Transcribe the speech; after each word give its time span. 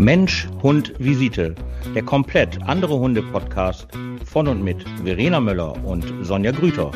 Mensch, 0.00 0.48
Hund, 0.62 0.94
Visite. 0.98 1.54
Der 1.94 2.02
komplett 2.02 2.58
andere 2.62 2.98
Hunde-Podcast 2.98 3.86
von 4.24 4.48
und 4.48 4.64
mit 4.64 4.82
Verena 5.04 5.40
Möller 5.40 5.74
und 5.84 6.06
Sonja 6.22 6.52
Grüter. 6.52 6.90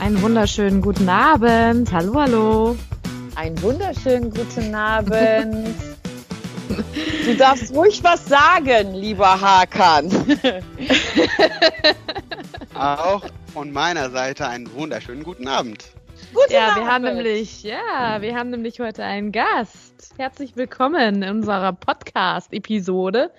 Einen 0.00 0.20
wunderschönen 0.20 0.80
guten 0.80 1.08
Abend. 1.08 1.92
Hallo, 1.92 2.14
hallo. 2.16 2.76
Einen 3.36 3.62
wunderschönen 3.62 4.30
guten 4.30 4.74
Abend. 4.74 5.76
Du 7.24 7.36
darfst 7.36 7.72
ruhig 7.72 8.02
was 8.02 8.26
sagen, 8.26 8.94
lieber 8.94 9.40
Hakan. 9.40 10.10
Auch 12.82 13.24
von 13.52 13.70
meiner 13.70 14.10
Seite 14.10 14.48
einen 14.48 14.74
wunderschönen 14.74 15.22
guten 15.22 15.46
Abend. 15.46 15.92
Guten 16.34 16.52
ja, 16.52 16.70
Abend. 16.70 16.78
wir 16.78 16.92
haben 16.92 17.04
nämlich, 17.04 17.62
ja, 17.62 18.20
wir 18.20 18.34
haben 18.34 18.50
nämlich 18.50 18.80
heute 18.80 19.04
einen 19.04 19.30
Gast. 19.30 20.14
Herzlich 20.16 20.56
willkommen 20.56 21.22
in 21.22 21.30
unserer 21.30 21.72
Podcast-Episode. 21.74 23.30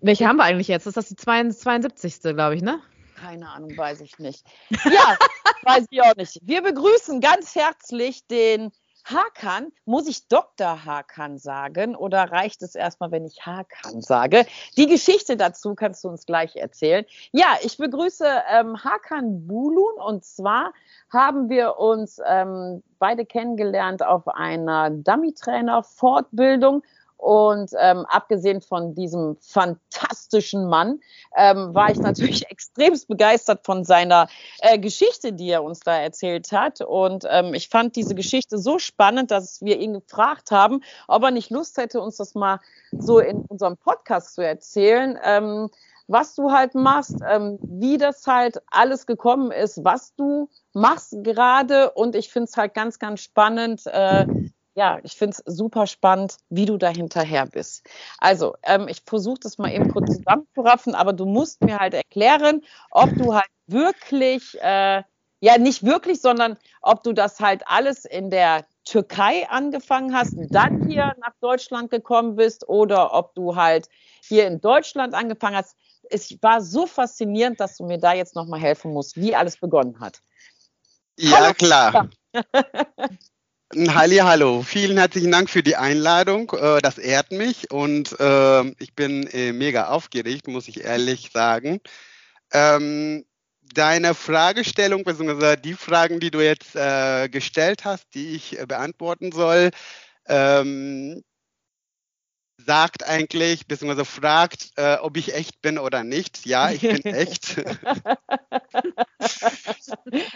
Welche 0.00 0.28
haben 0.28 0.36
wir 0.36 0.44
eigentlich 0.44 0.68
jetzt? 0.68 0.86
Ist 0.86 0.96
das 0.96 1.08
die 1.08 1.16
72. 1.16 2.20
glaube 2.20 2.54
ich, 2.54 2.62
ne? 2.62 2.78
Keine 3.16 3.48
Ahnung, 3.48 3.76
weiß 3.76 4.00
ich 4.00 4.16
nicht. 4.20 4.46
Ja, 4.70 5.18
weiß 5.64 5.86
ich 5.90 6.00
auch 6.00 6.14
nicht. 6.14 6.38
Wir 6.42 6.62
begrüßen 6.62 7.20
ganz 7.20 7.56
herzlich 7.56 8.28
den 8.28 8.70
Hakan, 9.04 9.70
muss 9.84 10.08
ich 10.08 10.28
Dr. 10.28 10.84
Hakan 10.84 11.36
sagen 11.38 11.94
oder 11.94 12.32
reicht 12.32 12.62
es 12.62 12.74
erstmal, 12.74 13.10
wenn 13.10 13.26
ich 13.26 13.44
Hakan 13.44 14.00
sage? 14.00 14.46
Die 14.76 14.86
Geschichte 14.86 15.36
dazu 15.36 15.74
kannst 15.74 16.02
du 16.04 16.08
uns 16.08 16.24
gleich 16.24 16.56
erzählen. 16.56 17.04
Ja, 17.30 17.56
ich 17.62 17.76
begrüße 17.76 18.26
ähm, 18.50 18.82
Hakan 18.82 19.46
Bulun 19.46 19.94
und 20.04 20.24
zwar 20.24 20.72
haben 21.12 21.50
wir 21.50 21.78
uns 21.78 22.18
ähm, 22.26 22.82
beide 22.98 23.26
kennengelernt 23.26 24.02
auf 24.02 24.26
einer 24.26 24.88
Dummy-Trainer-Fortbildung 24.90 26.82
und 27.24 27.70
ähm, 27.80 28.04
abgesehen 28.04 28.60
von 28.60 28.94
diesem 28.94 29.38
fantastischen 29.40 30.66
Mann 30.66 31.00
ähm, 31.34 31.74
war 31.74 31.90
ich 31.90 31.96
natürlich 31.96 32.46
extremst 32.50 33.08
begeistert 33.08 33.64
von 33.64 33.82
seiner 33.82 34.28
äh, 34.58 34.78
Geschichte, 34.78 35.32
die 35.32 35.48
er 35.48 35.64
uns 35.64 35.80
da 35.80 35.96
erzählt 35.96 36.52
hat. 36.52 36.82
Und 36.82 37.24
ähm, 37.30 37.54
ich 37.54 37.70
fand 37.70 37.96
diese 37.96 38.14
Geschichte 38.14 38.58
so 38.58 38.78
spannend, 38.78 39.30
dass 39.30 39.62
wir 39.62 39.78
ihn 39.78 39.94
gefragt 39.94 40.50
haben, 40.50 40.82
ob 41.08 41.22
er 41.22 41.30
nicht 41.30 41.50
Lust 41.50 41.78
hätte, 41.78 42.02
uns 42.02 42.18
das 42.18 42.34
mal 42.34 42.60
so 42.92 43.20
in 43.20 43.38
unserem 43.48 43.78
Podcast 43.78 44.34
zu 44.34 44.42
erzählen. 44.42 45.18
Ähm, 45.24 45.70
was 46.06 46.34
du 46.34 46.52
halt 46.52 46.74
machst, 46.74 47.16
ähm, 47.26 47.58
wie 47.62 47.96
das 47.96 48.26
halt 48.26 48.60
alles 48.66 49.06
gekommen 49.06 49.50
ist, 49.50 49.82
was 49.82 50.14
du 50.14 50.50
machst 50.74 51.14
gerade. 51.22 51.92
Und 51.92 52.14
ich 52.14 52.30
finde 52.30 52.50
es 52.50 52.56
halt 52.58 52.74
ganz, 52.74 52.98
ganz 52.98 53.20
spannend, 53.20 53.86
äh, 53.86 54.26
ja, 54.74 54.98
ich 55.04 55.14
finde 55.14 55.36
es 55.36 55.56
super 55.56 55.86
spannend, 55.86 56.36
wie 56.48 56.66
du 56.66 56.76
da 56.76 56.88
hinterher 56.88 57.46
bist. 57.46 57.88
Also, 58.18 58.56
ähm, 58.64 58.88
ich 58.88 59.02
versuche 59.06 59.38
das 59.40 59.58
mal 59.58 59.72
eben 59.72 59.88
kurz 59.88 60.16
zusammenzuraffen, 60.16 60.94
aber 60.94 61.12
du 61.12 61.26
musst 61.26 61.62
mir 61.62 61.78
halt 61.78 61.94
erklären, 61.94 62.62
ob 62.90 63.16
du 63.16 63.34
halt 63.34 63.48
wirklich, 63.66 64.60
äh, 64.60 65.02
ja, 65.40 65.58
nicht 65.58 65.84
wirklich, 65.84 66.20
sondern 66.20 66.58
ob 66.82 67.04
du 67.04 67.12
das 67.12 67.38
halt 67.38 67.62
alles 67.66 68.04
in 68.04 68.30
der 68.30 68.66
Türkei 68.84 69.48
angefangen 69.48 70.14
hast, 70.14 70.34
dann 70.50 70.88
hier 70.88 71.14
nach 71.20 71.34
Deutschland 71.40 71.90
gekommen 71.90 72.34
bist 72.34 72.68
oder 72.68 73.14
ob 73.14 73.34
du 73.34 73.54
halt 73.54 73.88
hier 74.22 74.46
in 74.46 74.60
Deutschland 74.60 75.14
angefangen 75.14 75.56
hast. 75.56 75.76
Es 76.10 76.36
war 76.42 76.60
so 76.60 76.86
faszinierend, 76.86 77.60
dass 77.60 77.76
du 77.76 77.84
mir 77.84 77.98
da 77.98 78.12
jetzt 78.12 78.34
nochmal 78.34 78.60
helfen 78.60 78.92
musst, 78.92 79.16
wie 79.16 79.34
alles 79.36 79.56
begonnen 79.56 80.00
hat. 80.00 80.20
Ja, 81.16 81.38
Hallo. 81.38 81.54
klar. 81.54 82.08
Halli, 83.76 84.18
hallo. 84.18 84.62
Vielen 84.62 84.98
herzlichen 84.98 85.32
Dank 85.32 85.50
für 85.50 85.64
die 85.64 85.74
Einladung. 85.74 86.52
Äh, 86.52 86.80
das 86.80 86.96
ehrt 86.96 87.32
mich 87.32 87.72
und 87.72 88.14
äh, 88.20 88.62
ich 88.78 88.94
bin 88.94 89.26
äh, 89.26 89.52
mega 89.52 89.88
aufgeregt, 89.88 90.46
muss 90.46 90.68
ich 90.68 90.84
ehrlich 90.84 91.30
sagen. 91.32 91.80
Ähm, 92.52 93.24
deine 93.74 94.14
Fragestellung, 94.14 95.02
beziehungsweise 95.02 95.56
die 95.56 95.74
Fragen, 95.74 96.20
die 96.20 96.30
du 96.30 96.40
jetzt 96.40 96.74
gestellt 97.32 97.84
hast, 97.84 98.14
die 98.14 98.36
ich 98.36 98.58
beantworten 98.68 99.32
soll, 99.32 99.70
ähm, 100.28 101.24
sagt 102.58 103.04
eigentlich, 103.04 103.66
beziehungsweise 103.66 104.04
fragt, 104.04 104.70
ob 105.00 105.16
ich 105.16 105.34
echt 105.34 105.60
bin 105.62 105.78
oder 105.78 106.04
nicht. 106.04 106.46
Ja, 106.46 106.70
ich 106.70 106.82
bin 106.82 107.02
echt. 107.04 107.58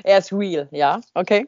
er 0.03 0.19
ist 0.19 0.33
real, 0.33 0.69
ja, 0.73 1.01
okay. 1.15 1.47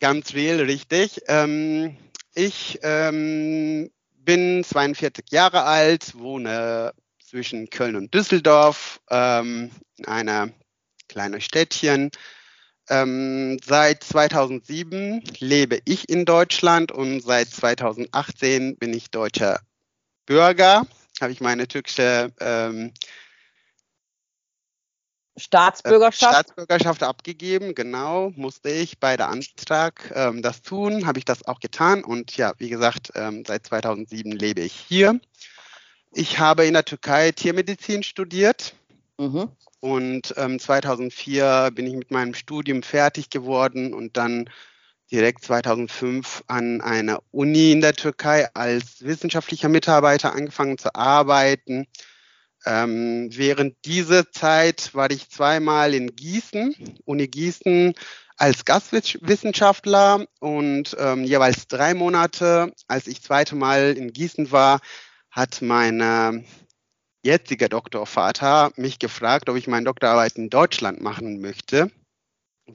Ganz 0.00 0.34
real, 0.34 0.60
richtig. 0.60 1.22
Ähm, 1.26 1.96
ich 2.34 2.78
ähm, 2.82 3.90
bin 4.12 4.62
42 4.62 5.24
Jahre 5.30 5.62
alt, 5.62 6.18
wohne 6.18 6.92
zwischen 7.18 7.70
Köln 7.70 7.96
und 7.96 8.12
Düsseldorf, 8.12 9.00
ähm, 9.10 9.70
in 9.96 10.06
einer 10.06 10.50
kleinen 11.08 11.40
Städtchen. 11.40 12.10
Ähm, 12.88 13.58
seit 13.64 14.04
2007 14.04 15.24
lebe 15.38 15.80
ich 15.86 16.08
in 16.08 16.24
Deutschland 16.24 16.92
und 16.92 17.20
seit 17.20 17.48
2018 17.48 18.76
bin 18.76 18.92
ich 18.92 19.10
deutscher 19.10 19.60
Bürger. 20.26 20.86
Habe 21.20 21.32
ich 21.32 21.40
meine 21.40 21.66
türkische 21.66 22.32
ähm, 22.40 22.92
Staatsbürgerschaft? 25.36 26.32
Staatsbürgerschaft 26.32 27.02
abgegeben, 27.02 27.74
genau, 27.74 28.32
musste 28.36 28.70
ich 28.70 28.98
bei 28.98 29.16
der 29.16 29.28
Antrag 29.28 30.12
ähm, 30.14 30.42
das 30.42 30.62
tun, 30.62 31.06
habe 31.06 31.18
ich 31.18 31.24
das 31.24 31.46
auch 31.46 31.60
getan 31.60 32.04
und 32.04 32.36
ja, 32.36 32.52
wie 32.58 32.70
gesagt, 32.70 33.12
ähm, 33.14 33.44
seit 33.46 33.66
2007 33.66 34.32
lebe 34.32 34.62
ich 34.62 34.72
hier. 34.72 35.20
Ich 36.12 36.38
habe 36.38 36.64
in 36.64 36.72
der 36.72 36.84
Türkei 36.84 37.32
Tiermedizin 37.32 38.02
studiert 38.02 38.74
mhm. 39.18 39.50
und 39.80 40.34
ähm, 40.38 40.58
2004 40.58 41.70
bin 41.74 41.86
ich 41.86 41.94
mit 41.94 42.10
meinem 42.10 42.32
Studium 42.32 42.82
fertig 42.82 43.28
geworden 43.28 43.92
und 43.92 44.16
dann 44.16 44.48
direkt 45.12 45.44
2005 45.44 46.44
an 46.46 46.80
einer 46.80 47.22
Uni 47.30 47.72
in 47.72 47.82
der 47.82 47.94
Türkei 47.94 48.48
als 48.54 49.04
wissenschaftlicher 49.04 49.68
Mitarbeiter 49.68 50.32
angefangen 50.32 50.78
zu 50.78 50.94
arbeiten 50.94 51.86
ähm, 52.66 53.28
während 53.32 53.76
dieser 53.84 54.30
Zeit 54.30 54.94
war 54.94 55.10
ich 55.10 55.30
zweimal 55.30 55.94
in 55.94 56.14
Gießen, 56.14 56.74
Uni 57.04 57.28
Gießen, 57.28 57.94
als 58.36 58.64
Gastwissenschaftler 58.64 60.26
und 60.40 60.94
ähm, 60.98 61.24
jeweils 61.24 61.68
drei 61.68 61.94
Monate, 61.94 62.72
als 62.86 63.06
ich 63.06 63.22
zweite 63.22 63.56
Mal 63.56 63.96
in 63.96 64.12
Gießen 64.12 64.52
war, 64.52 64.80
hat 65.30 65.62
mein 65.62 66.00
äh, 66.00 66.44
jetziger 67.24 67.68
Doktorvater 67.68 68.72
mich 68.76 68.98
gefragt, 68.98 69.48
ob 69.48 69.56
ich 69.56 69.68
meine 69.68 69.84
Doktorarbeit 69.84 70.36
in 70.36 70.50
Deutschland 70.50 71.00
machen 71.00 71.40
möchte, 71.40 71.90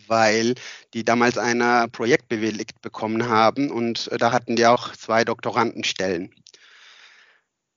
weil 0.08 0.56
die 0.94 1.06
damals 1.06 1.38
ein 1.38 1.92
Projekt 1.92 2.28
bewilligt 2.28 2.82
bekommen 2.82 3.28
haben 3.28 3.70
und 3.70 4.12
äh, 4.12 4.18
da 4.18 4.32
hatten 4.32 4.56
die 4.56 4.66
auch 4.66 4.94
zwei 4.94 5.26
Doktorandenstellen 5.26 6.34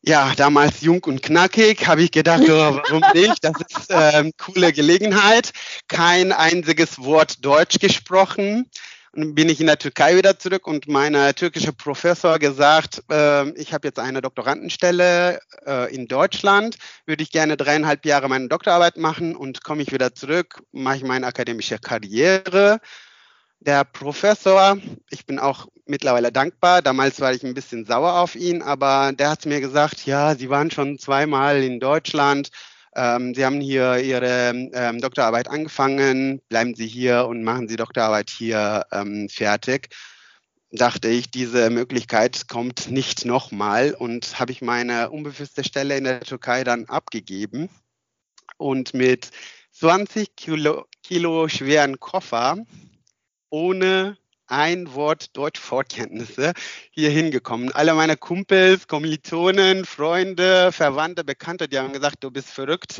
ja, 0.07 0.35
damals 0.37 0.83
jung 0.83 1.03
und 1.05 1.23
knackig, 1.23 1.87
habe 1.87 2.03
ich 2.03 2.11
gedacht, 2.11 2.43
oh, 2.45 2.49
warum 2.49 3.03
nicht? 3.15 3.43
Das 3.43 3.55
ist 3.69 3.87
ähm, 3.91 4.33
coole 4.39 4.73
Gelegenheit. 4.73 5.53
Kein 5.89 6.33
einziges 6.33 7.03
Wort 7.03 7.45
Deutsch 7.45 7.79
gesprochen. 7.79 8.69
Und 9.13 9.37
bin 9.37 9.49
ich 9.49 9.61
in 9.61 9.69
der 9.69 9.79
Türkei 9.79 10.17
wieder 10.17 10.41
zurück 10.41 10.67
und 10.67 10.89
mein 10.89 11.15
türkischer 11.37 11.71
Professor 11.71 12.41
gesagt, 12.41 13.01
äh, 13.11 13.49
ich 13.51 13.73
habe 13.73 13.87
jetzt 13.87 14.01
eine 14.01 14.21
Doktorandenstelle 14.21 15.39
äh, 15.65 15.95
in 15.95 16.09
Deutschland, 16.09 16.77
würde 17.07 17.23
ich 17.23 17.31
gerne 17.31 17.57
dreieinhalb 17.57 18.05
Jahre 18.05 18.29
meine 18.29 18.49
Doktorarbeit 18.49 18.97
machen 18.97 19.37
und 19.37 19.63
komme 19.63 19.83
ich 19.83 19.93
wieder 19.93 20.17
zurück, 20.17 20.63
mache 20.73 20.97
ich 20.97 21.05
meine 21.05 21.29
akademische 21.29 21.79
Karriere 21.79 22.81
der 23.67 23.85
Professor, 23.85 24.79
ich 25.11 25.27
bin 25.27 25.39
auch 25.39 25.69
mittlerweile 25.87 26.33
dankbar, 26.33 26.83
damals 26.83 27.21
war 27.21 27.33
ich 27.33 27.43
ein 27.43 27.55
bisschen 27.55 27.85
sauer 27.85 28.21
auf 28.21 28.35
ihn, 28.35 28.63
aber 28.63 29.13
der 29.13 29.31
hat 29.31 29.47
mir 29.47 29.61
gesagt, 29.61 30.07
ja, 30.07 30.35
Sie 30.35 30.51
waren 30.51 30.71
schon 30.71 30.99
zweimal 30.99 31.63
in 31.63 31.81
Deutschland, 31.81 32.51
ähm, 32.95 33.35
Sie 33.35 33.45
haben 33.45 33.61
hier 33.61 33.99
Ihre 33.99 34.51
ähm, 34.73 35.01
Doktorarbeit 35.01 35.49
angefangen, 35.49 36.41
bleiben 36.49 36.75
Sie 36.75 36.87
hier 36.87 37.27
und 37.27 37.43
machen 37.43 37.69
Sie 37.69 37.77
Doktorarbeit 37.77 38.31
hier 38.31 38.87
ähm, 38.93 39.29
fertig. 39.29 39.89
Dachte 40.71 41.09
ich, 41.09 41.31
diese 41.31 41.71
Möglichkeit 41.71 42.49
kommt 42.49 42.91
nicht 42.91 43.25
nochmal 43.25 43.95
und 43.95 44.41
habe 44.41 44.53
ich 44.53 44.61
meine 44.61 45.11
unbefristete 45.11 45.67
Stelle 45.67 45.97
in 45.97 46.05
der 46.05 46.21
Türkei 46.21 46.65
dann 46.65 46.87
abgegeben 46.87 47.71
und 48.59 48.93
mit 48.93 49.31
20 49.73 50.35
Kilo, 50.37 50.87
Kilo 51.03 51.49
schweren 51.49 52.01
Koffer 52.01 52.57
ohne 53.55 54.19
ein 54.49 54.95
Wort 54.95 55.37
Deutsch-Vorkenntnisse 55.37 56.55
hier 56.91 57.11
hingekommen. 57.11 57.71
Alle 57.71 57.95
meine 57.95 58.17
Kumpels, 58.17 58.89
Kommilitonen, 58.89 59.85
Freunde, 59.85 60.73
Verwandte, 60.73 61.23
Bekannte, 61.23 61.69
die 61.69 61.79
haben 61.79 61.93
gesagt, 61.93 62.25
du 62.25 62.33
bist 62.33 62.51
verrückt. 62.51 62.99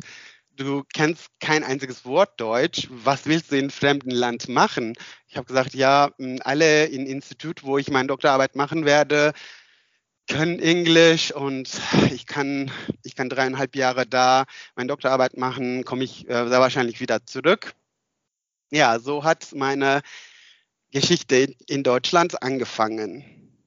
du 0.57 0.85
kennst 0.95 1.27
kein 1.41 1.65
einziges 1.65 2.05
Wort 2.05 2.41
Deutsch. 2.41 2.87
Was 2.89 3.27
willst 3.27 3.51
du 3.51 3.59
in 3.59 3.71
fremden 3.71 4.13
Land 4.13 4.49
machen? 4.49 4.95
Ich 5.27 5.37
habe 5.37 5.49
gesagt, 5.49 5.75
ja, 5.75 6.13
alle 6.45 6.87
im 6.87 7.05
Institut, 7.05 7.65
wo 7.65 7.77
ich 7.77 7.91
meine 7.91 8.07
Doktorarbeit 8.07 8.55
machen 8.55 8.85
werde, 8.85 9.33
können 10.29 10.61
Englisch 10.61 11.33
und 11.33 11.69
ich 12.13 12.27
kann, 12.27 12.71
ich 13.03 13.17
kann 13.17 13.29
dreieinhalb 13.29 13.75
Jahre 13.75 14.07
da 14.07 14.45
meine 14.77 14.87
Doktorarbeit 14.87 15.37
machen, 15.37 15.85
komme 15.85 16.05
ich 16.05 16.29
äh, 16.29 16.49
sehr 16.49 16.61
wahrscheinlich 16.61 17.01
wieder 17.01 17.27
zurück. 17.27 17.75
Ja, 18.71 19.01
so 19.01 19.25
hat 19.25 19.53
meine 19.55 20.03
Geschichte 20.95 21.55
in 21.67 21.83
Deutschland 21.83 22.43
angefangen. 22.43 23.25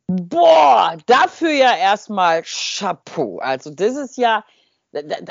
Boah, 0.07 0.97
dafür 1.05 1.51
ja 1.51 1.75
erstmal 1.75 2.41
Chapeau. 2.43 3.39
Also 3.39 3.69
das 3.69 3.97
ist 3.97 4.17
ja, 4.17 4.45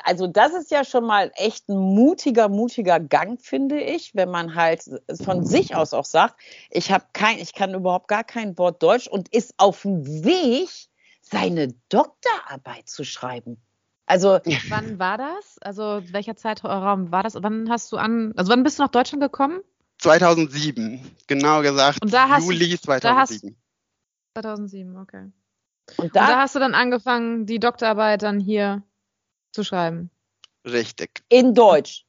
also 0.04 0.26
das 0.26 0.52
ist 0.52 0.70
ja 0.70 0.84
schon 0.84 1.06
mal 1.06 1.32
echt 1.36 1.70
ein 1.70 1.78
mutiger, 1.78 2.50
mutiger 2.50 3.00
Gang, 3.00 3.40
finde 3.40 3.80
ich, 3.80 4.14
wenn 4.14 4.30
man 4.30 4.54
halt 4.54 4.84
von 5.24 5.46
sich 5.46 5.74
aus 5.74 5.94
auch 5.94 6.04
sagt, 6.04 6.38
ich 6.70 6.92
habe 6.92 7.06
kein, 7.14 7.38
ich 7.38 7.54
kann 7.54 7.72
überhaupt 7.72 8.08
gar 8.08 8.24
kein 8.24 8.58
Wort 8.58 8.82
Deutsch 8.82 9.08
und 9.08 9.34
ist 9.34 9.54
auf 9.56 9.82
dem 9.82 10.04
Weg, 10.24 10.68
seine 11.22 11.74
Doktorarbeit 11.88 12.88
zu 12.88 13.04
schreiben. 13.04 13.56
Also 14.04 14.38
wann 14.68 14.98
war 14.98 15.18
das? 15.18 15.58
Also 15.62 16.02
welcher 16.12 16.36
Zeitraum 16.36 17.10
war 17.10 17.22
das? 17.22 17.34
Wann 17.40 17.68
hast 17.70 17.90
du 17.90 17.96
an? 17.96 18.32
Also 18.36 18.52
wann 18.52 18.62
bist 18.62 18.78
du 18.78 18.84
nach 18.84 18.90
Deutschland 18.90 19.22
gekommen? 19.22 19.60
2007, 20.06 21.00
genau 21.26 21.62
gesagt. 21.62 22.02
Und 22.02 22.12
da 22.12 22.28
hast 22.28 22.44
Juli 22.44 22.78
2007. 22.78 23.00
Da 23.02 23.16
hast, 23.16 23.40
2007, 24.34 24.96
okay. 24.96 25.32
Und 25.96 26.14
da, 26.16 26.20
Und 26.20 26.30
da 26.30 26.38
hast 26.38 26.54
du 26.54 26.58
dann 26.58 26.74
angefangen, 26.74 27.46
die 27.46 27.58
Doktorarbeit 27.58 28.22
dann 28.22 28.40
hier 28.40 28.82
zu 29.52 29.64
schreiben. 29.64 30.10
Richtig. 30.64 31.22
In 31.28 31.54
Deutsch. 31.54 32.04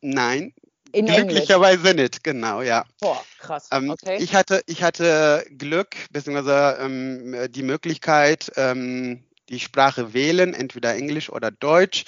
Nein, 0.00 0.54
in 0.92 1.06
Glücklicherweise 1.06 1.88
Englisch. 1.88 2.02
nicht, 2.02 2.24
genau, 2.24 2.62
ja. 2.62 2.84
Boah, 3.00 3.22
krass. 3.38 3.68
Ähm, 3.72 3.90
okay. 3.90 4.18
ich, 4.20 4.34
hatte, 4.34 4.62
ich 4.66 4.82
hatte 4.82 5.44
Glück, 5.58 5.96
beziehungsweise 6.12 6.78
ähm, 6.80 7.36
die 7.50 7.62
Möglichkeit, 7.62 8.52
ähm, 8.56 9.24
die 9.48 9.60
Sprache 9.60 10.14
wählen, 10.14 10.54
entweder 10.54 10.94
Englisch 10.94 11.30
oder 11.30 11.50
Deutsch. 11.50 12.04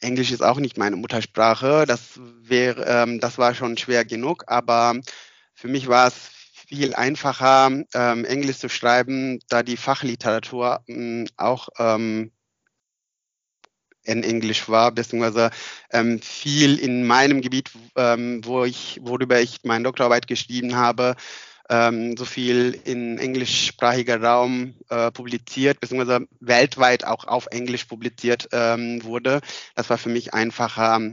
Englisch 0.00 0.30
ist 0.30 0.42
auch 0.42 0.58
nicht 0.58 0.78
meine 0.78 0.96
Muttersprache, 0.96 1.84
das, 1.86 2.20
wär, 2.42 2.86
ähm, 2.86 3.20
das 3.20 3.38
war 3.38 3.54
schon 3.54 3.76
schwer 3.76 4.04
genug, 4.04 4.44
aber 4.46 4.94
für 5.54 5.68
mich 5.68 5.88
war 5.88 6.08
es 6.08 6.30
viel 6.68 6.94
einfacher, 6.94 7.70
ähm, 7.94 8.24
Englisch 8.24 8.58
zu 8.58 8.68
schreiben, 8.68 9.40
da 9.48 9.62
die 9.62 9.76
Fachliteratur 9.76 10.82
ähm, 10.86 11.26
auch 11.36 11.68
in 14.08 14.24
Englisch 14.24 14.68
war, 14.68 14.90
beziehungsweise 14.92 15.50
ähm, 15.92 16.20
viel 16.20 16.78
in 16.78 17.06
meinem 17.06 17.40
Gebiet, 17.42 17.70
ähm, 17.96 18.40
wo 18.44 18.64
ich, 18.64 18.98
worüber 19.02 19.40
ich 19.40 19.58
meine 19.64 19.84
Doktorarbeit 19.84 20.26
geschrieben 20.26 20.76
habe, 20.76 21.14
ähm, 21.68 22.16
so 22.16 22.24
viel 22.24 22.78
in 22.84 23.18
englischsprachiger 23.18 24.22
Raum 24.22 24.74
äh, 24.88 25.10
publiziert, 25.10 25.80
beziehungsweise 25.80 26.26
weltweit 26.40 27.04
auch 27.04 27.26
auf 27.26 27.46
Englisch 27.50 27.84
publiziert 27.84 28.48
ähm, 28.52 29.02
wurde. 29.04 29.40
Das 29.74 29.90
war 29.90 29.98
für 29.98 30.08
mich 30.08 30.34
einfacher, 30.34 31.12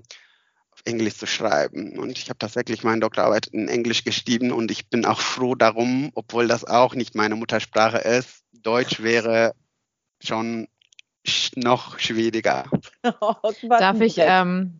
auf 0.71 0.81
Englisch 0.85 1.17
zu 1.17 1.27
schreiben. 1.27 1.99
Und 1.99 2.17
ich 2.17 2.29
habe 2.29 2.39
tatsächlich 2.39 2.83
meine 2.83 3.01
Doktorarbeit 3.01 3.47
in 3.47 3.67
Englisch 3.67 4.03
geschrieben 4.03 4.51
und 4.51 4.71
ich 4.71 4.89
bin 4.89 5.05
auch 5.05 5.19
froh 5.19 5.55
darum, 5.55 6.11
obwohl 6.15 6.47
das 6.47 6.63
auch 6.63 6.95
nicht 6.95 7.15
meine 7.15 7.35
Muttersprache 7.35 7.97
ist. 7.97 8.43
Deutsch 8.53 9.01
wäre 9.01 9.53
schon 10.23 10.67
noch 11.55 11.99
schwieriger. 11.99 12.65
darf, 13.03 13.99
ich, 14.01 14.17
ähm, 14.19 14.79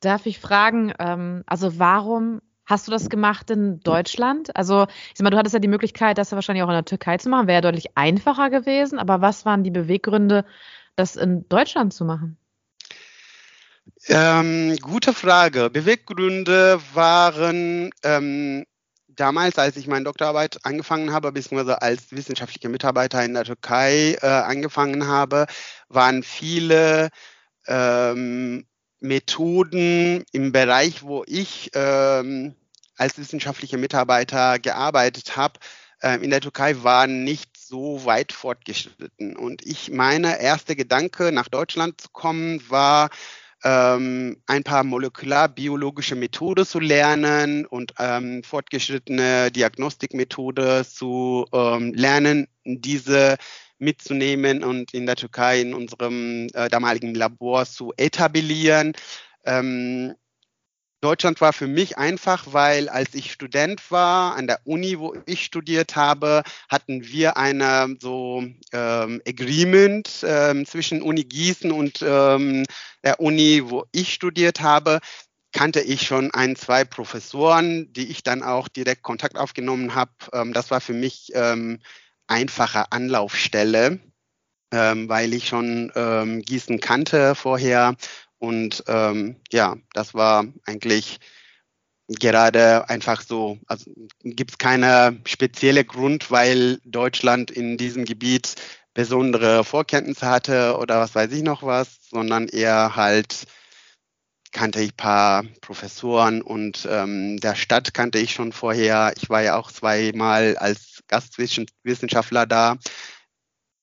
darf 0.00 0.26
ich 0.26 0.38
fragen, 0.38 0.92
ähm, 0.98 1.44
also 1.46 1.78
warum 1.78 2.40
hast 2.68 2.86
du 2.86 2.92
das 2.92 3.08
gemacht 3.08 3.50
in 3.50 3.80
Deutschland? 3.80 4.54
Also, 4.54 4.84
ich 4.84 5.14
sag 5.14 5.24
mal, 5.24 5.30
du 5.30 5.38
hattest 5.38 5.54
ja 5.54 5.58
die 5.58 5.68
Möglichkeit, 5.68 6.18
das 6.18 6.30
ja 6.30 6.36
wahrscheinlich 6.36 6.62
auch 6.62 6.68
in 6.68 6.74
der 6.74 6.84
Türkei 6.84 7.16
zu 7.16 7.28
machen, 7.30 7.46
wäre 7.46 7.56
ja 7.56 7.60
deutlich 7.62 7.96
einfacher 7.96 8.50
gewesen, 8.50 8.98
aber 8.98 9.20
was 9.20 9.44
waren 9.44 9.64
die 9.64 9.70
Beweggründe, 9.70 10.44
das 10.94 11.16
in 11.16 11.48
Deutschland 11.48 11.94
zu 11.94 12.04
machen? 12.04 12.36
Ähm, 14.06 14.76
gute 14.82 15.14
Frage. 15.14 15.70
Beweggründe 15.70 16.78
waren 16.92 17.90
ähm, 18.04 18.64
damals, 19.06 19.58
als 19.58 19.76
ich 19.76 19.86
meine 19.86 20.04
Doktorarbeit 20.04 20.58
angefangen 20.64 21.12
habe, 21.12 21.32
beziehungsweise 21.32 21.80
als 21.80 22.12
wissenschaftlicher 22.12 22.68
Mitarbeiter 22.68 23.24
in 23.24 23.34
der 23.34 23.44
Türkei 23.44 24.16
äh, 24.20 24.26
angefangen 24.26 25.06
habe, 25.06 25.46
waren 25.88 26.22
viele 26.22 27.08
ähm, 27.66 28.66
Methoden 29.00 30.24
im 30.32 30.52
Bereich, 30.52 31.02
wo 31.02 31.24
ich 31.26 31.70
ähm, 31.74 32.54
als 32.96 33.18
wissenschaftlicher 33.18 33.78
Mitarbeiter 33.78 34.58
gearbeitet 34.58 35.36
habe, 35.36 35.60
äh, 36.02 36.16
in 36.22 36.30
der 36.30 36.40
Türkei 36.40 36.82
waren 36.82 37.24
nicht 37.24 37.56
so 37.56 38.04
weit 38.04 38.32
fortgeschritten. 38.32 39.36
Und 39.36 39.64
ich 39.66 39.90
meine 39.90 40.40
erste 40.40 40.76
Gedanke, 40.76 41.32
nach 41.32 41.48
Deutschland 41.48 42.00
zu 42.00 42.08
kommen, 42.12 42.62
war, 42.68 43.10
ähm, 43.64 44.40
ein 44.46 44.62
paar 44.62 44.84
molekularbiologische 44.84 46.14
Methoden 46.14 46.64
zu 46.64 46.78
lernen 46.78 47.66
und 47.66 47.94
ähm, 47.98 48.42
fortgeschrittene 48.44 49.50
Diagnostikmethode 49.50 50.86
zu 50.88 51.44
ähm, 51.52 51.92
lernen, 51.94 52.46
diese 52.64 53.36
mitzunehmen 53.78 54.64
und 54.64 54.94
in 54.94 55.06
der 55.06 55.16
Türkei 55.16 55.60
in 55.60 55.74
unserem 55.74 56.48
äh, 56.54 56.68
damaligen 56.68 57.14
Labor 57.14 57.66
zu 57.66 57.92
etablieren. 57.96 58.92
Ähm, 59.44 60.14
Deutschland 61.00 61.40
war 61.40 61.52
für 61.52 61.68
mich 61.68 61.96
einfach, 61.96 62.52
weil 62.52 62.88
als 62.88 63.14
ich 63.14 63.30
Student 63.30 63.92
war 63.92 64.34
an 64.34 64.48
der 64.48 64.60
Uni, 64.64 64.98
wo 64.98 65.14
ich 65.26 65.44
studiert 65.44 65.94
habe, 65.94 66.42
hatten 66.68 67.04
wir 67.04 67.36
eine 67.36 67.96
so 68.00 68.42
ähm, 68.72 69.22
Agreement 69.26 70.24
ähm, 70.24 70.66
zwischen 70.66 71.00
Uni 71.00 71.22
Gießen 71.22 71.70
und 71.70 72.02
ähm, 72.02 72.64
der 73.04 73.20
Uni, 73.20 73.62
wo 73.64 73.84
ich 73.92 74.12
studiert 74.12 74.60
habe. 74.60 74.98
Kannte 75.52 75.80
ich 75.80 76.02
schon 76.02 76.32
ein, 76.32 76.56
zwei 76.56 76.84
Professoren, 76.84 77.92
die 77.92 78.10
ich 78.10 78.24
dann 78.24 78.42
auch 78.42 78.66
direkt 78.66 79.02
Kontakt 79.02 79.38
aufgenommen 79.38 79.94
habe. 79.94 80.10
Ähm, 80.32 80.52
das 80.52 80.72
war 80.72 80.80
für 80.80 80.94
mich 80.94 81.30
ähm, 81.34 81.78
einfache 82.28 82.92
Anlaufstelle, 82.92 83.98
ähm, 84.72 85.08
weil 85.08 85.34
ich 85.34 85.48
schon 85.48 85.90
Gießen 86.44 86.80
kannte 86.80 87.34
vorher 87.34 87.96
und 88.38 88.84
ähm, 88.86 89.36
ja, 89.50 89.76
das 89.94 90.14
war 90.14 90.44
eigentlich 90.64 91.18
gerade 92.08 92.88
einfach 92.88 93.20
so, 93.20 93.58
also 93.66 93.90
gibt 94.22 94.52
es 94.52 94.58
keine 94.58 95.20
spezielle 95.26 95.84
Grund, 95.84 96.30
weil 96.30 96.78
Deutschland 96.84 97.50
in 97.50 97.76
diesem 97.76 98.04
Gebiet 98.04 98.54
besondere 98.94 99.64
Vorkenntnisse 99.64 100.26
hatte 100.26 100.76
oder 100.78 101.00
was 101.00 101.14
weiß 101.14 101.30
ich 101.32 101.42
noch 101.42 101.62
was, 101.62 101.98
sondern 102.08 102.48
eher 102.48 102.96
halt 102.96 103.46
kannte 104.50 104.80
ich 104.80 104.92
ein 104.92 104.96
paar 104.96 105.44
Professoren 105.60 106.40
und 106.40 106.88
ähm, 106.90 107.36
der 107.38 107.54
Stadt 107.54 107.92
kannte 107.92 108.18
ich 108.18 108.32
schon 108.32 108.52
vorher. 108.52 109.12
Ich 109.16 109.28
war 109.28 109.42
ja 109.42 109.56
auch 109.56 109.70
zweimal 109.70 110.56
als 110.56 110.87
Gastwissenschaftler 111.08 112.46
da. 112.46 112.78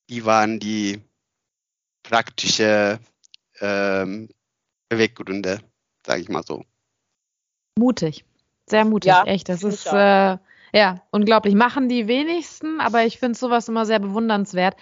Die 0.09 0.25
waren 0.25 0.59
die 0.59 1.01
praktische 2.03 2.99
ähm, 3.59 4.29
Beweggründe, 4.89 5.59
sage 6.05 6.21
ich 6.21 6.29
mal 6.29 6.43
so. 6.43 6.63
Mutig, 7.77 8.23
sehr 8.69 8.85
mutig, 8.85 9.09
ja, 9.09 9.23
echt. 9.23 9.49
Das 9.49 9.63
ist 9.63 9.87
äh, 9.87 10.37
ja 10.73 11.01
unglaublich. 11.11 11.55
Machen 11.55 11.89
die 11.89 12.07
wenigsten, 12.07 12.79
aber 12.79 13.05
ich 13.05 13.19
finde 13.19 13.37
sowas 13.37 13.67
immer 13.67 13.85
sehr 13.85 13.99
bewundernswert, 13.99 14.75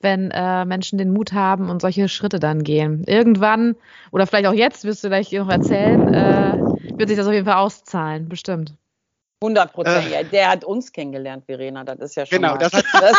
wenn 0.00 0.30
äh, 0.30 0.64
Menschen 0.64 0.98
den 0.98 1.12
Mut 1.12 1.32
haben 1.32 1.68
und 1.68 1.82
solche 1.82 2.08
Schritte 2.08 2.40
dann 2.40 2.64
gehen. 2.64 3.04
Irgendwann 3.06 3.76
oder 4.10 4.26
vielleicht 4.26 4.46
auch 4.46 4.54
jetzt, 4.54 4.84
wirst 4.84 5.04
du 5.04 5.08
gleich 5.08 5.30
noch 5.32 5.50
erzählen, 5.50 6.12
äh, 6.12 6.98
wird 6.98 7.08
sich 7.08 7.18
das 7.18 7.26
auf 7.26 7.34
jeden 7.34 7.46
Fall 7.46 7.58
auszahlen, 7.58 8.28
bestimmt. 8.28 8.74
100 9.42 9.72
Prozent. 9.72 10.06
Äh. 10.06 10.12
Ja, 10.12 10.22
der 10.22 10.50
hat 10.50 10.64
uns 10.64 10.92
kennengelernt, 10.92 11.46
Verena. 11.46 11.82
Das 11.82 11.98
ist 11.98 12.14
ja 12.14 12.26
schon 12.26 12.42
genau, 12.42 12.54
mal. 12.54 12.58
Das, 12.58 12.72
das, 12.92 13.16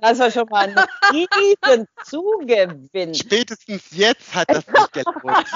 das 0.00 0.18
war 0.18 0.30
schon 0.30 0.48
mal 0.50 0.68
ein 0.68 0.78
riesen 1.12 1.86
Zugewinn. 2.04 3.14
Spätestens 3.14 3.84
jetzt 3.92 4.34
hat 4.34 4.50
das 4.50 4.66
nicht 4.66 4.92
gelohnt. 4.92 5.46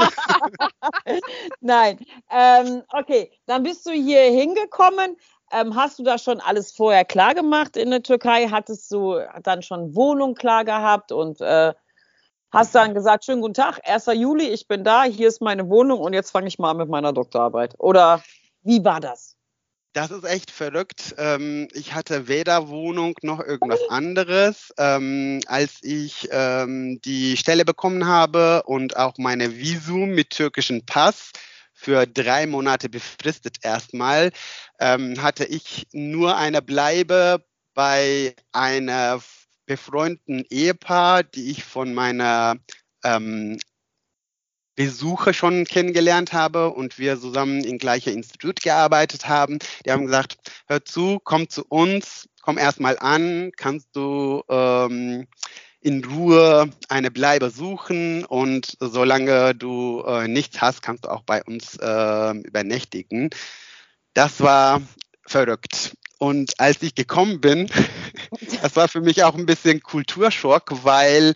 Nein. 1.60 1.98
Ähm, 2.30 2.82
okay, 2.92 3.30
dann 3.44 3.62
bist 3.62 3.84
du 3.84 3.90
hier 3.90 4.22
hingekommen. 4.22 5.18
Ähm, 5.52 5.74
hast 5.76 5.98
du 5.98 6.02
da 6.02 6.16
schon 6.16 6.40
alles 6.40 6.72
vorher 6.72 7.04
klar 7.04 7.34
gemacht 7.34 7.76
in 7.76 7.90
der 7.90 8.02
Türkei? 8.02 8.48
Hattest 8.48 8.90
du 8.90 9.18
dann 9.42 9.62
schon 9.62 9.94
Wohnung 9.94 10.34
klar 10.34 10.64
gehabt 10.64 11.12
und 11.12 11.42
äh, 11.42 11.74
hast 12.52 12.74
dann 12.74 12.94
gesagt, 12.94 13.26
schönen 13.26 13.42
guten 13.42 13.54
Tag, 13.54 13.80
1. 13.86 14.06
Juli, 14.14 14.48
ich 14.48 14.66
bin 14.66 14.84
da, 14.84 15.04
hier 15.04 15.28
ist 15.28 15.42
meine 15.42 15.68
Wohnung 15.68 16.00
und 16.00 16.14
jetzt 16.14 16.30
fange 16.30 16.48
ich 16.48 16.58
mal 16.58 16.70
an 16.70 16.78
mit 16.78 16.88
meiner 16.88 17.12
Doktorarbeit? 17.12 17.74
Oder 17.78 18.22
wie 18.62 18.84
war 18.84 19.00
das? 19.00 19.38
das 19.98 20.12
ist 20.12 20.24
echt 20.24 20.52
verrückt. 20.52 21.14
Ähm, 21.18 21.66
ich 21.72 21.92
hatte 21.92 22.28
weder 22.28 22.68
Wohnung 22.68 23.14
noch 23.22 23.40
irgendwas 23.40 23.80
anderes. 23.88 24.72
Ähm, 24.78 25.40
als 25.46 25.78
ich 25.82 26.28
ähm, 26.30 27.00
die 27.04 27.36
Stelle 27.36 27.64
bekommen 27.64 28.06
habe 28.06 28.62
und 28.64 28.96
auch 28.96 29.18
meine 29.18 29.56
Visum 29.56 30.10
mit 30.10 30.30
türkischen 30.30 30.86
Pass 30.86 31.32
für 31.72 32.06
drei 32.06 32.46
Monate 32.46 32.88
befristet 32.88 33.58
erstmal, 33.62 34.32
hatte 34.80 35.44
ich 35.44 35.86
nur 35.92 36.36
eine 36.36 36.60
Bleibe 36.60 37.44
bei 37.72 38.34
einer 38.50 39.20
befreundeten 39.64 40.44
Ehepaar, 40.50 41.22
die 41.22 41.52
ich 41.52 41.62
von 41.62 41.94
meiner 41.94 42.56
Besucher 44.78 45.34
schon 45.34 45.64
kennengelernt 45.64 46.32
habe 46.32 46.70
und 46.70 47.00
wir 47.00 47.20
zusammen 47.20 47.64
im 47.64 47.78
gleichen 47.78 48.12
Institut 48.12 48.62
gearbeitet 48.62 49.28
haben. 49.28 49.58
Die 49.84 49.90
haben 49.90 50.06
gesagt, 50.06 50.36
hör 50.68 50.84
zu, 50.84 51.18
komm 51.24 51.48
zu 51.48 51.64
uns, 51.68 52.28
komm 52.42 52.58
erstmal 52.58 52.96
an, 52.96 53.50
kannst 53.56 53.88
du 53.96 54.44
ähm, 54.48 55.26
in 55.80 56.04
Ruhe 56.04 56.70
eine 56.88 57.10
Bleibe 57.10 57.50
suchen 57.50 58.24
und 58.24 58.76
solange 58.78 59.52
du 59.56 60.04
äh, 60.06 60.28
nichts 60.28 60.60
hast, 60.60 60.80
kannst 60.80 61.06
du 61.06 61.08
auch 61.08 61.22
bei 61.22 61.42
uns 61.42 61.76
äh, 61.80 62.30
übernächtigen. 62.46 63.30
Das 64.14 64.40
war 64.40 64.80
verrückt. 65.26 65.96
Und 66.18 66.60
als 66.60 66.80
ich 66.82 66.94
gekommen 66.94 67.40
bin, 67.40 67.68
das 68.62 68.76
war 68.76 68.86
für 68.86 69.00
mich 69.00 69.24
auch 69.24 69.34
ein 69.34 69.46
bisschen 69.46 69.80
Kulturschock, 69.80 70.84
weil 70.84 71.32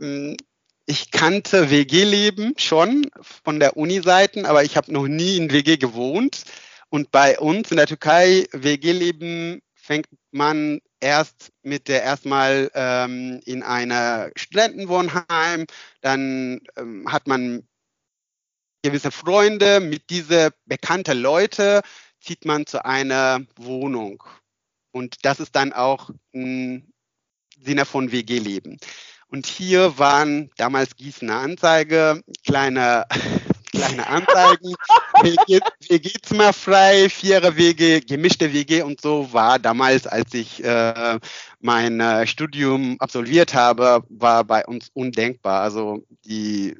ähm, 0.00 0.36
ich 0.86 1.10
kannte 1.10 1.70
WG-Leben 1.70 2.54
schon 2.56 3.10
von 3.20 3.60
der 3.60 3.76
Uni-Seiten, 3.76 4.46
aber 4.46 4.64
ich 4.64 4.76
habe 4.76 4.92
noch 4.92 5.06
nie 5.06 5.36
in 5.36 5.52
WG 5.52 5.76
gewohnt. 5.76 6.44
Und 6.88 7.10
bei 7.10 7.38
uns 7.38 7.70
in 7.70 7.76
der 7.76 7.86
Türkei, 7.86 8.46
WG-Leben 8.52 9.62
fängt 9.74 10.08
man 10.30 10.80
erst 11.00 11.50
mit 11.62 11.88
der 11.88 12.02
erstmal 12.02 12.70
ähm, 12.74 13.40
in 13.44 13.62
einer 13.62 14.30
Studentenwohnheim, 14.36 15.66
dann 16.00 16.60
ähm, 16.76 17.10
hat 17.10 17.26
man 17.26 17.66
gewisse 18.82 19.10
Freunde, 19.10 19.80
mit 19.80 20.10
diese 20.10 20.50
bekannte 20.66 21.12
Leute 21.12 21.82
zieht 22.20 22.44
man 22.44 22.66
zu 22.66 22.84
einer 22.84 23.40
Wohnung. 23.56 24.22
Und 24.92 25.24
das 25.24 25.40
ist 25.40 25.56
dann 25.56 25.72
auch 25.72 26.10
im 26.32 26.92
Sinne 27.58 27.84
von 27.84 28.12
WG-Leben. 28.12 28.78
Und 29.32 29.46
hier 29.46 29.98
waren 29.98 30.50
damals 30.58 30.94
Gießener 30.94 31.36
Anzeige, 31.36 32.22
kleine, 32.46 33.06
kleine 33.72 34.06
Anzeigen, 34.06 34.74
WG, 35.22 35.58
WG-Zimmer 35.88 36.52
frei, 36.52 37.08
vierer 37.08 37.56
WG, 37.56 38.00
gemischte 38.00 38.52
WG 38.52 38.82
und 38.82 39.00
so 39.00 39.32
war 39.32 39.58
damals, 39.58 40.06
als 40.06 40.34
ich 40.34 40.62
äh, 40.62 41.18
mein 41.60 42.00
äh, 42.00 42.26
Studium 42.26 42.96
absolviert 42.98 43.54
habe, 43.54 44.04
war 44.10 44.44
bei 44.44 44.66
uns 44.66 44.90
undenkbar. 44.92 45.62
Also 45.62 46.04
die 46.26 46.76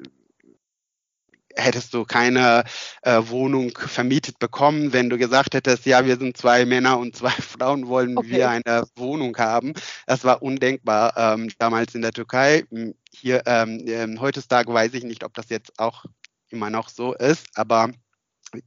hättest 1.55 1.93
du 1.93 2.05
keine 2.05 2.63
äh, 3.01 3.21
Wohnung 3.25 3.77
vermietet 3.77 4.39
bekommen, 4.39 4.93
wenn 4.93 5.09
du 5.09 5.17
gesagt 5.17 5.53
hättest, 5.53 5.85
ja, 5.85 6.05
wir 6.05 6.17
sind 6.17 6.37
zwei 6.37 6.65
Männer 6.65 6.97
und 6.97 7.15
zwei 7.15 7.29
Frauen, 7.31 7.87
wollen 7.87 8.17
okay. 8.17 8.29
wir 8.29 8.49
eine 8.49 8.85
Wohnung 8.95 9.37
haben. 9.37 9.73
Das 10.05 10.23
war 10.23 10.41
undenkbar 10.41 11.13
ähm, 11.17 11.49
damals 11.57 11.95
in 11.95 12.01
der 12.01 12.11
Türkei. 12.11 12.65
Hier 13.11 13.43
ähm, 13.45 13.83
ähm, 13.87 14.21
heutzutage 14.21 14.73
weiß 14.73 14.93
ich 14.93 15.03
nicht, 15.03 15.23
ob 15.23 15.33
das 15.33 15.49
jetzt 15.49 15.79
auch 15.79 16.05
immer 16.49 16.69
noch 16.69 16.89
so 16.89 17.13
ist, 17.13 17.47
aber 17.55 17.89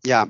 ja. 0.05 0.29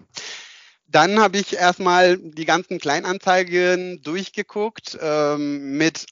Dann 0.88 1.18
habe 1.18 1.38
ich 1.38 1.56
erstmal 1.56 2.16
die 2.16 2.44
ganzen 2.44 2.78
Kleinanzeigen 2.78 4.02
durchgeguckt 4.02 4.96
ähm, 5.00 5.76
mit 5.76 6.06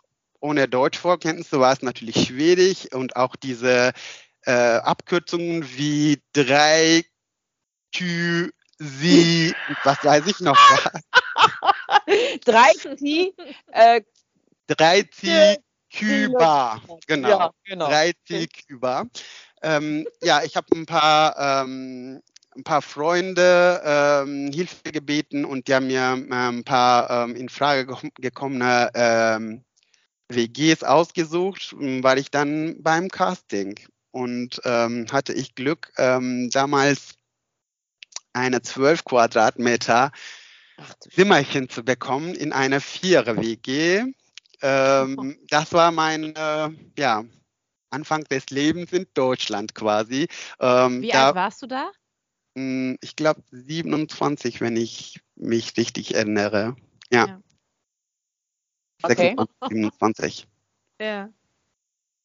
ohne 0.44 0.68
Deutschvorkenntnisse 0.68 1.58
war 1.58 1.72
es 1.72 1.80
natürlich 1.80 2.26
schwierig 2.26 2.92
und 2.92 3.16
auch 3.16 3.34
diese 3.34 3.92
äh, 4.46 4.52
Abkürzungen 4.52 5.64
wie 5.76 6.22
drei 6.32 7.04
Q, 7.96 8.50
sie, 8.78 9.54
was 9.84 10.04
weiß 10.04 10.26
ich 10.26 10.40
noch. 10.40 10.56
drei 12.44 12.72
T, 12.96 13.34
äh, 13.72 14.00
drei 14.66 15.02
T, 15.02 15.58
Cuba, 15.92 16.80
genau. 17.06 17.28
Ja, 17.28 17.50
genau. 17.64 17.86
Drei 17.86 18.12
T, 18.26 18.48
Cuba. 18.68 19.04
Ähm, 19.62 20.06
ja, 20.22 20.42
ich 20.42 20.56
habe 20.56 20.66
ein 20.74 20.86
paar 20.86 21.62
ähm, 21.64 22.20
ein 22.56 22.64
paar 22.64 22.82
Freunde 22.82 23.82
ähm, 23.84 24.50
Hilfe 24.52 24.92
gebeten 24.92 25.44
und 25.44 25.68
die 25.68 25.74
haben 25.74 25.86
mir 25.86 26.00
ähm, 26.00 26.32
ein 26.32 26.64
paar 26.64 27.10
ähm, 27.10 27.34
in 27.34 27.48
Frage 27.48 27.86
gekommene 28.16 28.90
ähm, 28.94 29.64
WGs 30.28 30.82
ausgesucht, 30.82 31.74
weil 31.78 32.18
ich 32.18 32.30
dann 32.30 32.82
beim 32.82 33.08
Casting 33.08 33.78
und 34.14 34.60
ähm, 34.64 35.06
hatte 35.10 35.32
ich 35.32 35.56
Glück, 35.56 35.92
ähm, 35.98 36.48
damals 36.50 37.16
eine 38.32 38.62
12 38.62 39.04
Quadratmeter 39.04 40.12
Zimmerchen 41.10 41.68
zu 41.68 41.84
bekommen 41.84 42.34
in 42.34 42.52
einer 42.52 42.80
Vierer-WG. 42.80 44.04
Ähm, 44.62 45.38
das 45.48 45.72
war 45.72 45.90
mein 45.90 46.34
äh, 46.36 46.70
ja, 46.96 47.24
Anfang 47.90 48.22
des 48.24 48.50
Lebens 48.50 48.92
in 48.92 49.06
Deutschland 49.14 49.74
quasi. 49.74 50.28
Ähm, 50.60 51.02
Wie 51.02 51.08
da, 51.10 51.28
alt 51.28 51.34
warst 51.34 51.62
du 51.62 51.66
da? 51.66 51.90
Mh, 52.54 52.62
hm, 52.62 52.98
ich 53.00 53.16
glaube 53.16 53.42
27, 53.50 54.60
wenn 54.60 54.76
ich 54.76 55.20
mich 55.34 55.76
richtig 55.76 56.14
erinnere. 56.14 56.76
Ja. 57.10 57.26
ja. 57.26 57.40
Okay. 59.02 59.34
27. 59.68 60.46
Ja. 61.00 61.28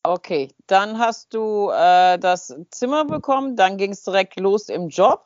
Okay, 0.04 0.50
dann 0.68 0.98
hast 0.98 1.34
du 1.34 1.70
äh, 1.72 2.18
das 2.18 2.56
Zimmer 2.72 3.06
bekommen, 3.06 3.56
dann 3.56 3.78
ging 3.78 3.92
es 3.92 4.04
direkt 4.04 4.40
los 4.40 4.70
im 4.70 4.90
Job. 4.90 5.26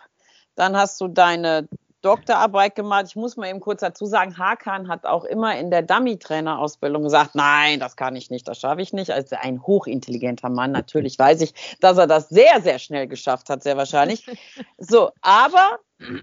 Dann 0.55 0.75
hast 0.75 0.99
du 0.99 1.07
deine 1.07 1.67
Doktorarbeit 2.03 2.75
gemacht. 2.75 3.05
Ich 3.07 3.15
muss 3.15 3.37
mal 3.37 3.49
eben 3.49 3.61
kurz 3.61 3.79
dazu 3.79 4.05
sagen, 4.05 4.37
Hakan 4.37 4.89
hat 4.89 5.05
auch 5.05 5.23
immer 5.23 5.57
in 5.57 5.71
der 5.71 5.81
Dummy-Trainer-Ausbildung 5.83 7.03
gesagt, 7.03 7.33
nein, 7.33 7.79
das 7.79 7.95
kann 7.95 8.15
ich 8.15 8.29
nicht, 8.29 8.47
das 8.47 8.59
schaffe 8.59 8.81
ich 8.81 8.93
nicht. 8.93 9.09
Also 9.09 9.37
ein 9.39 9.65
hochintelligenter 9.65 10.49
Mann, 10.49 10.71
natürlich 10.71 11.17
weiß 11.17 11.41
ich, 11.41 11.53
dass 11.79 11.97
er 11.97 12.07
das 12.07 12.29
sehr, 12.29 12.61
sehr 12.61 12.77
schnell 12.77 13.07
geschafft 13.07 13.49
hat, 13.49 13.63
sehr 13.63 13.77
wahrscheinlich. 13.77 14.25
So, 14.77 15.11
aber 15.21 15.79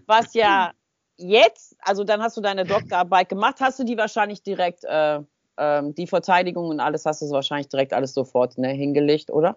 was 0.06 0.34
ja 0.34 0.72
jetzt, 1.16 1.76
also 1.80 2.04
dann 2.04 2.22
hast 2.22 2.36
du 2.36 2.42
deine 2.42 2.66
Doktorarbeit 2.66 3.30
gemacht, 3.30 3.56
hast 3.60 3.78
du 3.78 3.84
die 3.84 3.96
wahrscheinlich 3.96 4.42
direkt 4.42 4.84
äh, 4.84 5.20
ähm, 5.60 5.94
die 5.94 6.06
Verteidigung 6.06 6.68
und 6.68 6.80
alles 6.80 7.04
hast 7.06 7.22
du 7.22 7.26
so 7.26 7.34
wahrscheinlich 7.34 7.68
direkt 7.68 7.92
alles 7.92 8.14
sofort 8.14 8.58
ne, 8.58 8.68
hingelegt, 8.68 9.30
oder? 9.30 9.56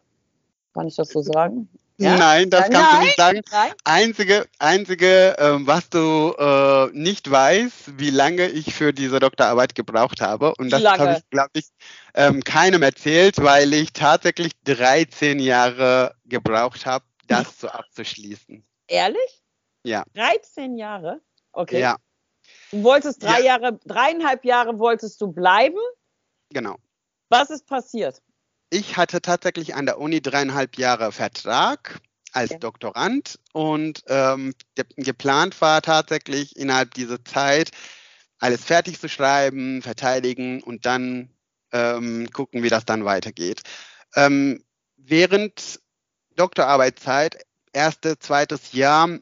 Kann 0.74 0.88
ich 0.88 0.96
das 0.96 1.10
so 1.10 1.22
sagen? 1.22 1.70
Ja? 1.98 2.18
Nein, 2.18 2.50
das 2.50 2.70
kannst 2.70 2.92
Nein. 2.92 3.00
du 3.00 3.06
nicht 3.06 3.18
sagen. 3.18 3.42
Nein. 3.52 3.72
Einzige, 3.84 4.46
einzige 4.60 5.36
ähm, 5.38 5.68
was 5.68 5.90
du 5.90 6.34
äh, 6.38 6.88
nicht 6.92 7.30
weißt, 7.30 8.00
wie 8.00 8.10
lange 8.10 8.48
ich 8.48 8.74
für 8.74 8.94
diese 8.94 9.20
Doktorarbeit 9.20 9.76
gebraucht 9.76 10.20
habe. 10.20 10.54
Und 10.58 10.72
das 10.72 10.84
habe 10.84 11.18
ich, 11.18 11.30
glaube 11.30 11.52
ich, 11.54 11.68
ähm, 12.16 12.44
keinem 12.44 12.82
erzählt, 12.82 13.42
weil 13.44 13.74
ich 13.74 13.94
tatsächlich 13.94 14.52
13 14.66 15.40
Jahre 15.40 16.16
gebraucht 16.26 16.86
habe, 16.86 17.06
das 17.28 17.58
so 17.60 17.68
abzuschließen. 17.68 18.66
Ehrlich? 18.88 19.44
Ja. 19.84 20.04
13 20.16 20.76
Jahre? 20.78 21.22
Okay. 21.52 21.80
Ja. 21.80 21.98
Du 22.72 22.84
wolltest 22.84 23.24
drei 23.24 23.40
ja. 23.40 23.58
Jahre, 23.58 23.80
dreieinhalb 23.86 24.46
Jahre 24.46 24.80
wolltest 24.80 25.22
du 25.22 25.32
bleiben. 25.32 25.80
Genau. 26.50 26.78
Was 27.30 27.50
ist 27.50 27.66
passiert? 27.68 28.22
Ich 28.70 28.98
hatte 28.98 29.22
tatsächlich 29.22 29.76
an 29.76 29.86
der 29.86 30.00
Uni 30.00 30.22
dreieinhalb 30.22 30.78
Jahre 30.78 31.12
Vertrag 31.12 32.00
als 32.32 32.52
ja. 32.52 32.58
Doktorand 32.58 33.40
und 33.54 34.04
ähm, 34.08 34.54
geplant 34.96 35.62
war 35.62 35.82
tatsächlich 35.82 36.56
innerhalb 36.56 36.94
dieser 36.94 37.24
Zeit 37.24 37.72
alles 38.40 38.64
fertig 38.64 39.00
zu 39.00 39.08
schreiben, 39.08 39.82
verteidigen 39.82 40.62
und 40.64 40.86
dann 40.86 41.30
ähm, 41.72 42.30
gucken, 42.32 42.64
wie 42.64 42.70
das 42.70 42.86
dann 42.86 43.06
weitergeht. 43.06 43.62
Ähm, 44.16 44.64
während 44.98 45.80
Doktorarbeitszeit, 46.36 47.46
erste, 47.72 48.20
zweites 48.20 48.74
Jahr, 48.74 49.20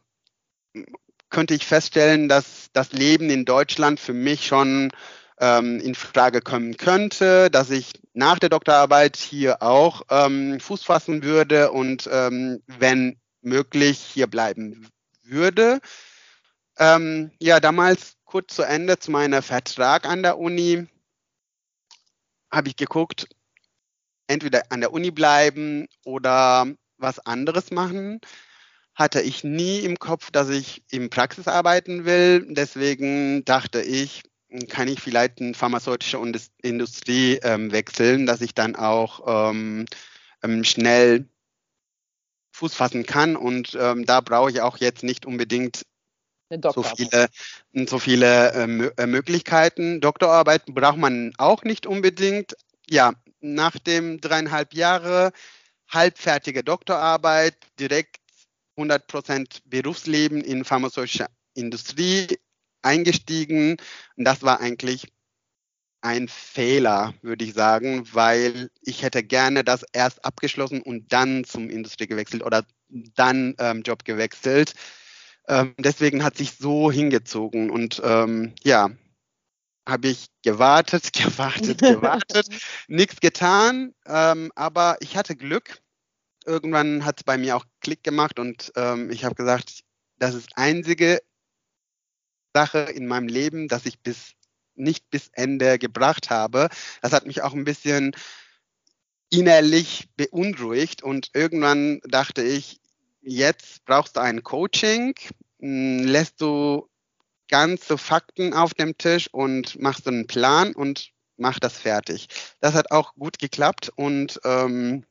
könnte 1.31 1.55
ich 1.55 1.65
feststellen, 1.65 2.29
dass 2.29 2.67
das 2.73 2.91
Leben 2.91 3.29
in 3.29 3.45
Deutschland 3.45 3.99
für 3.99 4.13
mich 4.13 4.45
schon 4.45 4.91
ähm, 5.39 5.79
in 5.79 5.95
Frage 5.95 6.41
kommen 6.41 6.77
könnte, 6.77 7.49
dass 7.49 7.71
ich 7.71 7.93
nach 8.13 8.37
der 8.37 8.49
Doktorarbeit 8.49 9.17
hier 9.17 9.63
auch 9.63 10.03
ähm, 10.09 10.59
Fuß 10.59 10.83
fassen 10.83 11.23
würde 11.23 11.71
und 11.71 12.07
ähm, 12.11 12.61
wenn 12.67 13.19
möglich 13.41 13.99
hier 13.99 14.27
bleiben 14.27 14.87
würde. 15.23 15.79
Ähm, 16.77 17.31
ja, 17.39 17.59
damals 17.59 18.17
kurz 18.25 18.55
zu 18.55 18.63
Ende 18.63 18.99
zu 18.99 19.11
meinem 19.11 19.41
Vertrag 19.41 20.05
an 20.05 20.23
der 20.23 20.37
Uni 20.37 20.87
habe 22.51 22.67
ich 22.67 22.75
geguckt, 22.75 23.27
entweder 24.27 24.63
an 24.69 24.81
der 24.81 24.93
Uni 24.93 25.11
bleiben 25.11 25.87
oder 26.05 26.67
was 26.97 27.19
anderes 27.19 27.71
machen. 27.71 28.19
Hatte 28.95 29.21
ich 29.21 29.43
nie 29.43 29.79
im 29.79 29.99
Kopf, 29.99 30.31
dass 30.31 30.49
ich 30.49 30.83
im 30.91 31.09
Praxis 31.09 31.47
arbeiten 31.47 32.05
will. 32.05 32.45
Deswegen 32.49 33.45
dachte 33.45 33.81
ich, 33.81 34.23
kann 34.69 34.87
ich 34.87 34.99
vielleicht 34.99 35.39
in 35.39 35.55
pharmazeutische 35.55 36.19
Industrie 36.61 37.39
ähm, 37.43 37.71
wechseln, 37.71 38.25
dass 38.25 38.41
ich 38.41 38.53
dann 38.53 38.75
auch 38.75 39.51
ähm, 39.51 39.85
ähm, 40.43 40.63
schnell 40.63 41.29
Fuß 42.51 42.73
fassen 42.73 43.05
kann. 43.05 43.35
Und 43.35 43.77
ähm, 43.79 44.05
da 44.05 44.19
brauche 44.21 44.51
ich 44.51 44.61
auch 44.61 44.77
jetzt 44.77 45.03
nicht 45.03 45.25
unbedingt 45.25 45.83
so 46.73 46.83
viele, 46.83 47.29
so 47.87 47.97
viele 47.97 48.53
ähm, 48.53 48.91
äh, 48.97 49.05
Möglichkeiten. 49.05 50.01
Doktorarbeit 50.01 50.65
braucht 50.65 50.97
man 50.97 51.33
auch 51.37 51.63
nicht 51.63 51.85
unbedingt. 51.85 52.55
Ja, 52.89 53.13
nach 53.39 53.79
dem 53.79 54.19
dreieinhalb 54.19 54.73
Jahre 54.73 55.31
halbfertige 55.87 56.63
Doktorarbeit, 56.63 57.55
direkt 57.79 58.20
100% 58.77 59.61
Berufsleben 59.65 60.41
in 60.41 60.65
pharmazeutischer 60.65 61.27
Industrie 61.53 62.27
eingestiegen. 62.81 63.77
Und 64.15 64.25
das 64.25 64.43
war 64.43 64.59
eigentlich 64.59 65.07
ein 66.01 66.27
Fehler, 66.27 67.13
würde 67.21 67.45
ich 67.45 67.53
sagen, 67.53 68.07
weil 68.11 68.69
ich 68.81 69.03
hätte 69.03 69.23
gerne 69.23 69.63
das 69.63 69.83
erst 69.93 70.25
abgeschlossen 70.25 70.81
und 70.81 71.13
dann 71.13 71.43
zum 71.43 71.69
Industrie 71.69 72.07
gewechselt 72.07 72.43
oder 72.43 72.65
dann 73.15 73.55
ähm, 73.59 73.83
Job 73.83 74.03
gewechselt. 74.03 74.73
Ähm, 75.47 75.75
deswegen 75.77 76.23
hat 76.23 76.37
sich 76.37 76.53
so 76.57 76.91
hingezogen 76.91 77.69
und 77.69 78.01
ähm, 78.03 78.53
ja, 78.63 78.89
habe 79.87 80.07
ich 80.07 80.27
gewartet, 80.43 81.13
gewartet, 81.13 81.79
gewartet, 81.79 82.47
nichts 82.87 83.19
getan, 83.19 83.93
ähm, 84.05 84.51
aber 84.55 84.97
ich 85.01 85.17
hatte 85.17 85.35
Glück. 85.35 85.81
Irgendwann 86.45 87.05
hat 87.05 87.19
es 87.19 87.23
bei 87.23 87.37
mir 87.37 87.55
auch 87.55 87.65
Klick 87.81 88.03
gemacht 88.03 88.39
und 88.39 88.71
ähm, 88.75 89.11
ich 89.11 89.23
habe 89.25 89.35
gesagt, 89.35 89.81
das 90.17 90.35
ist 90.35 90.49
einzige 90.55 91.21
Sache 92.53 92.79
in 92.79 93.07
meinem 93.07 93.27
Leben, 93.27 93.67
dass 93.67 93.85
ich 93.85 93.99
bis 93.99 94.33
nicht 94.75 95.09
bis 95.09 95.29
Ende 95.33 95.77
gebracht 95.77 96.29
habe. 96.29 96.69
Das 97.01 97.13
hat 97.13 97.25
mich 97.25 97.41
auch 97.41 97.53
ein 97.53 97.65
bisschen 97.65 98.15
innerlich 99.29 100.09
beunruhigt 100.17 101.03
und 101.03 101.29
irgendwann 101.33 102.01
dachte 102.03 102.41
ich, 102.43 102.81
jetzt 103.21 103.85
brauchst 103.85 104.17
du 104.17 104.21
ein 104.21 104.43
Coaching, 104.43 105.15
hm, 105.59 106.03
lässt 106.03 106.41
du 106.41 106.89
ganze 107.47 107.97
Fakten 107.97 108.53
auf 108.53 108.73
dem 108.73 108.97
Tisch 108.97 109.29
und 109.31 109.79
machst 109.79 110.07
einen 110.07 110.27
Plan 110.27 110.73
und 110.73 111.11
mach 111.37 111.59
das 111.59 111.77
fertig. 111.77 112.27
Das 112.59 112.73
hat 112.73 112.91
auch 112.91 113.13
gut 113.15 113.39
geklappt 113.39 113.91
und 113.95 114.39
ähm, 114.43 115.05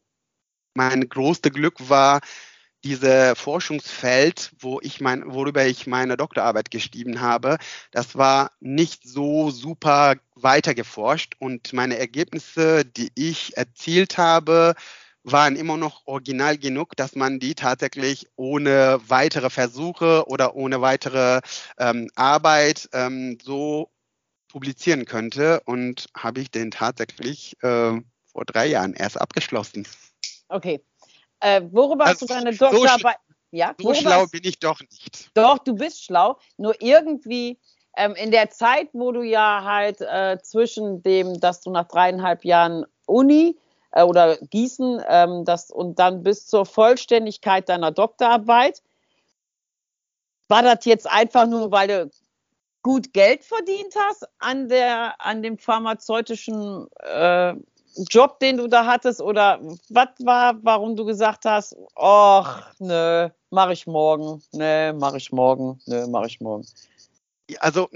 mein 0.81 1.11
größtes 1.11 1.53
Glück 1.53 1.91
war, 1.91 2.21
diese 2.85 3.37
Forschungsfeld, 3.37 4.53
wo 4.59 4.81
ich 4.81 5.03
mein, 5.03 5.25
worüber 5.27 5.67
ich 5.67 5.87
meine 5.87 6.17
Doktorarbeit 6.17 6.71
geschrieben 6.71 7.21
habe, 7.21 7.59
das 7.91 8.17
war 8.17 8.53
nicht 8.61 9.03
so 9.07 9.51
super 9.51 10.15
weiter 10.35 10.75
geforscht 10.75 11.35
und 11.39 11.75
meine 11.75 11.99
Ergebnisse, 11.99 12.87
die 12.87 13.11
ich 13.15 13.59
erzielt 13.59 14.17
habe, 14.17 14.75
waren 15.23 15.55
immer 15.57 15.77
noch 15.77 16.07
original 16.07 16.57
genug, 16.57 16.97
dass 16.97 17.15
man 17.15 17.41
die 17.41 17.55
tatsächlich 17.55 18.27
ohne 18.37 19.01
weitere 19.07 19.51
Versuche 19.51 20.25
oder 20.29 20.57
ohne 20.57 20.81
weitere 20.81 21.43
ähm, 21.79 22.09
Arbeit 22.15 22.89
ähm, 22.95 23.37
so 23.43 23.91
publizieren 24.49 25.05
könnte 25.05 25.61
und 25.67 26.07
habe 26.17 26.41
ich 26.41 26.51
den 26.51 26.71
tatsächlich 26.71 27.63
äh, 27.63 28.01
vor 28.33 28.45
drei 28.47 28.67
Jahren 28.69 28.95
erst 28.95 29.21
abgeschlossen. 29.21 29.87
Okay, 30.51 30.85
äh, 31.41 31.63
worüber 31.71 32.07
also, 32.07 32.23
hast 32.23 32.23
du 32.23 32.27
deine 32.27 32.57
Doktorarbeit? 32.57 33.17
So, 33.29 33.35
ja, 33.53 33.75
so 33.81 33.95
schlau 33.95 34.27
bin 34.27 34.43
ich 34.45 34.59
doch 34.59 34.79
nicht. 34.81 35.31
Doch, 35.35 35.59
du 35.59 35.75
bist 35.75 36.05
schlau. 36.05 36.39
Nur 36.57 36.81
irgendwie 36.81 37.59
ähm, 37.97 38.15
in 38.15 38.31
der 38.31 38.51
Zeit, 38.51 38.91
wo 38.93 39.11
du 39.11 39.23
ja 39.23 39.65
halt 39.65 40.01
äh, 40.01 40.39
zwischen 40.43 41.03
dem, 41.03 41.41
dass 41.41 41.61
du 41.61 41.71
nach 41.71 41.89
dreieinhalb 41.89 42.45
Jahren 42.45 42.87
Uni 43.07 43.59
äh, 43.93 44.03
oder 44.03 44.37
Gießen 44.37 45.03
ähm, 45.09 45.45
das, 45.45 45.71
und 45.71 45.99
dann 45.99 46.23
bis 46.23 46.47
zur 46.47 46.67
Vollständigkeit 46.67 47.69
deiner 47.69 47.91
Doktorarbeit, 47.91 48.83
war 50.49 50.63
das 50.63 50.85
jetzt 50.85 51.11
einfach 51.11 51.47
nur, 51.47 51.73
weil 51.73 51.89
du 51.89 52.11
gut 52.83 53.13
Geld 53.13 53.45
verdient 53.45 53.95
hast 53.97 54.27
an 54.39 54.69
der 54.69 55.21
an 55.21 55.43
dem 55.43 55.59
pharmazeutischen 55.59 56.89
äh, 57.01 57.55
Job, 57.97 58.39
den 58.41 58.57
du 58.57 58.69
da 58.69 58.87
hattest 58.87 59.21
oder 59.21 59.61
was 59.89 60.09
war, 60.21 60.57
warum 60.63 60.97
du 60.97 61.05
gesagt 61.05 61.45
hast, 61.45 61.77
ach, 61.97 62.73
nö, 62.79 63.29
mache 63.51 63.73
ich 63.73 63.87
morgen, 63.87 64.43
nö, 64.53 64.93
mache 64.93 65.17
ich 65.17 65.33
morgen, 65.33 65.81
nö, 65.87 66.07
mache 66.07 66.27
ich 66.27 66.41
morgen. 66.41 66.67
Also 67.59 67.89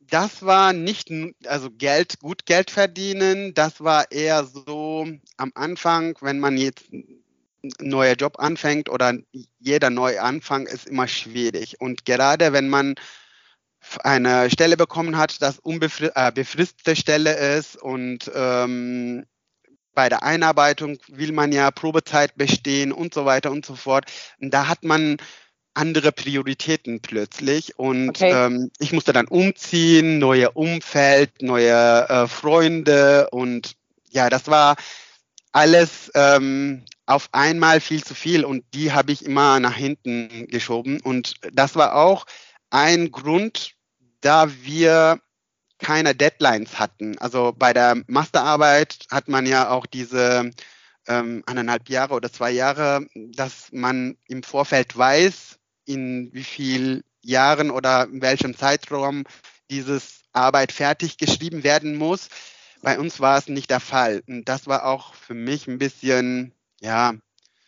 das 0.00 0.44
war 0.44 0.72
nicht, 0.72 1.10
also 1.46 1.70
Geld, 1.70 2.20
gut 2.20 2.46
Geld 2.46 2.70
verdienen, 2.70 3.54
das 3.54 3.82
war 3.82 4.10
eher 4.10 4.44
so 4.44 5.06
am 5.36 5.50
Anfang, 5.54 6.16
wenn 6.20 6.38
man 6.38 6.56
jetzt 6.56 6.92
ein 6.92 7.22
neuer 7.80 8.14
Job 8.14 8.38
anfängt 8.38 8.88
oder 8.88 9.14
jeder 9.58 9.90
neue 9.90 10.20
Anfang 10.20 10.66
ist 10.66 10.86
immer 10.86 11.08
schwierig. 11.08 11.80
Und 11.80 12.04
gerade 12.04 12.52
wenn 12.52 12.68
man 12.68 12.94
eine 14.02 14.50
Stelle 14.50 14.76
bekommen 14.76 15.16
hat, 15.16 15.40
das 15.42 15.58
unbefristete 15.58 16.92
äh, 16.92 16.96
Stelle 16.96 17.34
ist 17.56 17.76
und 17.76 18.30
ähm, 18.34 19.24
bei 19.94 20.08
der 20.08 20.22
Einarbeitung 20.22 20.98
will 21.08 21.32
man 21.32 21.52
ja 21.52 21.70
Probezeit 21.70 22.36
bestehen 22.36 22.92
und 22.92 23.14
so 23.14 23.24
weiter 23.24 23.50
und 23.50 23.64
so 23.64 23.76
fort. 23.76 24.10
Und 24.40 24.52
da 24.52 24.66
hat 24.68 24.84
man 24.84 25.18
andere 25.74 26.12
Prioritäten 26.12 27.00
plötzlich 27.00 27.78
und 27.78 28.10
okay. 28.10 28.30
ähm, 28.30 28.70
ich 28.78 28.92
musste 28.92 29.12
dann 29.12 29.26
umziehen, 29.26 30.18
neue 30.18 30.52
Umfeld, 30.52 31.42
neue 31.42 32.08
äh, 32.08 32.28
Freunde 32.28 33.28
und 33.30 33.74
ja, 34.10 34.30
das 34.30 34.46
war 34.46 34.76
alles 35.50 36.12
ähm, 36.14 36.84
auf 37.06 37.28
einmal 37.32 37.80
viel 37.80 38.04
zu 38.04 38.14
viel 38.14 38.44
und 38.44 38.64
die 38.72 38.92
habe 38.92 39.10
ich 39.10 39.24
immer 39.24 39.58
nach 39.58 39.74
hinten 39.74 40.46
geschoben 40.46 41.00
und 41.00 41.34
das 41.52 41.74
war 41.74 41.96
auch 41.96 42.26
ein 42.70 43.10
Grund, 43.10 43.73
da 44.24 44.50
wir 44.62 45.20
keine 45.78 46.14
Deadlines 46.14 46.78
hatten. 46.78 47.18
Also 47.18 47.52
bei 47.56 47.72
der 47.72 48.02
Masterarbeit 48.06 49.06
hat 49.10 49.28
man 49.28 49.44
ja 49.44 49.68
auch 49.68 49.86
diese 49.86 50.50
ähm, 51.06 51.42
eineinhalb 51.46 51.88
Jahre 51.88 52.14
oder 52.14 52.32
zwei 52.32 52.50
Jahre, 52.50 53.06
dass 53.14 53.68
man 53.72 54.16
im 54.26 54.42
Vorfeld 54.42 54.96
weiß, 54.96 55.58
in 55.84 56.30
wie 56.32 56.44
viel 56.44 57.04
Jahren 57.20 57.70
oder 57.70 58.04
in 58.04 58.22
welchem 58.22 58.56
Zeitraum 58.56 59.24
dieses 59.70 60.22
Arbeit 60.32 60.72
fertig 60.72 61.18
geschrieben 61.18 61.62
werden 61.62 61.96
muss. 61.96 62.28
Bei 62.82 62.98
uns 62.98 63.20
war 63.20 63.38
es 63.38 63.48
nicht 63.48 63.70
der 63.70 63.80
Fall. 63.80 64.22
Und 64.26 64.48
das 64.48 64.66
war 64.66 64.86
auch 64.86 65.14
für 65.14 65.34
mich 65.34 65.66
ein 65.66 65.78
bisschen, 65.78 66.52
ja. 66.80 67.14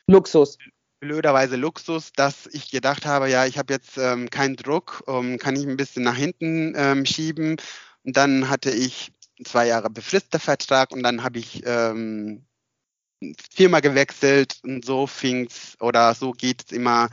Luxus. 0.06 0.56
Blöderweise 1.00 1.56
Luxus, 1.56 2.12
dass 2.12 2.46
ich 2.46 2.70
gedacht 2.70 3.04
habe, 3.04 3.28
ja, 3.28 3.46
ich 3.46 3.58
habe 3.58 3.72
jetzt 3.72 3.98
ähm, 3.98 4.30
keinen 4.30 4.56
Druck, 4.56 5.04
ähm, 5.06 5.38
kann 5.38 5.56
ich 5.56 5.66
ein 5.66 5.76
bisschen 5.76 6.02
nach 6.02 6.16
hinten 6.16 6.74
ähm, 6.76 7.04
schieben. 7.04 7.56
Und 8.02 8.16
dann 8.16 8.48
hatte 8.48 8.70
ich 8.70 9.12
zwei 9.44 9.66
Jahre 9.66 9.90
befristeter 9.90 10.40
Vertrag 10.40 10.92
und 10.92 11.02
dann 11.02 11.22
habe 11.22 11.38
ich 11.38 11.62
ähm, 11.66 12.46
Firma 13.50 13.80
gewechselt 13.80 14.58
und 14.62 14.84
so 14.84 15.06
fing's 15.06 15.76
oder 15.80 16.14
so 16.14 16.32
geht 16.32 16.64
es 16.66 16.72
immer, 16.72 17.08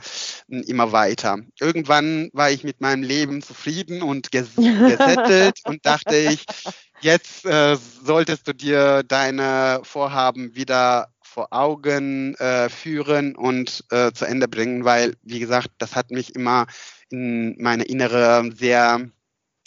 immer 0.48 0.92
weiter. 0.92 1.38
Irgendwann 1.60 2.30
war 2.32 2.50
ich 2.50 2.62
mit 2.62 2.80
meinem 2.80 3.02
Leben 3.02 3.42
zufrieden 3.42 4.02
und 4.02 4.30
ges 4.30 4.54
gesettelt 4.54 5.60
und 5.64 5.84
dachte 5.86 6.16
ich, 6.16 6.44
jetzt 7.00 7.46
äh, 7.46 7.76
solltest 7.76 8.46
du 8.46 8.54
dir 8.54 9.02
deine 9.02 9.80
Vorhaben 9.82 10.54
wieder 10.54 11.13
vor 11.34 11.48
Augen 11.50 12.36
äh, 12.36 12.68
führen 12.68 13.34
und 13.34 13.84
äh, 13.90 14.12
zu 14.12 14.24
Ende 14.24 14.46
bringen, 14.46 14.84
weil, 14.84 15.16
wie 15.22 15.40
gesagt, 15.40 15.70
das 15.78 15.96
hat 15.96 16.12
mich 16.12 16.36
immer 16.36 16.66
in 17.10 17.60
meine 17.60 17.82
Innere 17.82 18.50
sehr 18.54 19.10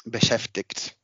beschäftigt. 0.05 0.96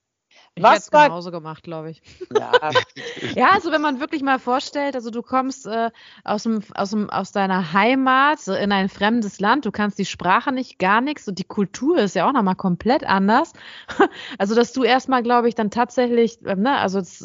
Ich 0.55 0.63
Was 0.63 0.93
war 0.93 1.07
genauso 1.07 1.31
gemacht, 1.31 1.63
glaube 1.63 1.89
ich. 1.89 2.01
Ja. 2.37 2.51
ja, 3.35 3.49
also 3.53 3.71
wenn 3.71 3.81
man 3.81 3.99
wirklich 3.99 4.21
mal 4.21 4.37
vorstellt, 4.37 4.93
also 4.93 5.09
du 5.09 5.23
kommst 5.23 5.65
äh, 5.65 5.89
aus, 6.23 6.43
dem, 6.43 6.61
aus, 6.75 6.91
dem, 6.91 7.09
aus 7.09 7.31
deiner 7.31 7.73
Heimat 7.73 8.47
in 8.47 8.71
ein 8.71 8.87
fremdes 8.87 9.39
Land, 9.39 9.65
du 9.65 9.71
kannst 9.71 9.97
die 9.97 10.05
Sprache 10.05 10.51
nicht, 10.51 10.77
gar 10.77 11.01
nichts 11.01 11.27
und 11.27 11.39
die 11.39 11.43
Kultur 11.43 11.97
ist 11.97 12.15
ja 12.15 12.27
auch 12.27 12.33
nochmal 12.33 12.55
komplett 12.55 13.03
anders. 13.03 13.53
also 14.37 14.53
dass 14.53 14.73
du 14.73 14.83
erstmal, 14.83 15.23
glaube 15.23 15.49
ich, 15.49 15.55
dann 15.55 15.71
tatsächlich, 15.71 16.39
äh, 16.45 16.55
ne, 16.55 16.77
also 16.77 16.99
das, 16.99 17.19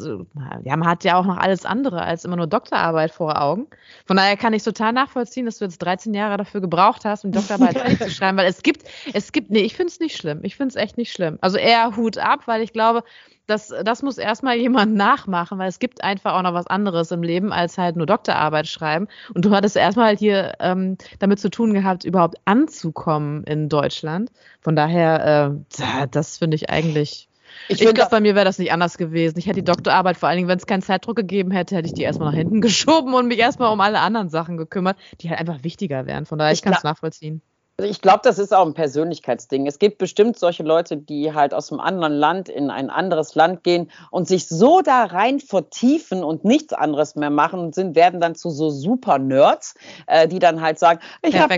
ja, 0.63 0.75
man 0.75 0.87
hat 0.87 1.03
ja 1.03 1.15
auch 1.15 1.25
noch 1.25 1.37
alles 1.37 1.65
andere 1.65 2.01
als 2.01 2.25
immer 2.25 2.35
nur 2.35 2.47
Doktorarbeit 2.47 3.11
vor 3.11 3.39
Augen. 3.39 3.67
Von 4.07 4.17
daher 4.17 4.37
kann 4.37 4.53
ich 4.53 4.63
total 4.63 4.91
nachvollziehen, 4.91 5.45
dass 5.45 5.59
du 5.59 5.65
jetzt 5.65 5.77
13 5.77 6.15
Jahre 6.15 6.37
dafür 6.37 6.61
gebraucht 6.61 7.05
hast, 7.05 7.25
um 7.25 7.31
Doktorarbeit 7.31 7.99
zu 8.01 8.09
schreiben, 8.09 8.39
weil 8.39 8.47
es 8.47 8.63
gibt, 8.63 8.89
es 9.13 9.31
gibt, 9.31 9.51
nee, 9.51 9.61
ich 9.61 9.75
finde 9.75 9.91
es 9.91 9.99
nicht 9.99 10.17
schlimm. 10.17 10.39
Ich 10.41 10.55
finde 10.55 10.69
es 10.69 10.75
echt 10.75 10.97
nicht 10.97 11.11
schlimm. 11.11 11.37
Also 11.41 11.57
eher 11.57 11.95
Hut 11.95 12.17
ab, 12.17 12.47
weil 12.47 12.63
ich 12.63 12.73
glaube, 12.73 13.03
das, 13.47 13.73
das 13.83 14.03
muss 14.03 14.17
erstmal 14.17 14.55
jemand 14.57 14.95
nachmachen, 14.95 15.57
weil 15.57 15.69
es 15.69 15.79
gibt 15.79 16.03
einfach 16.03 16.33
auch 16.33 16.41
noch 16.41 16.53
was 16.53 16.67
anderes 16.67 17.11
im 17.11 17.23
Leben, 17.23 17.51
als 17.51 17.77
halt 17.77 17.95
nur 17.95 18.05
Doktorarbeit 18.05 18.67
schreiben. 18.67 19.07
Und 19.33 19.45
du 19.45 19.51
hattest 19.51 19.75
erstmal 19.75 20.07
halt 20.07 20.19
hier 20.19 20.53
ähm, 20.59 20.97
damit 21.19 21.39
zu 21.39 21.49
tun 21.49 21.73
gehabt, 21.73 22.03
überhaupt 22.03 22.37
anzukommen 22.45 23.43
in 23.43 23.69
Deutschland. 23.69 24.31
Von 24.61 24.75
daher, 24.75 25.61
äh, 25.79 26.07
das 26.11 26.37
finde 26.37 26.55
ich 26.55 26.69
eigentlich 26.69 27.29
ich, 27.67 27.81
ich 27.81 27.93
glaube, 27.93 28.11
bei 28.11 28.19
mir 28.19 28.35
wäre 28.35 28.45
das 28.45 28.59
nicht 28.59 28.71
anders 28.71 28.97
gewesen. 28.97 29.37
Ich 29.39 29.47
hätte 29.47 29.61
die 29.61 29.65
Doktorarbeit, 29.65 30.17
vor 30.17 30.29
allen 30.29 30.37
Dingen, 30.37 30.47
wenn 30.47 30.57
es 30.57 30.67
keinen 30.67 30.81
Zeitdruck 30.81 31.15
gegeben 31.15 31.51
hätte, 31.51 31.75
hätte 31.75 31.87
ich 31.87 31.93
die 31.93 32.03
erstmal 32.03 32.29
nach 32.29 32.37
hinten 32.37 32.61
geschoben 32.61 33.13
und 33.13 33.27
mich 33.27 33.39
erstmal 33.39 33.71
um 33.71 33.81
alle 33.81 33.99
anderen 33.99 34.29
Sachen 34.29 34.57
gekümmert, 34.57 34.97
die 35.21 35.29
halt 35.29 35.39
einfach 35.39 35.63
wichtiger 35.63 36.05
wären. 36.05 36.25
Von 36.25 36.37
daher, 36.37 36.53
ich, 36.53 36.59
ich 36.59 36.63
kann 36.63 36.73
es 36.73 36.83
nachvollziehen. 36.83 37.41
Also 37.79 37.89
ich 37.89 38.01
glaube, 38.01 38.19
das 38.23 38.39
ist 38.39 38.53
auch 38.53 38.65
ein 38.65 38.73
Persönlichkeitsding. 38.73 39.65
Es 39.65 39.79
gibt 39.79 39.99
bestimmt 39.99 40.37
solche 40.37 40.63
Leute, 40.63 40.97
die 40.97 41.33
halt 41.33 41.53
aus 41.53 41.71
einem 41.71 41.79
anderen 41.79 42.11
Land 42.11 42.49
in 42.49 42.69
ein 42.69 42.89
anderes 42.89 43.35
Land 43.35 43.63
gehen 43.63 43.89
und 44.11 44.27
sich 44.27 44.49
so 44.49 44.81
da 44.81 45.05
rein 45.05 45.39
vertiefen 45.39 46.25
und 46.25 46.43
nichts 46.43 46.73
anderes 46.73 47.15
mehr 47.15 47.29
machen 47.29 47.61
und 47.61 47.73
sind, 47.73 47.95
werden 47.95 48.19
dann 48.19 48.35
zu 48.35 48.49
so 48.49 48.69
super 48.69 49.17
Nerds, 49.17 49.75
äh, 50.07 50.27
die 50.27 50.39
dann 50.39 50.59
halt 50.59 50.77
sagen, 50.77 50.99
ich 51.21 51.39
habe 51.39 51.55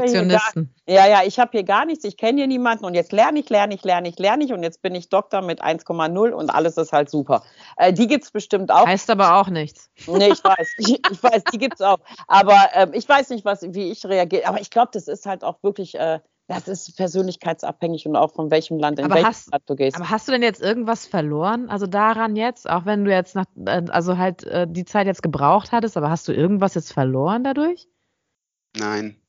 ja, 0.87 1.07
ja, 1.07 1.21
ich 1.25 1.39
habe 1.39 1.51
hier 1.51 1.63
gar 1.63 1.85
nichts, 1.85 2.03
ich 2.03 2.17
kenne 2.17 2.39
hier 2.39 2.47
niemanden 2.47 2.83
und 2.85 2.95
jetzt 2.95 3.13
lerne 3.13 3.39
ich, 3.39 3.49
lerne 3.49 3.73
ich, 3.75 3.83
lerne 3.83 4.09
ich, 4.09 4.19
lerne 4.19 4.43
ich 4.43 4.51
und 4.51 4.61
jetzt 4.61 4.81
bin 4.81 4.93
ich 4.93 5.09
Doktor 5.09 5.41
mit 5.41 5.63
1,0 5.63 6.31
und 6.31 6.49
alles 6.49 6.75
ist 6.75 6.91
halt 6.91 7.09
super. 7.09 7.43
Äh, 7.77 7.93
die 7.93 8.07
gibt's 8.07 8.31
bestimmt 8.31 8.71
auch. 8.71 8.85
Heißt 8.85 9.09
aber 9.09 9.37
auch 9.37 9.47
nichts. 9.47 9.89
Nee, 10.07 10.33
ich 10.33 10.43
weiß, 10.43 10.73
ich, 10.79 10.99
ich 11.11 11.23
weiß, 11.23 11.43
die 11.53 11.59
gibt's 11.59 11.81
auch. 11.81 11.99
Aber 12.27 12.57
äh, 12.73 12.87
ich 12.93 13.07
weiß 13.07 13.29
nicht, 13.29 13.45
was, 13.45 13.61
wie 13.61 13.91
ich 13.91 14.05
reagiere. 14.05 14.47
Aber 14.47 14.59
ich 14.59 14.69
glaube, 14.69 14.89
das 14.91 15.07
ist 15.07 15.25
halt 15.25 15.43
auch 15.43 15.63
wirklich 15.63 15.95
äh, 15.95 16.10
das 16.47 16.67
ist 16.67 16.97
persönlichkeitsabhängig 16.97 18.05
und 18.07 18.15
auch 18.15 18.33
von 18.33 18.51
welchem 18.51 18.77
Land 18.77 18.99
in 18.99 19.05
aber 19.05 19.15
welches 19.15 19.27
hast, 19.27 19.51
Land 19.51 19.69
du 19.69 19.75
gehst. 19.75 19.95
Aber 19.95 20.09
hast 20.09 20.27
du 20.27 20.31
denn 20.31 20.41
jetzt 20.41 20.61
irgendwas 20.61 21.05
verloren? 21.05 21.69
Also 21.69 21.87
daran 21.87 22.35
jetzt, 22.35 22.69
auch 22.69 22.85
wenn 22.85 23.05
du 23.05 23.11
jetzt 23.11 23.35
nach, 23.35 23.45
äh, 23.65 23.83
also 23.89 24.17
halt 24.17 24.43
äh, 24.43 24.67
die 24.69 24.85
Zeit 24.85 25.07
jetzt 25.07 25.23
gebraucht 25.23 25.71
hattest, 25.71 25.97
aber 25.97 26.09
hast 26.09 26.27
du 26.27 26.33
irgendwas 26.33 26.73
jetzt 26.73 26.91
verloren 26.91 27.43
dadurch? 27.43 27.87
Nein. 28.75 29.20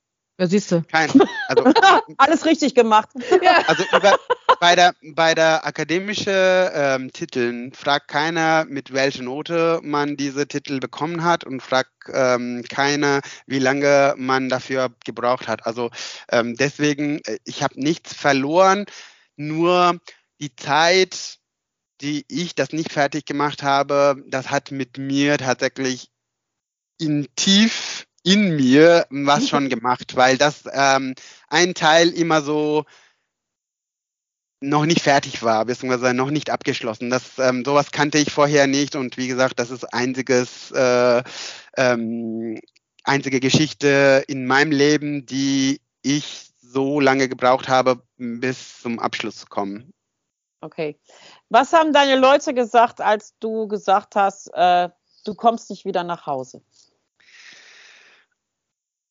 Ja, 0.42 0.48
siehst 0.48 0.72
du. 0.72 0.83
Kein. 0.83 1.09
Also, 1.46 1.62
Alles 2.18 2.44
richtig 2.44 2.74
gemacht. 2.74 3.11
Ja. 3.40 3.62
Also 3.68 3.85
über, 3.96 4.18
bei 4.59 4.74
der, 4.74 4.92
bei 5.14 5.37
der 5.37 5.64
akademischen 5.64 6.35
ähm, 6.35 7.12
Titeln 7.12 7.72
fragt 7.72 8.09
keiner, 8.09 8.64
mit 8.64 8.92
welcher 8.92 9.22
Note 9.22 9.78
man 9.85 10.16
diese 10.16 10.48
Titel 10.48 10.81
bekommen 10.81 11.22
hat 11.22 11.44
und 11.44 11.62
fragt 11.62 11.92
ähm, 12.12 12.64
keiner, 12.68 13.20
wie 13.46 13.61
lange 13.61 14.14
man 14.16 14.48
dafür 14.48 14.90
gebraucht 15.05 15.46
hat. 15.46 15.64
Also 15.64 15.90
ähm, 16.28 16.57
deswegen, 16.57 17.20
äh, 17.24 17.38
ich 17.44 17.62
habe 17.62 17.81
nichts 17.81 18.12
verloren, 18.12 18.87
nur 19.37 20.00
die 20.40 20.57
Zeit, 20.57 21.38
die 22.00 22.24
ich 22.26 22.57
das 22.57 22.72
nicht 22.72 22.90
fertig 22.90 23.26
gemacht 23.26 23.62
habe, 23.62 24.16
das 24.26 24.50
hat 24.50 24.72
mit 24.72 24.98
mir 24.98 25.38
tatsächlich 25.38 26.11
in 26.98 27.28
tief 27.37 28.07
in 28.23 28.57
mir 28.57 29.07
was 29.11 29.49
schon 29.49 29.69
gemacht, 29.69 30.17
weil 30.17 30.39
das 30.39 30.65
ähm, 30.73 31.15
ein 31.49 31.75
Teil 31.75 32.09
immer 32.11 32.43
so 32.43 32.85
noch 34.61 34.87
nicht 34.87 35.01
fertig 35.01 35.43
war, 35.43 35.65
beziehungsweise 35.65 36.15
noch 36.15 36.31
nicht 36.31 36.51
abgeschlossen. 36.51 37.11
Das, 37.11 37.39
ähm, 37.39 37.65
sowas 37.65 37.91
kannte 37.91 38.19
ich 38.19 38.33
vorher 38.33 38.67
nicht 38.67 38.95
und 38.95 39.17
wie 39.17 39.29
gesagt, 39.29 39.59
das 39.59 39.71
ist 39.71 39.93
einziges, 39.93 40.71
äh, 40.71 41.23
ähm, 41.77 42.61
einzige 43.05 43.41
Geschichte 43.41 44.25
in 44.29 44.47
meinem 44.47 44.71
Leben, 44.71 45.27
die 45.27 45.81
ich 46.03 46.51
so 46.61 47.01
lange 47.01 47.29
gebraucht 47.29 47.69
habe, 47.69 48.03
bis 48.17 48.81
zum 48.81 48.99
Abschluss 48.99 49.37
zu 49.37 49.47
kommen. 49.47 49.93
Okay. 50.61 50.99
Was 51.49 51.73
haben 51.73 51.93
deine 51.93 52.17
Leute 52.17 52.55
gesagt, 52.55 53.01
als 53.01 53.35
du 53.41 53.67
gesagt 53.67 54.15
hast, 54.15 54.49
äh, 54.55 54.89
du 55.25 55.35
kommst 55.35 55.71
nicht 55.71 55.85
wieder 55.85 56.05
nach 56.05 56.27
Hause? 56.27 56.63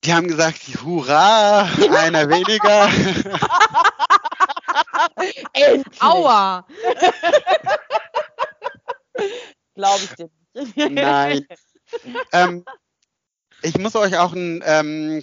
Die 0.03 0.13
haben 0.13 0.27
gesagt, 0.27 0.59
hurra, 0.83 1.63
einer 1.63 2.29
weniger. 2.29 2.89
Aua! 5.99 6.65
Glaube 9.75 10.03
ich 10.03 10.15
dir 10.15 10.29
nicht. 10.53 10.75
Nein. 10.75 11.45
Ähm, 12.31 12.65
ich 13.61 13.77
muss 13.77 13.95
euch 13.95 14.17
auch 14.17 14.33
eine 14.33 14.59
ähm, 14.65 15.21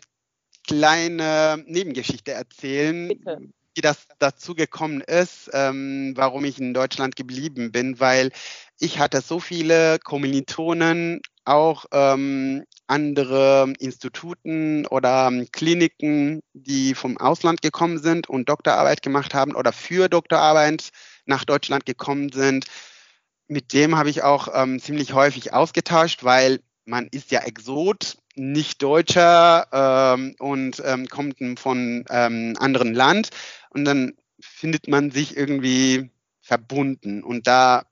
kleine 0.67 1.63
Nebengeschichte 1.67 2.31
erzählen. 2.33 3.09
Bitte 3.09 3.51
wie 3.79 3.81
das 3.81 4.09
dazu 4.19 4.57
gekommen 4.57 5.03
ist, 5.03 5.51
ähm, 5.53 6.13
warum 6.17 6.45
ich 6.45 6.59
in 6.59 6.75
Deutschland 6.75 7.15
geblieben 7.15 7.71
bin, 7.71 8.01
weil 8.01 8.33
ich 8.81 8.99
hatte 8.99 9.21
so 9.21 9.39
viele 9.39 10.01
Kommilitonen, 10.01 11.21
auch 11.49 11.87
ähm, 11.93 12.65
andere 12.87 13.73
Instituten 13.79 14.87
oder 14.87 15.29
ähm, 15.29 15.47
Kliniken, 15.53 16.41
die 16.53 16.95
vom 16.95 17.19
Ausland 17.19 17.63
gekommen 17.63 17.99
sind 17.99 18.29
und 18.29 18.49
Doktorarbeit 18.49 19.03
gemacht 19.03 19.35
haben 19.35 19.55
oder 19.55 19.73
für 19.73 20.09
Doktorarbeit 20.09 20.91
nach 21.27 21.45
Deutschland 21.45 21.87
gekommen 21.87 22.31
sind. 22.33 22.67
Mit 23.49 23.73
dem 23.73 23.97
habe 23.97 24.11
ich 24.11 24.23
auch 24.23 24.49
ähm, 24.55 24.81
ziemlich 24.81 25.13
häufig 25.13 25.53
ausgetauscht, 25.53 26.25
weil 26.25 26.61
man 26.85 27.07
ist 27.11 27.31
ja 27.31 27.41
Exot, 27.41 28.17
nicht 28.35 28.83
Deutscher 28.83 29.67
ähm, 29.73 30.35
und 30.39 30.83
ähm, 30.85 31.07
kommt 31.09 31.37
von 31.59 32.05
ähm, 32.09 32.55
anderen 32.59 32.95
Land 32.95 33.31
und 33.71 33.85
dann 33.85 34.15
findet 34.41 34.89
man 34.89 35.11
sich 35.11 35.37
irgendwie 35.37 36.11
verbunden 36.41 37.23
und 37.23 37.47
da 37.47 37.83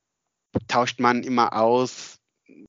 tauscht 0.69 1.01
man 1.01 1.23
immer 1.23 1.53
aus, 1.53 2.16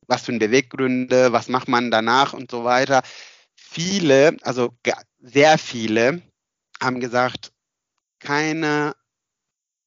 was 0.07 0.23
für 0.23 0.37
Beweggründe, 0.37 1.31
was 1.33 1.47
macht 1.47 1.67
man 1.67 1.91
danach 1.91 2.33
und 2.33 2.51
so 2.51 2.63
weiter. 2.63 3.01
Viele, 3.55 4.37
also 4.43 4.73
sehr 5.19 5.57
viele, 5.57 6.21
haben 6.81 6.99
gesagt, 6.99 7.51
keine 8.19 8.93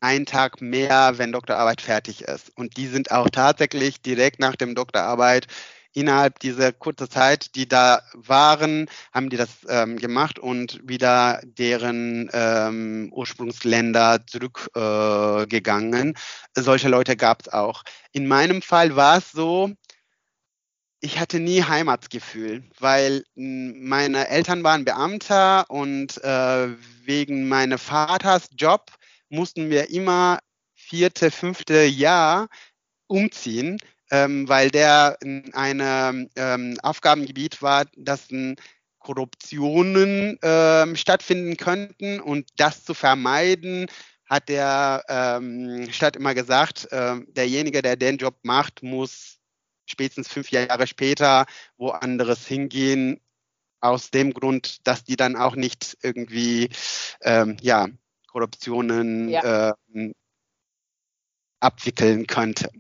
ein 0.00 0.26
Tag 0.26 0.62
mehr, 0.62 1.18
wenn 1.18 1.32
Doktorarbeit 1.32 1.80
fertig 1.82 2.22
ist. 2.22 2.50
Und 2.56 2.76
die 2.76 2.86
sind 2.86 3.10
auch 3.10 3.28
tatsächlich 3.28 4.00
direkt 4.00 4.40
nach 4.40 4.56
dem 4.56 4.74
Doktorarbeit 4.74 5.46
innerhalb 5.92 6.38
dieser 6.38 6.72
kurzen 6.72 7.10
Zeit, 7.10 7.54
die 7.54 7.66
da 7.66 8.02
waren, 8.14 8.86
haben 9.12 9.28
die 9.28 9.36
das 9.36 9.48
ähm, 9.68 9.96
gemacht 9.96 10.38
und 10.38 10.80
wieder 10.84 11.40
deren 11.44 12.30
ähm, 12.32 13.10
Ursprungsländer 13.12 14.24
zurückgegangen. 14.26 16.14
Äh, 16.54 16.60
Solche 16.62 16.88
Leute 16.88 17.16
gab 17.16 17.42
es 17.42 17.52
auch. 17.52 17.82
In 18.12 18.28
meinem 18.28 18.62
Fall 18.62 18.94
war 18.94 19.18
es 19.18 19.32
so, 19.32 19.72
ich 21.00 21.18
hatte 21.18 21.40
nie 21.40 21.62
Heimatsgefühl, 21.62 22.62
weil 22.78 23.24
hm, 23.34 23.88
meine 23.88 24.28
Eltern 24.28 24.62
waren 24.62 24.84
Beamter 24.84 25.68
und 25.70 26.22
äh, 26.22 26.68
wegen 27.04 27.48
meines 27.48 27.82
Vaters 27.82 28.48
Job 28.56 28.92
mussten 29.28 29.70
wir 29.70 29.90
immer 29.90 30.38
vierte, 30.74 31.30
fünfte 31.30 31.84
Jahr 31.84 32.48
umziehen, 33.06 33.78
ähm, 34.10 34.48
weil 34.48 34.70
der 34.70 35.16
in 35.22 35.54
einem 35.54 36.28
ähm, 36.36 36.78
Aufgabengebiet 36.82 37.62
war, 37.62 37.86
das 37.96 38.28
Korruptionen 38.98 40.38
ähm, 40.42 40.96
stattfinden 40.96 41.56
könnten 41.56 42.20
und 42.20 42.48
das 42.56 42.84
zu 42.84 42.92
vermeiden, 42.92 43.86
hat 44.26 44.48
der 44.48 45.02
ähm, 45.08 45.90
Stadt 45.90 46.16
immer 46.16 46.34
gesagt, 46.34 46.86
äh, 46.92 47.16
derjenige, 47.28 47.82
der 47.82 47.96
den 47.96 48.18
Job 48.18 48.36
macht, 48.42 48.82
muss 48.82 49.39
spätestens 49.90 50.28
fünf 50.28 50.50
Jahre 50.50 50.86
später 50.86 51.46
woanders 51.76 52.46
hingehen, 52.46 53.20
aus 53.80 54.10
dem 54.10 54.34
Grund, 54.34 54.86
dass 54.86 55.04
die 55.04 55.16
dann 55.16 55.36
auch 55.36 55.56
nicht 55.56 55.96
irgendwie 56.02 56.68
ähm, 57.22 57.56
ja, 57.62 57.88
Korruptionen 58.26 59.28
ja. 59.30 59.70
Äh, 59.94 60.12
abwickeln 61.60 62.26
könnte 62.26 62.70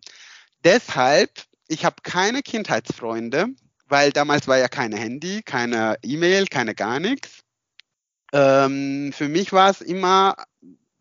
deshalb, 0.64 1.30
ich 1.68 1.84
habe 1.84 1.96
keine 2.02 2.42
Kindheitsfreunde, 2.42 3.48
weil 3.86 4.12
damals 4.12 4.48
war 4.48 4.58
ja 4.58 4.68
kein 4.68 4.92
Handy, 4.92 5.42
keine 5.42 5.96
E-Mail, 6.02 6.46
keine 6.46 6.74
gar 6.74 7.00
nichts. 7.00 7.40
Ähm, 8.32 9.12
für 9.12 9.28
mich 9.28 9.52
war 9.52 9.70
es 9.70 9.80
immer, 9.80 10.36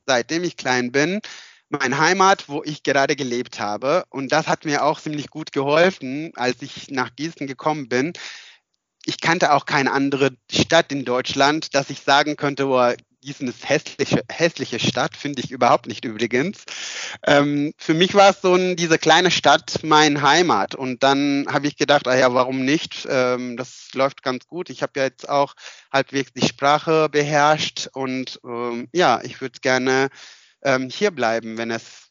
seitdem 0.05 0.43
ich 0.43 0.57
klein 0.57 0.91
bin, 0.91 1.21
meine 1.69 1.99
Heimat, 1.99 2.49
wo 2.49 2.63
ich 2.63 2.83
gerade 2.83 3.15
gelebt 3.15 3.59
habe. 3.59 4.03
Und 4.09 4.31
das 4.31 4.47
hat 4.47 4.65
mir 4.65 4.83
auch 4.83 4.99
ziemlich 4.99 5.29
gut 5.29 5.51
geholfen, 5.51 6.31
als 6.35 6.61
ich 6.61 6.89
nach 6.89 7.15
Gießen 7.15 7.47
gekommen 7.47 7.89
bin. 7.89 8.13
Ich 9.05 9.21
kannte 9.21 9.53
auch 9.53 9.65
keine 9.65 9.91
andere 9.91 10.31
Stadt 10.51 10.91
in 10.91 11.05
Deutschland, 11.05 11.73
dass 11.73 11.89
ich 11.89 12.01
sagen 12.01 12.35
könnte, 12.35 12.67
oh, 12.67 12.93
Gießen 13.21 13.47
ist 13.49 13.67
hässliche, 13.67 14.23
hässliche 14.31 14.79
Stadt, 14.79 15.17
finde 15.17 15.41
ich 15.41 15.51
überhaupt 15.51 15.87
nicht 15.87 16.05
übrigens. 16.05 16.63
Ähm, 17.25 17.73
für 17.77 17.93
mich 17.93 18.15
war 18.15 18.29
es 18.29 18.41
so 18.41 18.55
ein, 18.55 18.77
diese 18.77 18.97
kleine 18.97 19.29
Stadt 19.29 19.79
mein 19.83 20.21
Heimat. 20.21 20.73
Und 20.73 21.03
dann 21.03 21.45
habe 21.49 21.67
ich 21.67 21.75
gedacht, 21.75 22.07
ah 22.07 22.17
ja, 22.17 22.33
warum 22.33 22.63
nicht? 22.63 23.07
Ähm, 23.09 23.57
das 23.57 23.89
läuft 23.93 24.23
ganz 24.23 24.47
gut. 24.47 24.69
Ich 24.69 24.81
habe 24.81 24.93
ja 24.95 25.03
jetzt 25.03 25.27
auch 25.27 25.55
halbwegs 25.91 26.31
die 26.33 26.47
Sprache 26.47 27.09
beherrscht 27.09 27.89
und 27.93 28.39
ähm, 28.45 28.87
ja, 28.93 29.19
ich 29.21 29.41
würde 29.41 29.59
gerne 29.59 30.09
ähm, 30.63 30.89
hier 30.89 31.11
bleiben, 31.11 31.57
wenn 31.57 31.71
es 31.71 32.09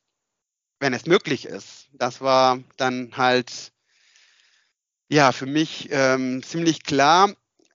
wenn 0.81 0.95
es 0.95 1.07
möglich 1.07 1.45
ist. 1.47 1.89
Das 1.93 2.21
war 2.21 2.63
dann 2.77 3.17
halt 3.17 3.73
ja 5.09 5.33
für 5.33 5.47
mich 5.47 5.89
ähm, 5.91 6.43
ziemlich 6.43 6.85
klar. 6.85 7.35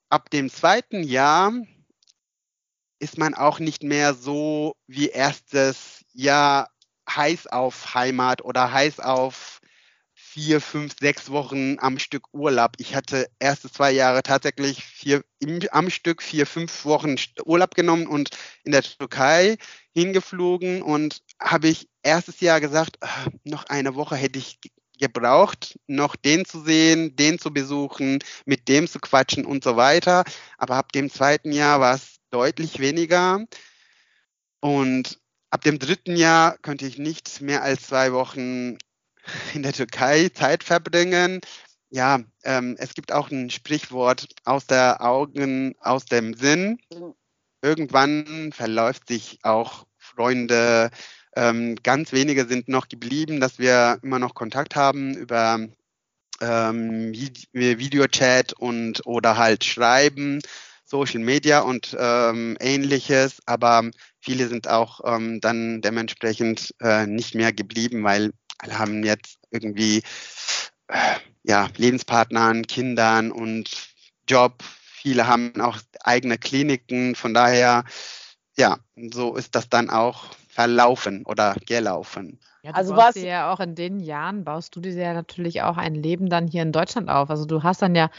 Ab 0.10 0.30
dem 0.30 0.50
zweiten 0.50 1.04
Jahr 1.04 1.54
ist 3.00 3.18
man 3.18 3.34
auch 3.34 3.60
nicht 3.60 3.84
mehr 3.84 4.14
so 4.14 4.76
wie 4.88 5.10
erstes 5.10 6.06
Jahr 6.14 6.70
heiß 7.10 7.48
auf 7.48 7.94
Heimat 7.96 8.44
oder 8.44 8.72
heiß 8.72 9.00
auf 9.00 9.60
vier, 10.14 10.62
fünf, 10.62 10.96
sechs 11.00 11.30
Wochen 11.30 11.78
am 11.80 12.00
Stück 12.00 12.26
Urlaub. 12.32 12.72
Ich 12.78 12.96
hatte 12.96 13.30
erste 13.40 13.70
zwei 13.70 13.92
Jahre 13.92 14.24
tatsächlich 14.24 14.84
vier, 14.84 15.24
im, 15.40 15.60
am 15.72 15.90
Stück 15.90 16.24
vier, 16.24 16.48
fünf 16.48 16.86
Wochen 16.86 17.16
Urlaub 17.46 17.76
genommen 17.76 18.08
und 18.08 18.30
in 18.64 18.72
der 18.72 18.82
Türkei 18.82 19.58
hingeflogen 19.94 20.82
und 20.82 21.22
habe 21.40 21.68
ich 21.68 21.88
erstes 22.02 22.40
Jahr 22.40 22.60
gesagt, 22.62 22.98
ach, 23.02 23.28
noch 23.44 23.66
eine 23.66 23.96
Woche 23.96 24.16
hätte 24.16 24.40
ich 24.40 24.60
gebraucht, 25.00 25.80
noch 25.88 26.16
den 26.16 26.46
zu 26.46 26.62
sehen, 26.62 27.16
den 27.16 27.40
zu 27.40 27.52
besuchen, 27.52 28.20
mit 28.46 28.68
dem 28.68 28.88
zu 28.88 29.00
quatschen 29.00 29.46
und 29.46 29.64
so 29.64 29.76
weiter. 29.76 30.24
Aber 30.58 30.76
ab 30.76 30.92
dem 30.92 31.10
zweiten 31.10 31.52
Jahr 31.52 31.80
war 31.80 31.96
es 31.96 32.18
deutlich 32.30 32.80
weniger. 32.80 33.46
Und 34.60 35.20
ab 35.50 35.62
dem 35.64 35.78
dritten 35.80 36.16
Jahr 36.16 36.58
könnte 36.60 36.86
ich 36.86 36.98
nicht 36.98 37.42
mehr 37.42 37.64
als 37.64 37.88
zwei 37.88 38.14
Wochen 38.14 38.78
in 39.54 39.64
der 39.64 39.74
Türkei 39.74 40.30
Zeit 40.30 40.64
verbringen. 40.64 41.42
Ja, 41.90 42.22
ähm, 42.44 42.76
es 42.80 42.94
gibt 42.96 43.12
auch 43.12 43.30
ein 43.30 43.50
Sprichwort 43.50 44.28
aus 44.46 44.66
der 44.66 45.02
Augen, 45.02 45.76
aus 45.80 46.06
dem 46.06 46.34
Sinn. 46.34 46.80
Irgendwann 47.64 48.52
verläuft 48.52 49.08
sich 49.08 49.40
auch 49.44 49.86
Freunde. 49.98 50.92
Ähm, 51.34 51.78
ganz 51.82 52.12
wenige 52.12 52.46
sind 52.46 52.68
noch 52.68 52.90
geblieben, 52.90 53.40
dass 53.40 53.58
wir 53.58 54.00
immer 54.04 54.20
noch 54.20 54.36
Kontakt 54.36 54.76
haben 54.76 55.16
über 55.16 55.60
ähm, 56.42 57.14
Videochat 57.54 58.52
und 58.52 59.06
oder 59.06 59.38
halt 59.38 59.64
Schreiben, 59.64 60.42
Social 60.84 61.22
Media 61.22 61.62
und 61.62 61.96
ähm, 61.98 62.58
ähnliches. 62.60 63.38
Aber 63.46 63.90
viele 64.20 64.50
sind 64.50 64.68
auch 64.68 65.00
ähm, 65.06 65.40
dann 65.40 65.82
dementsprechend 65.82 66.76
äh, 66.82 67.08
nicht 67.08 67.34
mehr 67.34 67.54
geblieben, 67.54 68.04
weil 68.04 68.34
alle 68.58 68.78
haben 68.78 69.06
jetzt 69.06 69.38
irgendwie 69.52 70.04
äh, 70.90 71.16
ja, 71.44 71.70
Lebenspartnern, 71.78 72.68
Kindern 72.68 73.32
und 73.32 73.72
Job. 74.28 74.62
Viele 75.04 75.28
haben 75.28 75.60
auch 75.60 75.80
eigene 76.02 76.38
Kliniken. 76.38 77.14
Von 77.16 77.34
daher, 77.34 77.84
ja, 78.56 78.78
so 78.96 79.36
ist 79.36 79.54
das 79.54 79.68
dann 79.68 79.90
auch 79.90 80.28
verlaufen 80.48 81.26
oder 81.26 81.58
gelaufen. 81.66 82.40
Ja, 82.62 82.72
du 82.72 82.78
also 82.78 82.96
was 82.96 83.16
ja 83.16 83.52
auch 83.52 83.60
in 83.60 83.76
den 83.76 84.00
Jahren 84.00 84.46
baust 84.46 84.74
du 84.74 84.80
dir 84.80 84.94
ja 84.94 85.14
natürlich 85.14 85.62
auch 85.62 85.76
ein 85.76 85.94
Leben 85.94 86.30
dann 86.30 86.48
hier 86.48 86.62
in 86.62 86.72
Deutschland 86.72 87.10
auf. 87.10 87.30
Also 87.30 87.44
du 87.44 87.64
hast 87.64 87.82
dann 87.82 87.96
ja 87.96 88.10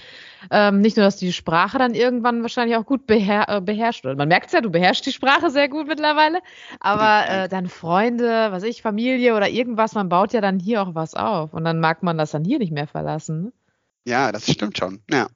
ähm, 0.51 0.83
nicht 0.83 0.99
nur, 0.99 1.07
dass 1.07 1.17
du 1.17 1.25
die 1.25 1.33
Sprache 1.33 1.79
dann 1.79 1.95
irgendwann 1.95 2.43
wahrscheinlich 2.43 2.77
auch 2.77 2.85
gut 2.85 3.07
beher 3.07 3.49
äh, 3.49 3.63
beherrscht. 3.63 4.05
Man 4.05 4.29
merkt 4.29 4.49
es 4.49 4.53
ja, 4.53 4.61
du 4.61 4.69
beherrschst 4.69 5.07
die 5.07 5.13
Sprache 5.13 5.49
sehr 5.49 5.71
gut 5.71 5.87
mittlerweile. 5.87 6.41
Aber 6.81 7.27
äh, 7.31 7.49
dann 7.49 7.71
Freunde, 7.71 8.53
was 8.53 8.63
ich, 8.63 8.83
Familie 8.83 9.35
oder 9.35 9.49
irgendwas, 9.49 9.95
man 9.95 10.11
baut 10.11 10.35
ja 10.35 10.43
dann 10.43 10.59
hier 10.59 10.83
auch 10.83 10.95
was 10.95 11.15
auf. 11.15 11.55
Und 11.55 11.65
dann 11.65 11.81
mag 11.81 12.03
man 12.03 12.19
das 12.19 12.33
dann 12.33 12.45
hier 12.45 12.59
nicht 12.59 12.73
mehr 12.73 12.89
verlassen. 12.89 13.45
Ne? 13.45 13.53
Ja, 14.05 14.33
das 14.33 14.53
stimmt 14.53 14.77
schon. 14.77 15.01
Ja. 15.11 15.29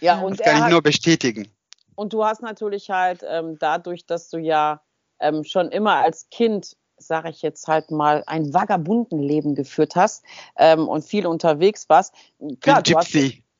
Ja, 0.00 0.20
und 0.20 0.38
das 0.38 0.46
kann 0.46 0.56
ich 0.56 0.62
hat, 0.62 0.70
nur 0.70 0.82
bestätigen. 0.82 1.48
Und 1.94 2.12
du 2.12 2.24
hast 2.24 2.42
natürlich 2.42 2.90
halt 2.90 3.24
ähm, 3.28 3.58
dadurch, 3.58 4.06
dass 4.06 4.30
du 4.30 4.38
ja 4.38 4.80
ähm, 5.20 5.44
schon 5.44 5.70
immer 5.70 5.96
als 5.96 6.28
Kind 6.30 6.76
sage 7.00 7.30
ich 7.30 7.42
jetzt 7.42 7.68
halt 7.68 7.90
mal, 7.90 8.24
ein 8.26 8.52
vagabunden 8.52 9.20
Leben 9.20 9.54
geführt 9.54 9.96
hast 9.96 10.24
ähm, 10.56 10.88
und 10.88 11.04
viel 11.04 11.26
unterwegs 11.26 11.88
warst. 11.88 12.14
Klar, 12.60 12.82
du 12.82 12.96
hast, 12.96 13.14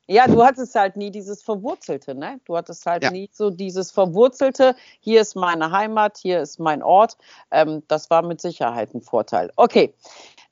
ja, 0.07 0.27
du 0.27 0.42
hattest 0.42 0.74
halt 0.74 0.96
nie 0.96 1.11
dieses 1.11 1.42
Verwurzelte, 1.42 2.14
ne? 2.14 2.40
Du 2.46 2.57
hattest 2.57 2.87
halt 2.87 3.05
ja. 3.05 3.11
nie 3.11 3.29
so 3.33 3.51
dieses 3.51 3.90
Verwurzelte, 3.90 4.74
hier 5.01 5.20
ist 5.20 5.37
meine 5.37 5.70
Heimat, 5.70 6.18
hier 6.18 6.40
ist 6.40 6.59
mein 6.59 6.83
Ort. 6.83 7.16
Ähm, 7.51 7.83
das 7.88 8.09
war 8.09 8.22
mit 8.22 8.40
Sicherheit 8.40 8.94
ein 8.94 9.03
Vorteil. 9.03 9.53
Okay. 9.57 9.94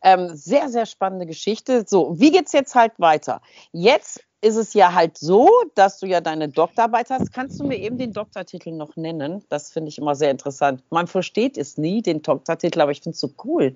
Ähm, 0.02 0.36
sehr, 0.36 0.68
sehr 0.68 0.84
spannende 0.84 1.26
Geschichte. 1.26 1.84
So, 1.86 2.20
wie 2.20 2.30
geht's 2.30 2.52
jetzt 2.52 2.74
halt 2.74 2.92
weiter? 2.98 3.40
Jetzt 3.72 4.20
ist 4.40 4.56
es 4.56 4.74
ja 4.74 4.92
halt 4.92 5.18
so, 5.18 5.50
dass 5.74 5.98
du 5.98 6.06
ja 6.06 6.20
deine 6.20 6.48
Doktorarbeit 6.48 7.10
hast. 7.10 7.32
Kannst 7.32 7.58
du 7.58 7.64
mir 7.64 7.78
eben 7.78 7.98
den 7.98 8.12
Doktortitel 8.12 8.70
noch 8.72 8.96
nennen? 8.96 9.44
Das 9.48 9.72
finde 9.72 9.88
ich 9.88 9.98
immer 9.98 10.14
sehr 10.14 10.30
interessant. 10.30 10.82
Man 10.90 11.06
versteht 11.06 11.56
es 11.56 11.78
nie, 11.78 12.02
den 12.02 12.22
Doktortitel, 12.22 12.80
aber 12.80 12.90
ich 12.90 13.00
finde 13.00 13.14
es 13.14 13.20
so 13.20 13.32
cool. 13.44 13.74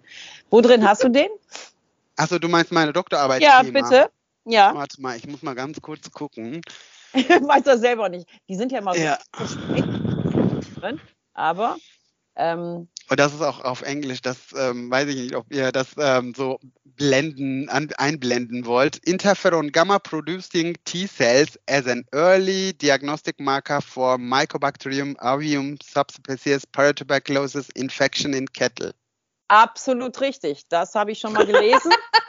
Wo 0.50 0.60
drin 0.60 0.86
hast 0.86 1.02
du 1.02 1.08
den? 1.08 1.28
Achso, 2.16 2.38
du 2.38 2.48
meinst 2.48 2.72
meine 2.72 2.92
Doktorarbeit? 2.92 3.42
Ja, 3.42 3.62
Thema. 3.62 3.82
bitte. 3.82 4.10
Ja. 4.44 4.74
Warte 4.74 5.00
mal, 5.00 5.16
ich 5.16 5.26
muss 5.26 5.42
mal 5.42 5.54
ganz 5.54 5.80
kurz 5.80 6.10
gucken. 6.10 6.60
weiß 7.12 7.64
das 7.64 7.80
selber 7.80 8.08
nicht. 8.08 8.28
Die 8.48 8.56
sind 8.56 8.70
ja 8.72 8.78
immer 8.78 8.94
so 8.94 9.00
ja. 9.00 9.18
drin, 10.76 11.00
aber 11.34 11.76
ähm, 12.36 12.88
und 13.10 13.18
das 13.18 13.34
ist 13.34 13.42
auch 13.42 13.64
auf 13.64 13.82
Englisch, 13.82 14.22
das 14.22 14.38
ähm, 14.56 14.88
weiß 14.88 15.08
ich 15.08 15.16
nicht, 15.16 15.34
ob 15.34 15.52
ihr 15.52 15.72
das 15.72 15.88
ähm, 15.98 16.32
so 16.36 16.60
blenden, 17.00 17.70
an, 17.70 17.88
einblenden 17.96 18.66
wollt. 18.66 18.98
Interferon 19.06 19.72
gamma 19.72 19.98
producing 19.98 20.76
T 20.84 21.06
cells 21.06 21.58
as 21.66 21.86
an 21.86 22.04
early 22.12 22.74
diagnostic 22.74 23.40
marker 23.40 23.80
for 23.80 24.18
Mycobacterium 24.18 25.16
avium 25.18 25.78
subspecies 25.82 26.66
Paratuberculosis 26.66 27.70
infection 27.70 28.34
in 28.34 28.46
cattle. 28.52 28.92
Absolut 29.48 30.20
richtig. 30.20 30.68
Das 30.68 30.94
habe 30.94 31.12
ich 31.12 31.18
schon 31.18 31.32
mal 31.32 31.46
gelesen. 31.46 31.90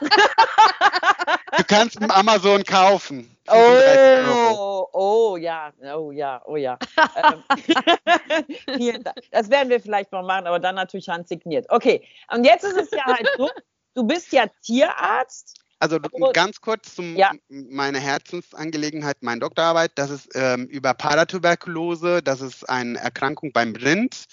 du 1.56 1.64
kannst 1.68 2.00
im 2.00 2.10
Amazon 2.10 2.64
kaufen. 2.64 3.36
Oh, 3.48 4.88
oh 4.92 5.36
ja, 5.36 5.70
oh 5.94 6.12
ja, 6.12 6.40
oh 6.46 6.56
ja. 6.56 6.78
Ähm, 6.96 7.44
das 9.30 9.50
werden 9.50 9.68
wir 9.68 9.80
vielleicht 9.80 10.10
mal 10.12 10.22
machen, 10.22 10.46
aber 10.46 10.58
dann 10.58 10.76
natürlich 10.76 11.10
handsigniert. 11.10 11.66
Okay, 11.68 12.02
und 12.32 12.44
jetzt 12.44 12.64
ist 12.64 12.76
es 12.76 12.90
ja 12.90 13.04
halt 13.04 13.28
so, 13.36 13.50
du 13.94 14.04
bist 14.04 14.32
ja 14.32 14.46
Tierarzt. 14.62 15.58
Also 15.78 15.98
ganz 16.32 16.60
kurz 16.60 16.94
zu 16.94 17.02
ja. 17.02 17.32
meiner 17.48 17.98
Herzensangelegenheit, 17.98 19.16
meine 19.20 19.40
Doktorarbeit. 19.40 19.90
Das 19.96 20.10
ist 20.10 20.28
ähm, 20.34 20.66
über 20.66 20.94
Paratuberkulose. 20.94 22.22
Das 22.22 22.40
ist 22.40 22.68
eine 22.68 23.00
Erkrankung 23.00 23.52
beim 23.52 23.74
Rind. 23.74 24.26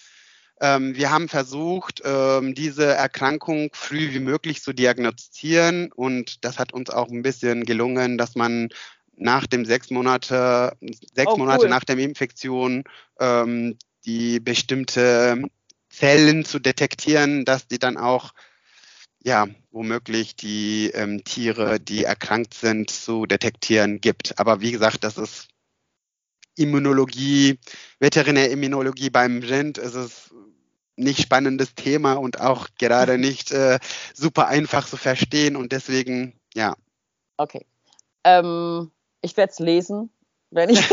Ähm, 0.61 0.95
wir 0.95 1.09
haben 1.09 1.27
versucht, 1.27 2.01
ähm, 2.05 2.53
diese 2.53 2.85
Erkrankung 2.85 3.69
früh 3.73 4.13
wie 4.13 4.19
möglich 4.19 4.61
zu 4.61 4.73
diagnostizieren 4.73 5.91
und 5.93 6.43
das 6.43 6.59
hat 6.59 6.73
uns 6.73 6.89
auch 6.89 7.07
ein 7.07 7.21
bisschen 7.21 7.63
gelungen, 7.63 8.17
dass 8.17 8.35
man 8.35 8.69
nach 9.15 9.47
dem 9.47 9.65
sechs 9.65 9.89
Monate, 9.89 10.73
sechs 11.13 11.31
oh, 11.33 11.37
Monate 11.37 11.63
cool. 11.63 11.69
nach 11.69 11.83
der 11.83 11.97
Infektion 11.97 12.83
ähm, 13.19 13.77
die 14.05 14.39
bestimmte 14.39 15.43
Zellen 15.89 16.45
zu 16.45 16.59
detektieren, 16.59 17.45
dass 17.45 17.67
die 17.67 17.79
dann 17.79 17.97
auch 17.97 18.33
ja, 19.23 19.47
womöglich 19.71 20.35
die 20.35 20.91
ähm, 20.93 21.23
Tiere, 21.23 21.79
die 21.79 22.03
erkrankt 22.03 22.53
sind, 22.53 22.89
zu 22.89 23.25
detektieren 23.25 24.01
gibt. 24.01 24.39
Aber 24.39 24.61
wie 24.61 24.71
gesagt, 24.71 25.03
das 25.03 25.17
ist 25.17 25.49
Immunologie, 26.55 27.59
Veterinärimmunologie 27.99 29.09
beim 29.09 29.39
Rind 29.39 29.77
ist 29.77 29.95
es 29.95 30.33
nicht 30.95 31.21
spannendes 31.21 31.75
Thema 31.75 32.13
und 32.13 32.41
auch 32.41 32.67
gerade 32.77 33.17
nicht 33.17 33.51
äh, 33.51 33.79
super 34.13 34.47
einfach 34.47 34.87
zu 34.87 34.97
verstehen 34.97 35.55
und 35.55 35.71
deswegen, 35.71 36.37
ja. 36.53 36.75
Okay. 37.37 37.65
Ähm, 38.25 38.91
ich 39.21 39.37
werde 39.37 39.51
es 39.51 39.59
lesen, 39.59 40.11
wenn 40.51 40.69
ich. 40.69 40.79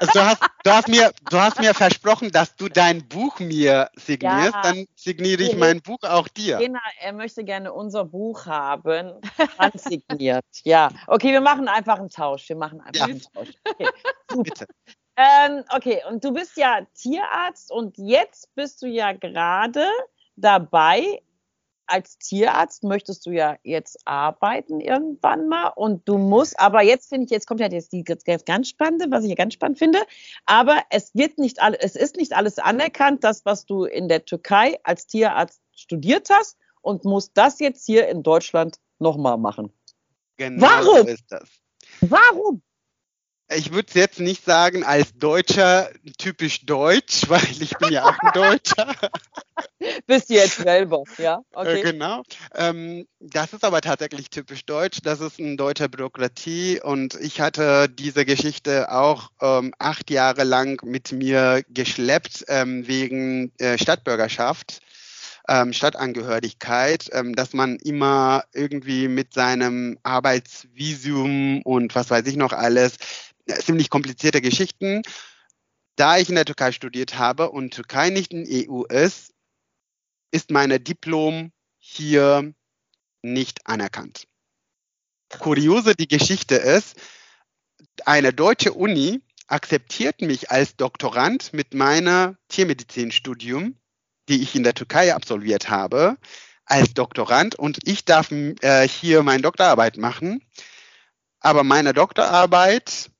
also 0.00 0.12
du, 0.12 0.24
hast, 0.24 0.42
du, 0.64 0.70
hast 0.70 0.88
mir, 0.88 1.12
du 1.30 1.38
hast 1.38 1.60
mir 1.60 1.74
versprochen, 1.74 2.30
dass 2.30 2.56
du 2.56 2.68
dein 2.68 3.06
Buch 3.08 3.38
mir 3.40 3.90
signierst, 3.96 4.54
ja. 4.54 4.62
dann 4.62 4.86
signiere 4.94 5.42
ich 5.42 5.56
mein 5.56 5.80
Buch 5.80 5.98
auch 6.02 6.28
dir. 6.28 6.58
Genau, 6.58 6.78
er 7.00 7.12
möchte 7.12 7.44
gerne 7.44 7.72
unser 7.72 8.04
Buch 8.04 8.46
haben, 8.46 9.14
signiert. 9.74 10.44
ja, 10.64 10.90
okay, 11.06 11.32
wir 11.32 11.40
machen 11.40 11.68
einfach 11.68 11.98
einen 11.98 12.10
Tausch. 12.10 12.48
Wir 12.48 12.56
machen 12.56 12.80
einfach 12.80 13.06
ja. 13.06 13.14
einen 13.14 13.22
Tausch. 13.22 13.50
Okay, 13.68 13.88
Bitte. 14.42 14.66
Ähm, 15.16 15.64
okay, 15.74 16.02
und 16.10 16.22
du 16.22 16.32
bist 16.32 16.56
ja 16.58 16.80
Tierarzt 16.94 17.72
und 17.72 17.96
jetzt 17.96 18.54
bist 18.54 18.82
du 18.82 18.86
ja 18.86 19.12
gerade 19.12 19.88
dabei, 20.36 21.22
als 21.86 22.18
Tierarzt 22.18 22.84
möchtest 22.84 23.26
du 23.26 23.30
ja 23.30 23.56
jetzt 23.62 23.98
arbeiten 24.04 24.80
irgendwann 24.80 25.48
mal 25.48 25.68
und 25.68 26.08
du 26.08 26.18
musst, 26.18 26.58
aber 26.58 26.82
jetzt 26.82 27.08
finde 27.08 27.24
ich, 27.24 27.30
jetzt 27.30 27.46
kommt 27.46 27.60
ja 27.60 27.70
jetzt 27.70 27.92
die 27.92 28.04
ganz 28.04 28.68
spannende, 28.68 29.06
was 29.10 29.24
ich 29.24 29.30
ja 29.30 29.36
ganz 29.36 29.54
spannend 29.54 29.78
finde, 29.78 30.00
aber 30.46 30.82
es 30.90 31.14
wird 31.14 31.38
nicht 31.38 31.60
alles, 31.60 31.78
es 31.80 31.96
ist 31.96 32.16
nicht 32.16 32.34
alles 32.34 32.58
anerkannt, 32.58 33.24
das, 33.24 33.44
was 33.44 33.66
du 33.66 33.84
in 33.84 34.08
der 34.08 34.24
Türkei 34.24 34.78
als 34.82 35.06
Tierarzt 35.06 35.60
studiert 35.74 36.28
hast 36.30 36.56
und 36.80 37.04
musst 37.04 37.32
das 37.34 37.60
jetzt 37.60 37.86
hier 37.86 38.08
in 38.08 38.22
Deutschland 38.22 38.78
nochmal 38.98 39.38
machen. 39.38 39.72
Genau 40.36 40.62
Warum? 40.62 41.06
So 41.06 41.08
ist 41.08 41.24
das. 41.28 41.48
Warum? 42.00 42.62
Ich 43.54 43.72
würde 43.72 43.88
es 43.88 43.94
jetzt 43.94 44.20
nicht 44.20 44.44
sagen 44.44 44.84
als 44.84 45.14
Deutscher 45.14 45.90
typisch 46.18 46.66
deutsch, 46.66 47.22
weil 47.28 47.44
ich 47.60 47.76
bin 47.78 47.92
ja 47.92 48.04
auch 48.04 48.18
ein 48.18 48.32
Deutscher. 48.32 48.94
bist 50.06 50.30
jetzt 50.30 50.56
selber, 50.56 51.02
ja? 51.18 51.40
Äh, 51.52 51.58
okay. 51.58 51.80
Äh, 51.80 51.82
genau. 51.82 52.22
Ähm, 52.54 53.06
das 53.20 53.52
ist 53.52 53.64
aber 53.64 53.80
tatsächlich 53.80 54.30
typisch 54.30 54.64
deutsch. 54.66 54.98
Das 55.02 55.20
ist 55.20 55.38
eine 55.38 55.56
deutsche 55.56 55.88
Bürokratie 55.88 56.80
und 56.82 57.14
ich 57.14 57.40
hatte 57.40 57.88
diese 57.88 58.24
Geschichte 58.24 58.90
auch 58.90 59.30
ähm, 59.40 59.72
acht 59.78 60.10
Jahre 60.10 60.44
lang 60.44 60.80
mit 60.84 61.12
mir 61.12 61.62
geschleppt 61.68 62.44
ähm, 62.48 62.86
wegen 62.86 63.52
äh, 63.58 63.78
Stadtbürgerschaft. 63.78 64.80
Ähm, 65.48 65.72
Stadtangehörigkeit, 65.72 67.08
ähm, 67.12 67.36
dass 67.36 67.52
man 67.52 67.76
immer 67.76 68.42
irgendwie 68.52 69.06
mit 69.06 69.32
seinem 69.32 69.96
Arbeitsvisum 70.02 71.62
und 71.62 71.94
was 71.94 72.10
weiß 72.10 72.26
ich 72.26 72.34
noch 72.34 72.52
alles, 72.52 72.96
ziemlich 73.46 73.90
komplizierte 73.90 74.40
Geschichten. 74.40 75.02
Da 75.96 76.18
ich 76.18 76.28
in 76.28 76.34
der 76.34 76.44
Türkei 76.44 76.72
studiert 76.72 77.18
habe 77.18 77.50
und 77.50 77.74
Türkei 77.74 78.10
nicht 78.10 78.32
in 78.32 78.46
EU 78.48 78.84
ist, 78.84 79.32
ist 80.30 80.50
meine 80.50 80.80
Diplom 80.80 81.52
hier 81.78 82.52
nicht 83.22 83.66
anerkannt. 83.66 84.26
Kuriose 85.38 85.94
die 85.94 86.08
Geschichte 86.08 86.56
ist, 86.56 86.96
eine 88.04 88.32
deutsche 88.32 88.72
Uni 88.72 89.20
akzeptiert 89.46 90.20
mich 90.20 90.50
als 90.50 90.76
Doktorand 90.76 91.52
mit 91.52 91.74
meiner 91.74 92.36
Tiermedizinstudium, 92.48 93.76
die 94.28 94.42
ich 94.42 94.54
in 94.54 94.62
der 94.62 94.74
Türkei 94.74 95.14
absolviert 95.14 95.68
habe, 95.68 96.16
als 96.64 96.94
Doktorand 96.94 97.54
und 97.54 97.78
ich 97.84 98.04
darf 98.04 98.30
äh, 98.32 98.88
hier 98.88 99.22
meine 99.22 99.42
Doktorarbeit 99.42 99.98
machen. 99.98 100.42
Aber 101.40 101.62
meine 101.62 101.92
Doktorarbeit, 101.92 103.10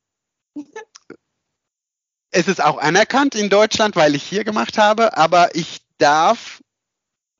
es 2.31 2.49
ist 2.49 2.62
auch 2.62 2.79
anerkannt 2.79 3.35
in 3.35 3.49
Deutschland, 3.49 3.97
weil 3.97 4.14
ich 4.14 4.23
hier 4.23 4.45
gemacht 4.45 4.79
habe, 4.79 5.16
aber 5.16 5.55
ich 5.55 5.81
darf 5.99 6.62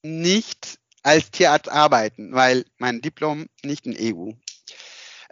nicht 0.03 0.79
als 1.03 1.31
Tierarzt 1.31 1.69
arbeiten, 1.69 2.33
weil 2.33 2.65
mein 2.79 3.01
Diplom 3.01 3.47
nicht 3.63 3.87
in 3.87 3.97
EU. 3.99 4.33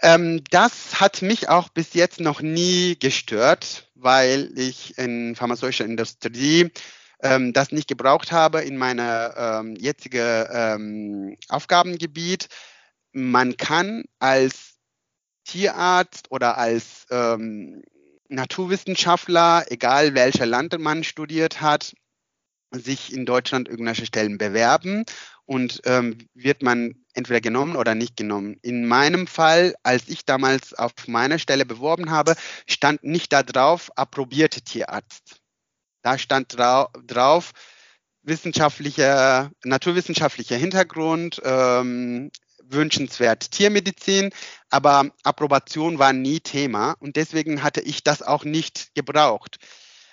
Ähm, 0.03 0.43
das 0.51 1.01
hat 1.01 1.23
mich 1.23 1.49
auch 1.49 1.69
bis 1.69 1.95
jetzt 1.95 2.21
noch 2.21 2.41
nie 2.41 2.97
gestört, 2.99 3.91
weil 3.95 4.53
ich 4.57 4.99
in 4.99 5.35
pharmazeutischer 5.35 5.85
Industrie 5.85 6.71
ähm, 7.23 7.53
das 7.53 7.73
nicht 7.73 7.89
gebraucht 7.89 8.33
habe 8.33 8.61
in 8.61 8.77
meiner 8.77 9.35
ähm, 9.37 9.77
jetzigen 9.77 10.47
ähm, 10.51 11.37
Aufgabengebiet. 11.49 12.49
Man 13.13 13.57
kann 13.57 14.05
als 14.19 14.74
Tierarzt 15.45 16.31
oder 16.31 16.59
als 16.59 17.07
ähm, 17.11 17.83
Naturwissenschaftler, 18.29 19.65
egal 19.69 20.15
welcher 20.15 20.47
Land 20.47 20.79
man 20.79 21.05
studiert 21.05 21.61
hat, 21.61 21.95
sich 22.73 23.13
in 23.13 23.27
Deutschland 23.27 23.69
irgendwelche 23.69 24.07
Stellen 24.07 24.39
bewerben 24.39 25.05
und 25.47 25.81
ähm, 25.85 26.19
wird 26.35 26.63
man 26.63 26.95
entweder 27.13 27.41
genommen 27.41 27.77
oder 27.77 27.95
nicht 27.95 28.17
genommen. 28.17 28.57
In 28.63 28.87
meinem 28.87 29.27
Fall, 29.27 29.75
als 29.83 30.09
ich 30.09 30.25
damals 30.25 30.75
auf 30.75 30.93
meine 31.07 31.39
Stelle 31.39 31.67
beworben 31.67 32.11
habe, 32.11 32.35
stand 32.67 33.05
nicht 33.05 33.33
da 33.33 33.43
drauf 33.43 33.91
approbierte 33.97 34.63
Tierarzt. 34.63 35.41
Da 36.03 36.19
stand 36.19 36.59
drau 36.59 36.89
drauf 37.07 37.53
wissenschaftlicher, 38.23 39.51
naturwissenschaftlicher 39.65 40.57
Hintergrund, 40.57 41.41
ähm, 41.45 42.31
wünschenswert 42.69 43.51
Tiermedizin, 43.51 44.31
aber 44.71 45.11
Approbation 45.23 45.99
war 45.99 46.13
nie 46.13 46.41
Thema 46.41 46.93
und 47.01 47.17
deswegen 47.17 47.63
hatte 47.63 47.81
ich 47.81 48.03
das 48.03 48.23
auch 48.23 48.45
nicht 48.45 48.95
gebraucht. 48.95 49.59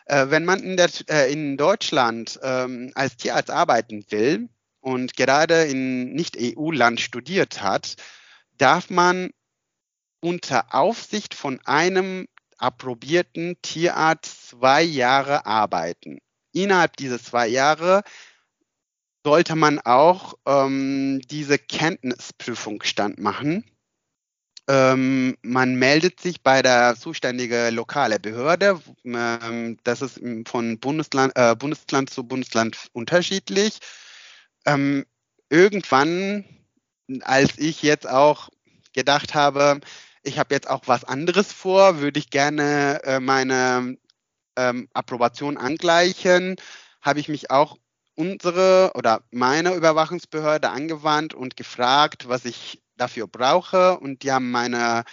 Äh, 0.05 0.29
wenn 0.29 0.45
man 0.45 0.61
in, 0.61 0.77
der, 0.77 0.89
äh, 1.09 1.31
in 1.31 1.57
Deutschland 1.57 2.39
ähm, 2.43 2.91
als 2.95 3.17
Tierarzt 3.17 3.51
arbeiten 3.51 4.05
will 4.09 4.49
und 4.79 5.15
gerade 5.15 5.63
in 5.63 6.13
Nicht-EU-Land 6.13 6.99
studiert 6.99 7.61
hat, 7.61 7.95
darf 8.57 8.89
man 8.89 9.31
unter 10.19 10.73
Aufsicht 10.73 11.33
von 11.33 11.59
einem 11.65 12.27
approbierten 12.57 13.57
Tierarzt 13.61 14.49
zwei 14.49 14.83
Jahre 14.83 15.45
arbeiten. 15.45 16.19
Innerhalb 16.53 16.97
dieser 16.97 17.21
zwei 17.21 17.47
Jahre 17.47 18.03
sollte 19.23 19.55
man 19.55 19.79
auch 19.79 20.33
ähm, 20.45 21.21
diese 21.29 21.57
Kenntnisprüfung 21.57 22.81
standmachen. 22.83 23.65
Ähm, 24.67 25.37
man 25.41 25.75
meldet 25.75 26.19
sich 26.19 26.43
bei 26.43 26.61
der 26.61 26.95
zuständigen 26.95 27.73
lokale 27.73 28.19
Behörde. 28.19 28.79
Ähm, 29.03 29.77
das 29.83 30.01
ist 30.01 30.21
von 30.47 30.79
Bundesland, 30.79 31.33
äh, 31.35 31.55
Bundesland 31.55 32.09
zu 32.09 32.23
Bundesland 32.23 32.87
unterschiedlich. 32.93 33.79
Ähm, 34.65 35.05
irgendwann, 35.49 36.45
als 37.21 37.57
ich 37.57 37.81
jetzt 37.81 38.07
auch 38.07 38.49
gedacht 38.93 39.33
habe, 39.33 39.81
ich 40.23 40.37
habe 40.37 40.53
jetzt 40.53 40.69
auch 40.69 40.83
was 40.85 41.03
anderes 41.03 41.51
vor, 41.51 41.99
würde 41.99 42.19
ich 42.19 42.29
gerne 42.29 43.01
äh, 43.03 43.19
meine 43.19 43.97
ähm, 44.55 44.87
Approbation 44.93 45.57
angleichen, 45.57 46.55
habe 47.01 47.19
ich 47.19 47.27
mich 47.27 47.49
auch 47.49 47.77
unsere 48.15 48.91
oder 48.95 49.23
meine 49.31 49.73
Überwachungsbehörde 49.75 50.69
angewandt 50.69 51.33
und 51.33 51.55
gefragt, 51.57 52.27
was 52.27 52.45
ich 52.45 52.81
dafür 52.97 53.27
brauche. 53.27 53.99
Und 53.99 54.23
die 54.23 54.31
haben 54.31 54.51
meine 54.51 55.03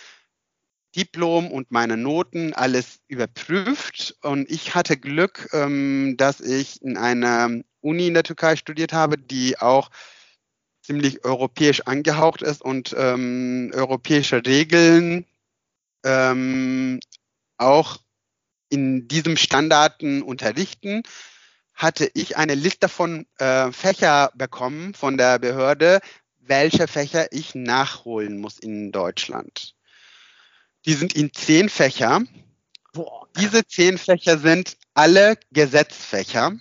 Diplom 0.96 1.50
und 1.50 1.70
meine 1.70 1.96
Noten 1.96 2.54
alles 2.54 3.00
überprüft. 3.08 4.16
Und 4.22 4.50
ich 4.50 4.74
hatte 4.74 4.96
Glück, 4.96 5.48
ähm, 5.52 6.16
dass 6.16 6.40
ich 6.40 6.82
in 6.82 6.96
einer 6.96 7.62
Uni 7.80 8.08
in 8.08 8.14
der 8.14 8.24
Türkei 8.24 8.56
studiert 8.56 8.92
habe, 8.92 9.18
die 9.18 9.58
auch 9.58 9.90
ziemlich 10.82 11.24
europäisch 11.24 11.82
angehaucht 11.82 12.42
ist 12.42 12.62
und 12.62 12.94
ähm, 12.98 13.70
europäische 13.74 14.44
Regeln 14.44 15.26
ähm, 16.04 17.00
auch 17.58 17.98
in 18.70 19.08
diesem 19.08 19.36
Standarden 19.36 20.22
unterrichten, 20.22 21.02
hatte 21.78 22.10
ich 22.12 22.36
eine 22.36 22.56
Liste 22.56 22.88
von 22.88 23.24
äh, 23.38 23.70
Fächer 23.70 24.32
bekommen 24.34 24.94
von 24.94 25.16
der 25.16 25.38
Behörde, 25.38 26.00
welche 26.40 26.88
Fächer 26.88 27.32
ich 27.32 27.54
nachholen 27.54 28.40
muss 28.40 28.58
in 28.58 28.90
Deutschland. 28.90 29.76
Die 30.86 30.94
sind 30.94 31.14
in 31.14 31.32
zehn 31.32 31.68
Fächer. 31.68 32.22
Boah. 32.92 33.28
Diese 33.38 33.64
zehn 33.64 33.96
Fächer 33.96 34.38
sind 34.38 34.76
alle 34.94 35.36
Gesetzfächer. 35.52 36.58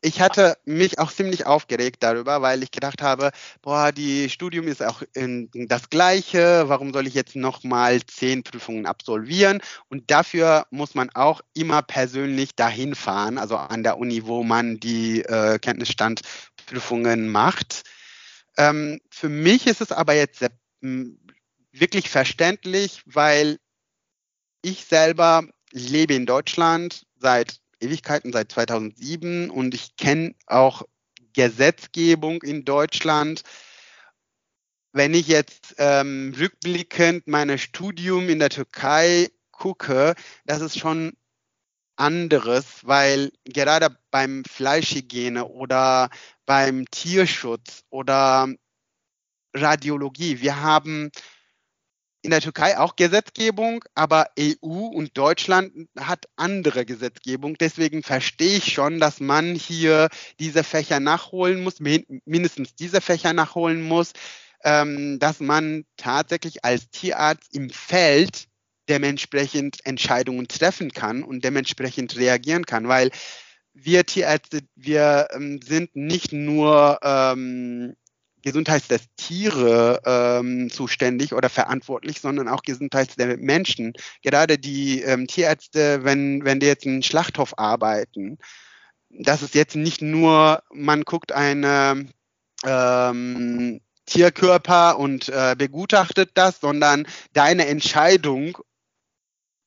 Ich 0.00 0.20
hatte 0.20 0.56
mich 0.64 1.00
auch 1.00 1.10
ziemlich 1.10 1.46
aufgeregt 1.46 2.04
darüber, 2.04 2.40
weil 2.40 2.62
ich 2.62 2.70
gedacht 2.70 3.02
habe, 3.02 3.32
boah, 3.62 3.90
die 3.90 4.30
Studium 4.30 4.68
ist 4.68 4.80
auch 4.80 5.02
in, 5.12 5.50
das 5.52 5.90
Gleiche. 5.90 6.68
Warum 6.68 6.92
soll 6.92 7.08
ich 7.08 7.14
jetzt 7.14 7.34
nochmal 7.34 8.00
zehn 8.06 8.44
Prüfungen 8.44 8.86
absolvieren? 8.86 9.60
Und 9.88 10.08
dafür 10.12 10.66
muss 10.70 10.94
man 10.94 11.10
auch 11.14 11.40
immer 11.52 11.82
persönlich 11.82 12.54
dahin 12.54 12.94
fahren, 12.94 13.38
also 13.38 13.56
an 13.56 13.82
der 13.82 13.98
Uni, 13.98 14.24
wo 14.24 14.44
man 14.44 14.78
die 14.78 15.22
äh, 15.22 15.58
Kenntnisstandprüfungen 15.58 17.28
macht. 17.28 17.82
Ähm, 18.56 19.00
für 19.10 19.28
mich 19.28 19.66
ist 19.66 19.80
es 19.80 19.90
aber 19.90 20.14
jetzt 20.14 20.46
wirklich 21.72 22.08
verständlich, 22.08 23.02
weil 23.04 23.58
ich 24.62 24.84
selber 24.84 25.42
lebe 25.72 26.14
in 26.14 26.26
Deutschland 26.26 27.04
seit 27.16 27.60
Ewigkeiten, 27.80 28.32
seit 28.32 28.52
2007 28.52 29.50
und 29.50 29.74
ich 29.74 29.96
kenne 29.96 30.34
auch 30.46 30.82
Gesetzgebung 31.32 32.42
in 32.42 32.64
Deutschland. 32.64 33.42
Wenn 34.92 35.14
ich 35.14 35.28
jetzt 35.28 35.74
ähm, 35.78 36.34
rückblickend 36.38 37.26
mein 37.26 37.56
Studium 37.58 38.28
in 38.28 38.38
der 38.38 38.50
Türkei 38.50 39.30
gucke, 39.52 40.14
das 40.44 40.60
ist 40.60 40.78
schon 40.78 41.12
anderes, 41.96 42.86
weil 42.86 43.32
gerade 43.44 43.96
beim 44.10 44.44
Fleischhygiene 44.44 45.46
oder 45.46 46.10
beim 46.46 46.84
Tierschutz 46.90 47.84
oder 47.90 48.48
Radiologie, 49.54 50.40
wir 50.40 50.60
haben 50.60 51.10
in 52.22 52.30
der 52.30 52.40
Türkei 52.40 52.78
auch 52.78 52.96
Gesetzgebung, 52.96 53.84
aber 53.94 54.26
EU 54.38 54.86
und 54.86 55.16
Deutschland 55.16 55.88
hat 55.98 56.26
andere 56.36 56.84
Gesetzgebung. 56.84 57.56
Deswegen 57.58 58.02
verstehe 58.02 58.58
ich 58.58 58.72
schon, 58.72 58.98
dass 58.98 59.20
man 59.20 59.54
hier 59.54 60.08
diese 60.40 60.64
Fächer 60.64 61.00
nachholen 61.00 61.62
muss, 61.62 61.80
mindestens 61.80 62.74
diese 62.74 63.00
Fächer 63.00 63.32
nachholen 63.32 63.82
muss, 63.82 64.12
ähm, 64.64 65.18
dass 65.20 65.40
man 65.40 65.84
tatsächlich 65.96 66.64
als 66.64 66.90
Tierarzt 66.90 67.54
im 67.54 67.70
Feld 67.70 68.48
dementsprechend 68.88 69.84
Entscheidungen 69.86 70.48
treffen 70.48 70.92
kann 70.92 71.22
und 71.22 71.44
dementsprechend 71.44 72.16
reagieren 72.16 72.66
kann, 72.66 72.88
weil 72.88 73.10
wir 73.74 74.04
Tierärzte, 74.04 74.60
wir 74.74 75.28
ähm, 75.32 75.60
sind 75.62 75.94
nicht 75.94 76.32
nur 76.32 76.98
ähm, 77.02 77.94
Gesundheit 78.48 78.90
der 78.90 79.00
Tiere 79.16 80.00
ähm, 80.04 80.70
zuständig 80.70 81.34
oder 81.34 81.48
verantwortlich, 81.48 82.20
sondern 82.20 82.48
auch 82.48 82.62
Gesundheit 82.62 83.18
der 83.18 83.36
Menschen. 83.36 83.92
Gerade 84.22 84.58
die 84.58 85.02
ähm, 85.02 85.26
Tierärzte, 85.26 86.04
wenn, 86.04 86.44
wenn 86.44 86.60
die 86.60 86.66
jetzt 86.66 86.86
in 86.86 87.02
Schlachthof 87.02 87.58
arbeiten, 87.58 88.38
das 89.10 89.42
ist 89.42 89.54
jetzt 89.54 89.76
nicht 89.76 90.02
nur, 90.02 90.62
man 90.72 91.02
guckt 91.02 91.32
eine 91.32 92.06
ähm, 92.64 93.80
Tierkörper 94.06 94.98
und 94.98 95.28
äh, 95.28 95.54
begutachtet 95.56 96.30
das, 96.34 96.60
sondern 96.60 97.06
deine 97.32 97.66
Entscheidung 97.66 98.58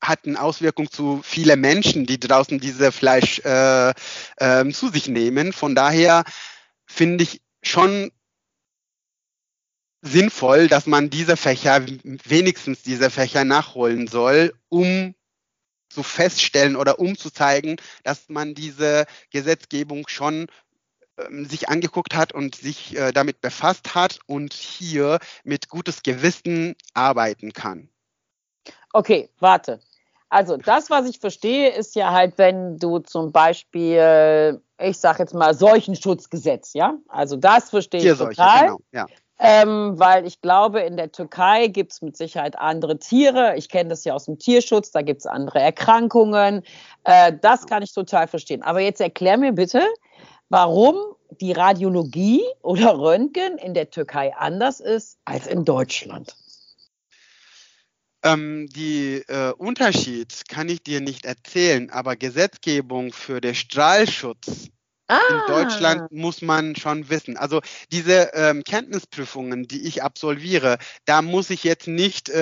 hat 0.01 0.25
eine 0.25 0.41
Auswirkung 0.41 0.89
zu 0.89 1.21
viele 1.23 1.55
Menschen, 1.55 2.07
die 2.07 2.19
draußen 2.19 2.59
diese 2.59 2.91
Fleisch 2.91 3.39
äh, 3.45 3.93
äh, 4.37 4.69
zu 4.71 4.89
sich 4.89 5.07
nehmen. 5.07 5.53
Von 5.53 5.75
daher 5.75 6.23
finde 6.87 7.23
ich 7.23 7.41
schon 7.61 8.11
sinnvoll, 10.01 10.67
dass 10.67 10.87
man 10.87 11.09
diese 11.09 11.37
Fächer, 11.37 11.85
wenigstens 12.03 12.81
diese 12.81 13.09
Fächer 13.09 13.45
nachholen 13.45 14.07
soll, 14.07 14.53
um 14.69 15.15
zu 15.89 16.03
feststellen 16.03 16.75
oder 16.75 16.99
um 16.99 17.17
zu 17.17 17.31
zeigen, 17.31 17.75
dass 18.03 18.29
man 18.29 18.55
diese 18.55 19.05
Gesetzgebung 19.29 20.07
schon 20.07 20.47
ähm, 21.17 21.45
sich 21.45 21.69
angeguckt 21.69 22.15
hat 22.15 22.31
und 22.31 22.55
sich 22.55 22.97
äh, 22.97 23.11
damit 23.11 23.41
befasst 23.41 23.93
hat 23.93 24.19
und 24.25 24.53
hier 24.53 25.19
mit 25.43 25.69
gutes 25.69 26.01
Gewissen 26.03 26.75
arbeiten 26.93 27.53
kann. 27.53 27.89
Okay, 28.93 29.29
warte. 29.39 29.81
Also 30.29 30.55
das, 30.55 30.89
was 30.89 31.09
ich 31.09 31.19
verstehe, 31.19 31.71
ist 31.71 31.93
ja 31.95 32.11
halt, 32.11 32.37
wenn 32.37 32.77
du 32.77 32.99
zum 32.99 33.33
Beispiel, 33.33 34.61
ich 34.79 34.97
sage 34.97 35.19
jetzt 35.19 35.33
mal 35.33 35.53
Seuchenschutzgesetz, 35.53 36.71
ja, 36.71 36.97
also 37.09 37.35
das 37.35 37.69
verstehe 37.69 38.13
ich 38.13 38.17
total. 38.17 38.61
Genau, 38.61 38.79
ja. 38.93 39.07
Ähm, 39.43 39.97
weil 39.97 40.27
ich 40.27 40.39
glaube, 40.41 40.81
in 40.81 40.97
der 40.97 41.11
Türkei 41.11 41.65
gibt 41.65 41.93
es 41.93 42.03
mit 42.03 42.15
Sicherheit 42.15 42.59
andere 42.59 42.99
Tiere. 42.99 43.55
Ich 43.57 43.69
kenne 43.69 43.89
das 43.89 44.03
ja 44.03 44.13
aus 44.13 44.25
dem 44.25 44.37
Tierschutz, 44.37 44.91
da 44.91 45.01
gibt 45.01 45.21
es 45.21 45.25
andere 45.25 45.59
Erkrankungen. 45.59 46.61
Äh, 47.05 47.33
das 47.41 47.65
kann 47.65 47.81
ich 47.81 47.91
total 47.91 48.27
verstehen. 48.27 48.61
Aber 48.61 48.81
jetzt 48.81 49.01
erklär 49.01 49.37
mir 49.37 49.51
bitte, 49.51 49.81
warum 50.49 50.95
die 51.39 51.53
Radiologie 51.53 52.43
oder 52.61 52.99
Röntgen 52.99 53.57
in 53.57 53.73
der 53.73 53.89
Türkei 53.89 54.31
anders 54.35 54.79
ist 54.79 55.17
als 55.25 55.47
in 55.47 55.65
Deutschland. 55.65 56.35
Ähm, 58.23 58.67
die 58.69 59.23
äh, 59.27 59.53
Unterschied 59.53 60.43
kann 60.49 60.69
ich 60.69 60.83
dir 60.83 61.01
nicht 61.01 61.25
erzählen, 61.25 61.89
aber 61.89 62.15
Gesetzgebung 62.15 63.11
für 63.11 63.41
den 63.41 63.55
Strahlschutz 63.55 64.69
ah. 65.11 65.19
in 65.29 65.53
Deutschland 65.53 66.11
muss 66.11 66.41
man 66.41 66.75
schon 66.75 67.09
wissen. 67.09 67.37
Also 67.37 67.61
diese 67.91 68.31
ähm, 68.33 68.63
Kenntnisprüfungen, 68.63 69.67
die 69.67 69.87
ich 69.87 70.03
absolviere, 70.03 70.77
da 71.05 71.21
muss 71.21 71.49
ich 71.49 71.63
jetzt 71.63 71.87
nicht 71.87 72.29
äh, 72.29 72.35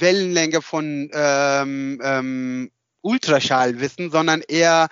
Wellenlänge 0.00 0.62
von 0.62 1.10
ähm, 1.12 2.00
ähm, 2.02 2.70
Ultraschall 3.02 3.80
wissen, 3.80 4.10
sondern 4.10 4.42
eher 4.46 4.88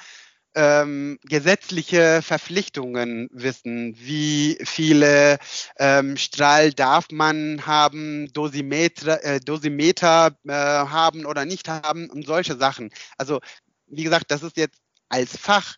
ähm, 0.55 1.19
gesetzliche 1.25 2.23
Verpflichtungen 2.23 3.29
wissen. 3.33 3.97
Wie 3.99 4.59
viele 4.65 5.39
ähm, 5.79 6.17
Strahl 6.17 6.73
darf 6.73 7.07
man 7.11 7.67
haben, 7.67 8.33
Dosimeter, 8.33 9.23
äh, 9.25 9.41
Dosimeter 9.41 10.37
äh, 10.47 10.53
haben 10.53 11.27
oder 11.27 11.45
nicht 11.45 11.69
haben 11.69 12.09
und 12.09 12.27
solche 12.27 12.57
Sachen. 12.57 12.91
Also 13.19 13.41
wie 13.87 14.05
gesagt, 14.05 14.31
das 14.31 14.43
ist 14.43 14.57
jetzt 14.57 14.79
als 15.09 15.37
Fach 15.37 15.77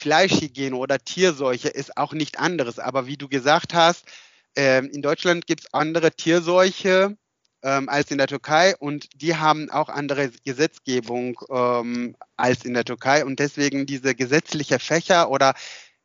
Fleischhygiene 0.00 0.74
oder 0.74 0.98
Tierseuche 0.98 1.68
ist 1.68 1.96
auch 1.96 2.12
nicht 2.12 2.38
anderes. 2.38 2.78
Aber 2.78 3.06
wie 3.06 3.18
du 3.18 3.28
gesagt 3.28 3.74
hast, 3.74 4.06
äh, 4.56 4.84
in 4.84 5.02
Deutschland 5.02 5.46
gibt 5.46 5.60
es 5.60 5.74
andere 5.74 6.12
Tierseuche 6.12 7.16
ähm, 7.62 7.88
als 7.88 8.10
in 8.10 8.18
der 8.18 8.26
Türkei 8.26 8.74
und 8.78 9.08
die 9.20 9.36
haben 9.36 9.70
auch 9.70 9.90
andere 9.90 10.30
Gesetzgebung 10.44 11.38
ähm, 11.50 12.16
als 12.36 12.64
in 12.64 12.72
der 12.72 12.84
Türkei 12.84 13.24
und 13.24 13.38
deswegen 13.38 13.84
diese 13.84 14.14
gesetzliche 14.14 14.78
Fächer 14.78 15.30
oder 15.30 15.54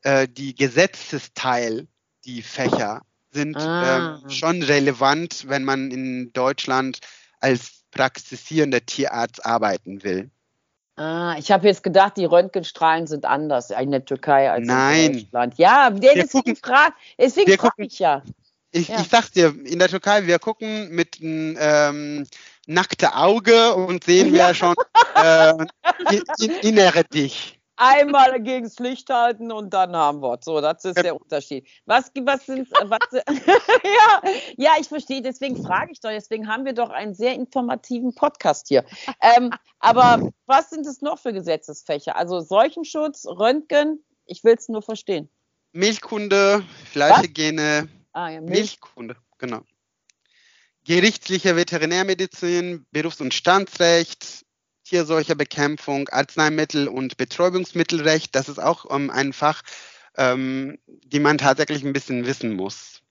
äh, 0.01 0.27
die 0.27 0.55
Gesetzesteil, 0.55 1.87
die 2.25 2.41
Fächer 2.41 3.03
sind 3.31 3.55
ah. 3.57 4.19
ähm, 4.23 4.29
schon 4.29 4.61
relevant, 4.61 5.45
wenn 5.47 5.63
man 5.63 5.91
in 5.91 6.33
Deutschland 6.33 6.99
als 7.39 7.83
praxisierender 7.91 8.85
Tierarzt 8.85 9.45
arbeiten 9.45 10.03
will. 10.03 10.31
Ah, 10.97 11.35
ich 11.37 11.51
habe 11.51 11.67
jetzt 11.67 11.83
gedacht, 11.83 12.15
die 12.15 12.25
Röntgenstrahlen 12.25 13.05
sind 13.05 13.25
anders 13.25 13.69
in 13.69 13.91
der 13.91 14.05
Türkei 14.05 14.49
als 14.49 14.65
Nein. 14.65 15.05
in 15.05 15.13
Deutschland. 15.13 15.57
Ja, 15.57 15.89
deswegen 15.89 16.55
frage 16.55 16.93
frag 17.57 17.73
ich 17.77 17.99
ja. 17.99 18.23
Ich, 18.71 18.87
ja. 18.87 18.99
ich 18.99 19.09
sag's 19.09 19.31
dir, 19.31 19.53
in 19.65 19.79
der 19.79 19.89
Türkei, 19.89 20.25
wir 20.25 20.39
gucken 20.39 20.89
mit 20.91 21.19
einem 21.21 21.57
ähm, 21.59 22.27
nackten 22.67 23.09
Auge 23.09 23.73
und 23.73 24.03
sehen 24.03 24.33
wir 24.33 24.53
schon 24.53 24.75
äh, 25.15 25.53
in, 26.39 26.51
innere 26.61 27.03
dich. 27.03 27.59
Einmal 27.77 28.41
gegen 28.41 28.63
das 28.63 28.79
Licht 28.79 29.09
halten 29.09 29.51
und 29.51 29.73
dann 29.73 29.95
haben 29.95 30.21
wir 30.21 30.37
So, 30.41 30.61
das 30.61 30.85
ist 30.85 30.97
der 31.03 31.15
Unterschied. 31.15 31.67
Was, 31.85 32.11
was 32.21 32.45
sind, 32.45 32.69
was, 32.71 32.99
ja, 33.11 34.31
ja, 34.57 34.71
ich 34.79 34.87
verstehe, 34.87 35.21
deswegen 35.21 35.61
frage 35.63 35.91
ich 35.91 35.99
doch, 35.99 36.09
deswegen 36.09 36.47
haben 36.47 36.65
wir 36.65 36.73
doch 36.73 36.89
einen 36.89 37.13
sehr 37.13 37.33
informativen 37.33 38.15
Podcast 38.15 38.67
hier. 38.67 38.85
Ähm, 39.21 39.51
aber 39.79 40.31
was 40.45 40.69
sind 40.69 40.85
es 40.85 41.01
noch 41.01 41.19
für 41.19 41.33
Gesetzesfächer? 41.33 42.15
Also 42.15 42.39
Seuchenschutz, 42.39 43.25
Röntgen, 43.25 44.03
ich 44.25 44.43
will 44.43 44.55
es 44.57 44.69
nur 44.69 44.81
verstehen. 44.81 45.29
Milchkunde, 45.73 46.63
Fleischhygiene, 46.91 47.89
Ah, 48.15 48.29
ja, 48.29 48.39
Milch. 48.39 48.57
Milchkunde, 48.57 49.17
genau. 49.37 49.61
Gerichtliche 50.85 51.57
Veterinärmedizin, 51.57 52.85
Berufs- 52.91 53.19
und 53.19 53.33
Standsrecht, 53.33 54.44
Tierseucherbekämpfung, 54.85 56.09
Arzneimittel- 56.09 56.87
und 56.87 57.17
Betäubungsmittelrecht. 57.17 58.35
Das 58.35 58.49
ist 58.49 58.59
auch 58.59 58.85
ähm, 58.89 59.09
ein 59.09 59.33
Fach, 59.33 59.61
ähm, 60.15 60.77
die 60.87 61.19
man 61.19 61.37
tatsächlich 61.37 61.83
ein 61.83 61.93
bisschen 61.93 62.25
wissen 62.25 62.55
muss. 62.55 63.01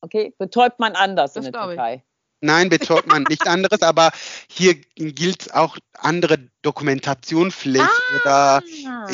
Okay, 0.00 0.34
betäubt 0.38 0.78
man 0.80 0.94
anders 0.94 1.32
das 1.32 1.46
in 1.46 1.52
der 1.52 1.62
Türkei? 1.62 1.94
Ich. 1.94 2.02
Nein, 2.40 2.68
betäubt 2.68 3.06
man 3.06 3.22
nicht 3.22 3.46
anderes, 3.48 3.80
aber 3.80 4.10
hier 4.48 4.74
gilt 4.96 5.54
auch 5.54 5.78
andere 5.94 6.50
Dokumentationspflicht 6.60 7.84
ah, 7.84 8.60
oder 8.60 8.62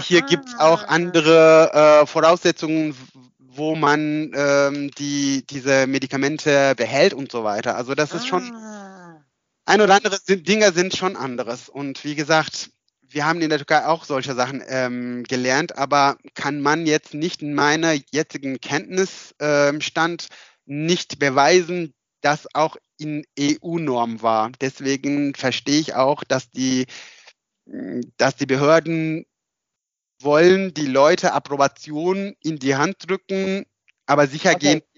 hier 0.01 0.25
ah, 0.25 0.27
gibt 0.27 0.49
es 0.49 0.59
auch 0.59 0.83
andere 0.89 2.01
äh, 2.03 2.07
Voraussetzungen, 2.07 2.97
wo 3.39 3.77
man 3.77 4.33
ähm, 4.35 4.91
die, 4.99 5.45
diese 5.49 5.87
Medikamente 5.87 6.75
behält 6.75 7.15
und 7.15 7.31
so 7.31 7.45
weiter. 7.45 7.77
Also 7.77 7.95
das 7.95 8.13
ist 8.13 8.25
ah. 8.25 8.27
schon, 8.27 8.53
ein 9.71 9.81
oder 9.81 9.95
andere 9.95 10.19
sind, 10.23 10.49
Dinge 10.49 10.73
sind 10.73 10.97
schon 10.97 11.17
anderes. 11.17 11.69
Und 11.69 12.05
wie 12.05 12.17
gesagt, 12.17 12.71
wir 13.03 13.25
haben 13.25 13.41
in 13.41 13.51
der 13.51 13.59
Türkei 13.59 13.87
auch 13.87 14.05
solche 14.05 14.35
Sachen 14.35 14.63
ähm, 14.67 15.23
gelernt, 15.25 15.79
aber 15.79 16.19
kann 16.35 16.61
man 16.61 16.87
jetzt 16.87 17.15
nicht 17.15 17.43
in 17.43 17.55
meiner 17.55 17.95
jetzigen 18.11 18.61
Kenntnisstand 18.61 20.29
ähm, 20.31 20.37
nicht 20.67 21.19
beweisen, 21.19 21.95
dass 22.21 22.53
auch 22.55 22.77
in 22.99 23.25
EU-Norm 23.39 24.23
war. 24.23 24.51
Deswegen 24.61 25.35
verstehe 25.35 25.81
ich 25.81 25.95
auch, 25.95 26.25
dass 26.25 26.51
die, 26.51 26.87
dass 28.17 28.37
die 28.37 28.47
Behörden 28.47 29.25
wollen 30.21 30.75
die 30.75 30.87
Leute 30.87 31.33
Approbation 31.33 32.35
in 32.43 32.59
die 32.59 32.75
Hand 32.75 33.09
drücken, 33.09 33.65
aber 34.07 34.27
sicher 34.27 34.55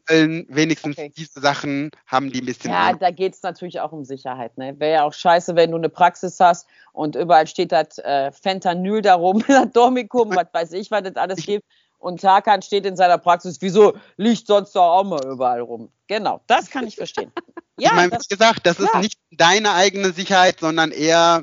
wollen, 0.08 0.46
wenigstens 0.48 0.98
okay. 0.98 1.12
diese 1.16 1.40
Sachen 1.40 1.90
haben 2.06 2.30
die 2.30 2.40
ein 2.40 2.46
bisschen. 2.46 2.70
Ja, 2.70 2.92
da 2.92 3.10
geht 3.10 3.34
es 3.34 3.42
natürlich 3.42 3.80
auch 3.80 3.92
um 3.92 4.04
Sicherheit. 4.04 4.56
Ne? 4.58 4.78
Wäre 4.78 4.92
ja 4.94 5.02
auch 5.04 5.12
scheiße, 5.12 5.56
wenn 5.56 5.70
du 5.70 5.76
eine 5.76 5.88
Praxis 5.88 6.38
hast 6.40 6.66
und 6.92 7.16
überall 7.16 7.46
steht 7.46 7.72
das 7.72 7.98
äh, 7.98 8.32
Fentanyl 8.32 9.02
darum, 9.02 9.44
Dormicum, 9.72 10.34
was 10.34 10.46
weiß 10.52 10.72
ich, 10.72 10.90
was 10.90 11.02
das 11.02 11.16
alles 11.16 11.44
gibt. 11.44 11.64
Und 11.98 12.20
Tarkan 12.20 12.62
steht 12.62 12.84
in 12.84 12.96
seiner 12.96 13.18
Praxis, 13.18 13.58
wieso 13.60 13.96
liegt 14.16 14.48
sonst 14.48 14.74
doch 14.74 14.98
auch 14.98 15.04
mal 15.04 15.24
überall 15.24 15.60
rum? 15.60 15.88
Genau, 16.08 16.40
das 16.48 16.68
kann 16.68 16.86
ich 16.86 16.96
verstehen. 16.96 17.32
Ja, 17.78 17.88
ich 17.88 17.96
meine, 17.96 18.12
wie 18.12 18.28
gesagt, 18.28 18.66
das 18.66 18.78
ja. 18.78 18.84
ist 18.84 18.94
nicht 18.96 19.18
deine 19.30 19.72
eigene 19.72 20.12
Sicherheit, 20.12 20.60
sondern 20.60 20.90
eher 20.90 21.42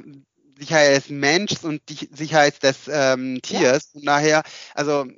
Sicherheit 0.59 0.97
des 0.97 1.09
Menschen 1.09 1.69
und 1.69 1.81
die 1.89 2.09
Sicherheit 2.11 2.61
des 2.61 2.89
ähm, 2.91 3.39
Tiers. 3.41 3.89
Ja. 3.93 3.99
Von 3.99 4.01
daher, 4.03 4.43
also 4.75 5.05
mh, 5.05 5.13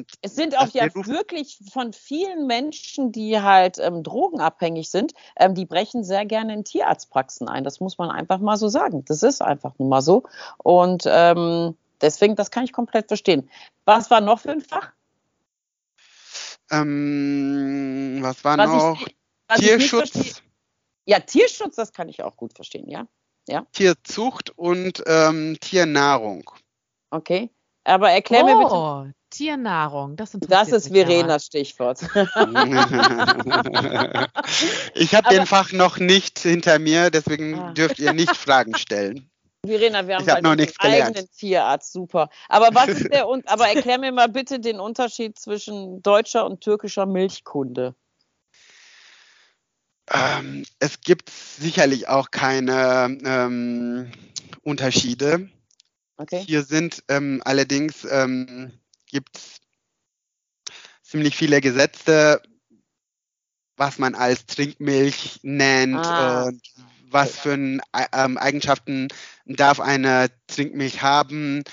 mm, 0.00 0.06
es 0.22 0.34
sind 0.34 0.58
auch 0.58 0.68
ja 0.68 0.88
wirklich 0.94 1.58
von 1.72 1.92
vielen 1.92 2.46
Menschen, 2.46 3.12
die 3.12 3.40
halt 3.40 3.78
ähm, 3.78 4.02
drogenabhängig 4.02 4.90
sind, 4.90 5.12
ähm, 5.36 5.54
die 5.54 5.66
brechen 5.66 6.04
sehr 6.04 6.24
gerne 6.24 6.54
in 6.54 6.64
Tierarztpraxen 6.64 7.48
ein. 7.48 7.64
Das 7.64 7.80
muss 7.80 7.98
man 7.98 8.10
einfach 8.10 8.38
mal 8.38 8.56
so 8.56 8.68
sagen. 8.68 9.04
Das 9.04 9.22
ist 9.22 9.42
einfach 9.42 9.74
nun 9.78 9.88
mal 9.88 10.02
so. 10.02 10.24
Und 10.58 11.04
ähm, 11.06 11.76
deswegen, 12.00 12.34
das 12.34 12.50
kann 12.50 12.64
ich 12.64 12.72
komplett 12.72 13.08
verstehen. 13.08 13.50
Was 13.84 14.10
war 14.10 14.20
noch 14.20 14.40
für 14.40 14.52
ein 14.52 14.62
Fach? 14.62 14.92
Ähm, 16.70 18.18
was 18.20 18.44
war 18.44 18.58
was 18.58 18.68
noch? 18.68 19.06
Ich, 19.06 19.14
Tierschutz. 19.56 20.42
Ja, 21.06 21.20
Tierschutz, 21.20 21.76
das 21.76 21.92
kann 21.92 22.08
ich 22.08 22.22
auch 22.22 22.36
gut 22.36 22.54
verstehen, 22.54 22.88
ja 22.90 23.06
ja? 23.48 23.66
Tierzucht 23.72 24.50
und 24.56 25.02
ähm, 25.06 25.56
Tiernahrung. 25.60 26.50
Okay. 27.10 27.50
Aber 27.84 28.10
erklär 28.10 28.44
oh, 28.44 28.46
mir 28.46 28.58
bitte. 28.58 28.74
Oh, 28.74 29.06
Tiernahrung, 29.30 30.16
das, 30.16 30.36
das 30.40 30.68
ist 30.72 30.88
Verenas 30.88 31.46
Stichwort. 31.46 32.00
ich 34.94 35.14
habe 35.14 35.28
den 35.30 35.46
Fach 35.46 35.72
noch 35.72 35.98
nicht 35.98 36.38
hinter 36.38 36.78
mir, 36.78 37.10
deswegen 37.10 37.58
ah. 37.58 37.72
dürft 37.72 37.98
ihr 37.98 38.12
nicht 38.14 38.36
Fragen 38.36 38.74
stellen. 38.76 39.30
Verena, 39.66 40.06
wir 40.06 40.16
haben 40.16 40.24
Ich 40.24 40.30
hab 40.30 40.42
noch 40.42 40.54
nichts 40.54 40.78
einen 40.80 40.92
gelernt. 40.92 41.16
eigenen 41.16 41.32
Tierarzt, 41.32 41.92
super. 41.92 42.30
Aber 42.48 42.68
was 42.72 42.88
ist 42.88 43.12
der 43.12 43.28
und 43.28 43.48
aber 43.48 43.68
erklär 43.68 43.98
mir 43.98 44.12
mal 44.12 44.28
bitte 44.28 44.60
den 44.60 44.80
Unterschied 44.80 45.38
zwischen 45.38 46.00
deutscher 46.02 46.46
und 46.46 46.62
türkischer 46.62 47.06
Milchkunde. 47.06 47.94
Ähm, 50.10 50.64
es 50.78 51.00
gibt 51.00 51.30
sicherlich 51.30 52.08
auch 52.08 52.30
keine 52.30 53.18
ähm, 53.24 54.10
Unterschiede. 54.62 55.48
Okay? 56.16 56.42
Hier 56.44 56.62
sind 56.62 57.04
ähm, 57.08 57.42
allerdings 57.44 58.04
ähm, 58.10 58.72
gibt 59.06 59.40
ziemlich 61.02 61.36
viele 61.36 61.60
Gesetze, 61.60 62.42
was 63.76 63.98
man 63.98 64.14
als 64.14 64.46
Trinkmilch 64.46 65.40
nennt 65.42 66.04
Ah. 66.04 66.44
und 66.44 66.60
was 67.10 67.38
für 67.38 67.52
ein, 67.54 67.80
ähm, 68.12 68.36
Eigenschaften 68.36 69.08
darf 69.46 69.80
eine 69.80 70.30
Trinkmilch 70.46 71.00
haben 71.02 71.64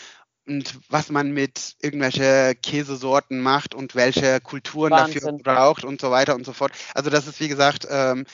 und 0.48 0.80
was 0.90 1.10
man 1.10 1.32
mit 1.32 1.76
irgendwelche 1.82 2.56
Käsesorten 2.62 3.42
macht 3.42 3.74
und 3.74 3.96
welche 3.96 4.40
Kulturen 4.42 4.96
dafür 4.96 5.22
Wahnsinn. 5.24 5.44
braucht 5.44 5.84
und 5.84 6.02
so 6.02 6.12
weiter 6.12 6.36
und 6.36 6.46
so 6.46 6.54
fort. 6.54 6.72
Also 6.94 7.10
das 7.10 7.28
ist 7.28 7.40
wie 7.40 7.48
gesagt 7.48 7.88
ähm, 7.90 8.26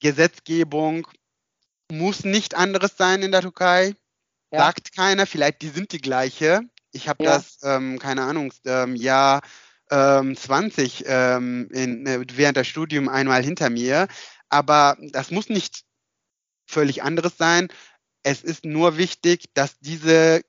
Gesetzgebung 0.00 1.06
muss 1.90 2.24
nicht 2.24 2.54
anderes 2.54 2.96
sein 2.96 3.22
in 3.22 3.32
der 3.32 3.42
Türkei. 3.42 3.94
Ja. 4.50 4.58
Sagt 4.60 4.94
keiner, 4.94 5.26
vielleicht 5.26 5.62
die 5.62 5.68
sind 5.68 5.92
die 5.92 6.00
gleiche. 6.00 6.62
Ich 6.92 7.08
habe 7.08 7.24
Ja. 7.24 7.34
das, 7.36 7.58
ähm, 7.62 7.98
keine 7.98 8.22
Ahnung, 8.22 8.52
ähm, 8.64 8.96
Jahr 8.96 9.42
ähm, 9.90 10.36
20 10.36 11.04
ähm, 11.06 11.68
in, 11.72 12.06
äh, 12.06 12.24
während 12.34 12.56
des 12.56 12.66
Studiums 12.68 13.08
einmal 13.08 13.42
hinter 13.42 13.70
mir. 13.70 14.08
Aber 14.48 14.96
das 15.12 15.30
muss 15.30 15.48
nicht 15.48 15.84
völlig 16.66 17.02
anderes 17.02 17.36
sein. 17.36 17.68
Es 18.22 18.42
ist 18.42 18.64
nur 18.64 18.96
wichtig, 18.96 19.46
dass 19.54 19.78
diese 19.80 20.42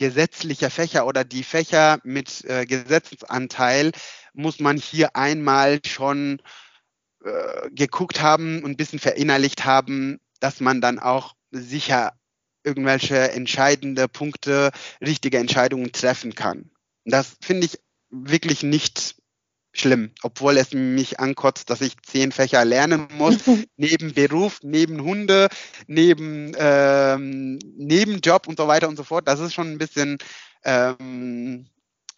gesetzliche 0.00 0.70
Fächer 0.70 1.06
oder 1.06 1.24
die 1.24 1.42
Fächer 1.42 2.00
mit 2.04 2.42
äh, 2.46 2.64
Gesetzesanteil 2.64 3.92
muss 4.32 4.58
man 4.58 4.78
hier 4.78 5.14
einmal 5.14 5.80
schon 5.84 6.40
äh, 7.22 7.68
geguckt 7.70 8.22
haben 8.22 8.64
und 8.64 8.70
ein 8.70 8.76
bisschen 8.78 8.98
verinnerlicht 8.98 9.66
haben, 9.66 10.18
dass 10.40 10.60
man 10.60 10.80
dann 10.80 10.98
auch 10.98 11.34
sicher 11.50 12.14
irgendwelche 12.64 13.32
entscheidende 13.32 14.08
Punkte, 14.08 14.70
richtige 15.02 15.36
Entscheidungen 15.36 15.92
treffen 15.92 16.34
kann. 16.34 16.70
Das 17.04 17.36
finde 17.42 17.66
ich 17.66 17.78
wirklich 18.08 18.62
nicht 18.62 19.16
schlimm, 19.72 20.12
obwohl 20.22 20.56
es 20.56 20.72
mich 20.72 21.20
ankotzt, 21.20 21.70
dass 21.70 21.80
ich 21.80 22.00
zehn 22.02 22.32
Fächer 22.32 22.64
lernen 22.64 23.08
muss, 23.16 23.36
neben 23.76 24.12
Beruf, 24.14 24.58
neben 24.62 25.02
Hunde, 25.02 25.48
neben 25.86 26.52
ähm, 26.58 27.58
Nebenjob 27.76 28.48
und 28.48 28.58
so 28.58 28.66
weiter 28.68 28.88
und 28.88 28.96
so 28.96 29.04
fort. 29.04 29.28
Das 29.28 29.40
ist 29.40 29.54
schon 29.54 29.70
ein 29.70 29.78
bisschen, 29.78 30.18
ähm, 30.64 31.68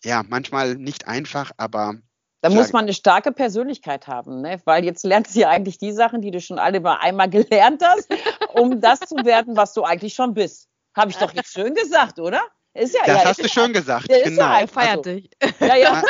ja, 0.02 0.22
manchmal 0.26 0.76
nicht 0.76 1.06
einfach, 1.06 1.52
aber 1.56 1.94
Da 2.40 2.50
muss 2.50 2.72
man 2.72 2.84
eine 2.84 2.94
starke 2.94 3.32
Persönlichkeit 3.32 4.06
haben, 4.06 4.40
ne? 4.40 4.60
weil 4.64 4.84
jetzt 4.84 5.04
lernst 5.04 5.36
du 5.36 5.40
ja 5.40 5.50
eigentlich 5.50 5.78
die 5.78 5.92
Sachen, 5.92 6.22
die 6.22 6.30
du 6.30 6.40
schon 6.40 6.58
alle 6.58 6.80
mal 6.80 6.98
einmal 7.00 7.28
gelernt 7.30 7.82
hast, 7.84 8.08
um 8.54 8.80
das 8.80 9.00
zu 9.00 9.16
werden, 9.24 9.56
was 9.56 9.74
du 9.74 9.82
eigentlich 9.84 10.14
schon 10.14 10.34
bist. 10.34 10.68
Habe 10.94 11.10
ich 11.10 11.16
doch 11.16 11.32
jetzt 11.32 11.52
schön 11.52 11.74
gesagt, 11.74 12.18
oder? 12.18 12.42
Ist 12.74 12.94
ja, 12.94 13.00
das 13.04 13.22
ja, 13.22 13.24
hast 13.28 13.44
du 13.44 13.48
schön 13.48 13.72
gesagt. 13.72 14.10
ja 14.10 14.24
Genau. 14.24 14.50
Er 14.50 14.66
feiert 14.68 14.98
Also- 14.98 15.10
dich. 15.10 15.30
Ja, 15.60 15.76
ja. 15.76 16.02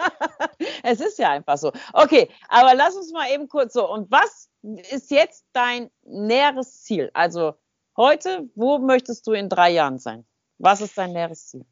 es 0.82 1.00
ist 1.00 1.18
ja 1.18 1.30
einfach 1.30 1.58
so. 1.58 1.72
Okay, 1.92 2.28
aber 2.48 2.74
lass 2.74 2.94
uns 2.94 3.12
mal 3.12 3.28
eben 3.30 3.48
kurz 3.48 3.72
so. 3.72 3.90
Und 3.90 4.10
was 4.10 4.48
ist 4.90 5.10
jetzt 5.10 5.44
dein 5.52 5.90
näheres 6.04 6.82
Ziel? 6.84 7.10
Also 7.14 7.54
heute, 7.96 8.48
wo 8.54 8.78
möchtest 8.78 9.26
du 9.26 9.32
in 9.32 9.48
drei 9.48 9.70
Jahren 9.70 9.98
sein? 9.98 10.24
Was 10.58 10.80
ist 10.80 10.96
dein 10.96 11.12
näheres 11.12 11.48
Ziel? 11.48 11.64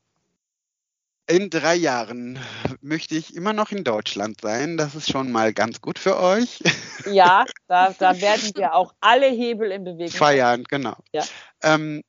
In 1.31 1.51
drei 1.51 1.75
Jahren 1.75 2.39
möchte 2.81 3.14
ich 3.14 3.37
immer 3.37 3.53
noch 3.53 3.71
in 3.71 3.85
Deutschland 3.85 4.41
sein. 4.41 4.79
Das 4.79 4.95
ist 4.95 5.11
schon 5.12 5.31
mal 5.31 5.53
ganz 5.53 5.83
gut 5.83 5.99
für 5.99 6.19
euch. 6.19 6.61
Ja, 7.05 7.45
da, 7.66 7.95
da 7.99 8.19
werden 8.21 8.51
wir 8.57 8.75
auch 8.75 8.95
alle 9.01 9.27
Hebel 9.27 9.71
in 9.71 9.85
Bewegung. 9.85 10.11
Feiern, 10.16 10.64
genau. 10.64 10.97
Ja. 11.12 11.23
Ähm, 11.62 12.03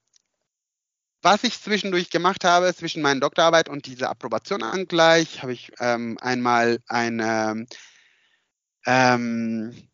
was 1.22 1.44
ich 1.44 1.62
zwischendurch 1.62 2.10
gemacht 2.10 2.44
habe, 2.44 2.74
zwischen 2.74 3.02
meiner 3.02 3.20
Doktorarbeit 3.20 3.70
und 3.70 3.86
dieser 3.86 4.10
Approbation 4.10 4.64
angleich, 4.64 5.42
habe 5.42 5.54
ich 5.54 5.72
ähm, 5.80 6.18
einmal 6.22 6.80
eine 6.88 7.66
ähm, 8.86 9.90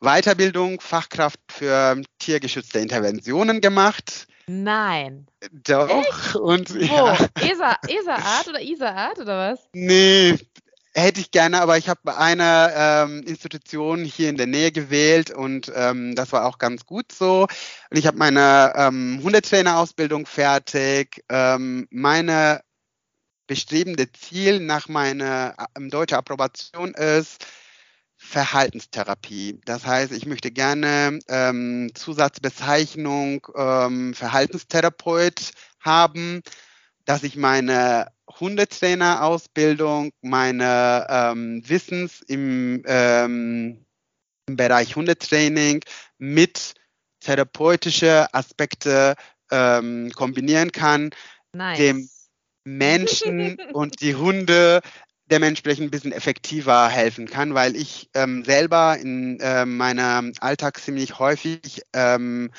Weiterbildung, 0.00 0.80
Fachkraft 0.80 1.40
für 1.50 2.00
tiergeschützte 2.18 2.78
Interventionen 2.78 3.60
gemacht. 3.60 4.26
Nein. 4.46 5.26
Doch. 5.52 6.34
Und 6.36 6.74
Wo? 6.74 6.80
ja, 6.80 7.14
ESA, 7.40 7.76
ESA-Art 7.86 8.48
oder 8.48 8.62
ISA-Art 8.62 9.18
oder 9.18 9.52
was? 9.52 9.68
nee, 9.72 10.38
hätte 10.98 11.20
ich 11.20 11.30
gerne, 11.30 11.60
aber 11.60 11.78
ich 11.78 11.88
habe 11.88 12.16
eine 12.16 12.72
ähm, 12.74 13.22
Institution 13.24 14.04
hier 14.04 14.28
in 14.28 14.36
der 14.36 14.46
Nähe 14.46 14.72
gewählt 14.72 15.30
und 15.30 15.72
ähm, 15.74 16.14
das 16.14 16.32
war 16.32 16.44
auch 16.46 16.58
ganz 16.58 16.86
gut 16.86 17.12
so. 17.12 17.46
Und 17.90 17.96
ich 17.96 18.06
habe 18.06 18.18
meine 18.18 18.72
ähm, 18.76 19.20
Hundetrainerausbildung 19.22 20.26
fertig. 20.26 21.24
Ähm, 21.28 21.86
meine 21.90 22.60
bestrebende 23.46 24.12
Ziel 24.12 24.60
nach 24.60 24.88
meiner 24.88 25.56
ähm, 25.76 25.90
deutschen 25.90 26.18
Approbation 26.18 26.94
ist 26.94 27.46
Verhaltenstherapie. 28.16 29.60
Das 29.64 29.86
heißt, 29.86 30.12
ich 30.12 30.26
möchte 30.26 30.50
gerne 30.50 31.18
ähm, 31.28 31.90
Zusatzbezeichnung 31.94 33.46
ähm, 33.56 34.12
Verhaltenstherapeut 34.12 35.52
haben, 35.80 36.42
dass 37.08 37.22
ich 37.22 37.36
meine 37.36 38.12
Hundetrainerausbildung, 38.38 40.10
meine 40.20 41.06
ähm, 41.08 41.66
Wissens 41.66 42.20
im, 42.20 42.82
ähm, 42.86 43.86
im 44.46 44.56
Bereich 44.56 44.94
Hundetraining 44.94 45.80
mit 46.18 46.74
therapeutische 47.20 48.26
Aspekte 48.34 49.14
ähm, 49.50 50.12
kombinieren 50.14 50.70
kann, 50.70 51.10
Nice. 51.54 51.78
Dem- 51.78 52.10
Menschen 52.64 53.56
und 53.72 54.02
die 54.02 54.14
Hunde 54.14 54.80
dementsprechend 55.30 55.86
ein 55.86 55.90
bisschen 55.90 56.12
effektiver 56.12 56.90
helfen 56.90 57.26
kann, 57.26 57.54
weil 57.54 57.74
ich 57.74 58.10
ähm, 58.12 58.44
selber 58.44 58.98
in 58.98 59.40
äh, 59.40 59.64
meinem 59.64 60.34
Alltag 60.40 60.78
ziemlich 60.78 61.18
häufig 61.18 61.80
ähm, 61.94 62.50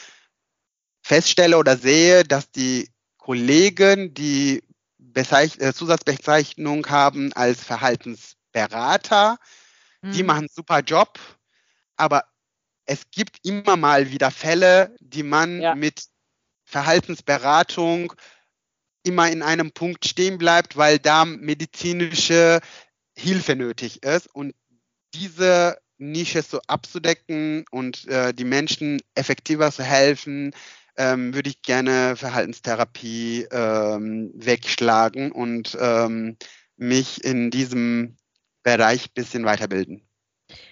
feststelle 1.03 1.59
oder 1.59 1.77
sehe, 1.77 2.23
dass 2.23 2.49
die 2.49 2.89
Kollegen, 3.29 4.15
die 4.15 4.63
Bezeich 4.97 5.59
äh, 5.59 5.71
Zusatzbezeichnung 5.71 6.87
haben 6.89 7.31
als 7.33 7.63
Verhaltensberater, 7.63 9.37
die 10.03 10.21
Mhm. 10.21 10.25
machen 10.25 10.39
einen 10.39 10.47
super 10.51 10.79
Job, 10.79 11.19
aber 11.95 12.23
es 12.87 13.11
gibt 13.11 13.37
immer 13.45 13.77
mal 13.77 14.09
wieder 14.09 14.31
Fälle, 14.31 14.95
die 14.99 15.21
man 15.21 15.61
Ja. 15.61 15.75
mit 15.75 16.05
Verhaltensberatung 16.65 18.13
immer 19.03 19.29
in 19.29 19.43
einem 19.43 19.73
Punkt 19.73 20.07
stehen 20.07 20.39
bleibt, 20.39 20.75
weil 20.75 20.97
da 20.97 21.23
medizinische 21.23 22.61
Hilfe 23.15 23.55
nötig 23.55 24.01
ist. 24.01 24.25
Und 24.33 24.55
diese 25.13 25.77
Nische 25.99 26.41
so 26.41 26.61
abzudecken 26.65 27.65
und 27.69 28.07
äh, 28.07 28.33
die 28.33 28.43
Menschen 28.43 29.01
effektiver 29.13 29.71
zu 29.71 29.83
helfen, 29.83 30.51
ähm, 30.99 31.33
würde 31.33 31.49
ich 31.49 31.61
gerne 31.63 32.15
Verhaltenstherapie 32.17 33.47
ähm, 33.51 34.31
wegschlagen 34.35 35.31
und 35.31 35.77
ähm, 35.79 36.37
mich 36.77 37.23
in 37.23 37.51
diesem 37.51 38.17
Bereich 38.63 39.13
bisschen 39.13 39.45
weiterbilden. 39.45 40.08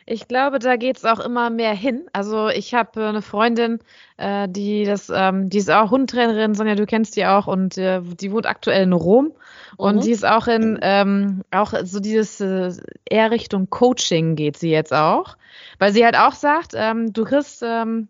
Ich 0.06 0.28
glaube, 0.28 0.60
da 0.60 0.76
geht's 0.76 1.06
auch 1.06 1.20
immer 1.20 1.50
mehr 1.50 1.74
hin. 1.74 2.08
Also 2.14 2.48
ich 2.50 2.74
habe 2.74 3.02
äh, 3.02 3.08
eine 3.08 3.22
Freundin, 3.22 3.80
äh, 4.18 4.48
die 4.50 4.86
das, 4.86 5.12
ähm, 5.14 5.50
die 5.50 5.58
ist 5.60 5.70
auch 5.70 5.92
Hundtrainerin, 5.92 6.56
Sonja, 6.56 6.76
du 6.76 6.86
kennst 6.86 7.16
die 7.16 7.26
auch 7.26 7.48
und 7.48 7.78
äh, 7.78 8.02
die 8.02 8.32
wohnt 8.32 8.46
aktuell 8.46 8.84
in 8.84 8.94
Rom 8.94 9.34
und 9.78 9.98
Mhm. 9.98 10.02
die 10.02 10.12
ist 10.12 10.26
auch 10.26 10.48
in 10.48 10.80
ähm, 10.82 11.44
auch 11.52 11.74
so 11.84 12.00
dieses 12.00 12.42
äh, 12.42 12.72
eher 13.06 13.32
Richtung 13.32 13.70
Coaching 13.70 14.36
geht 14.36 14.58
sie 14.58 14.72
jetzt 14.72 14.94
auch, 14.94 15.38
weil 15.80 15.94
sie 15.94 16.04
halt 16.04 16.18
auch 16.18 16.34
sagt, 16.34 16.72
ähm, 16.76 17.14
du 17.14 17.24
kriegst 17.26 17.62
ähm, 17.64 18.08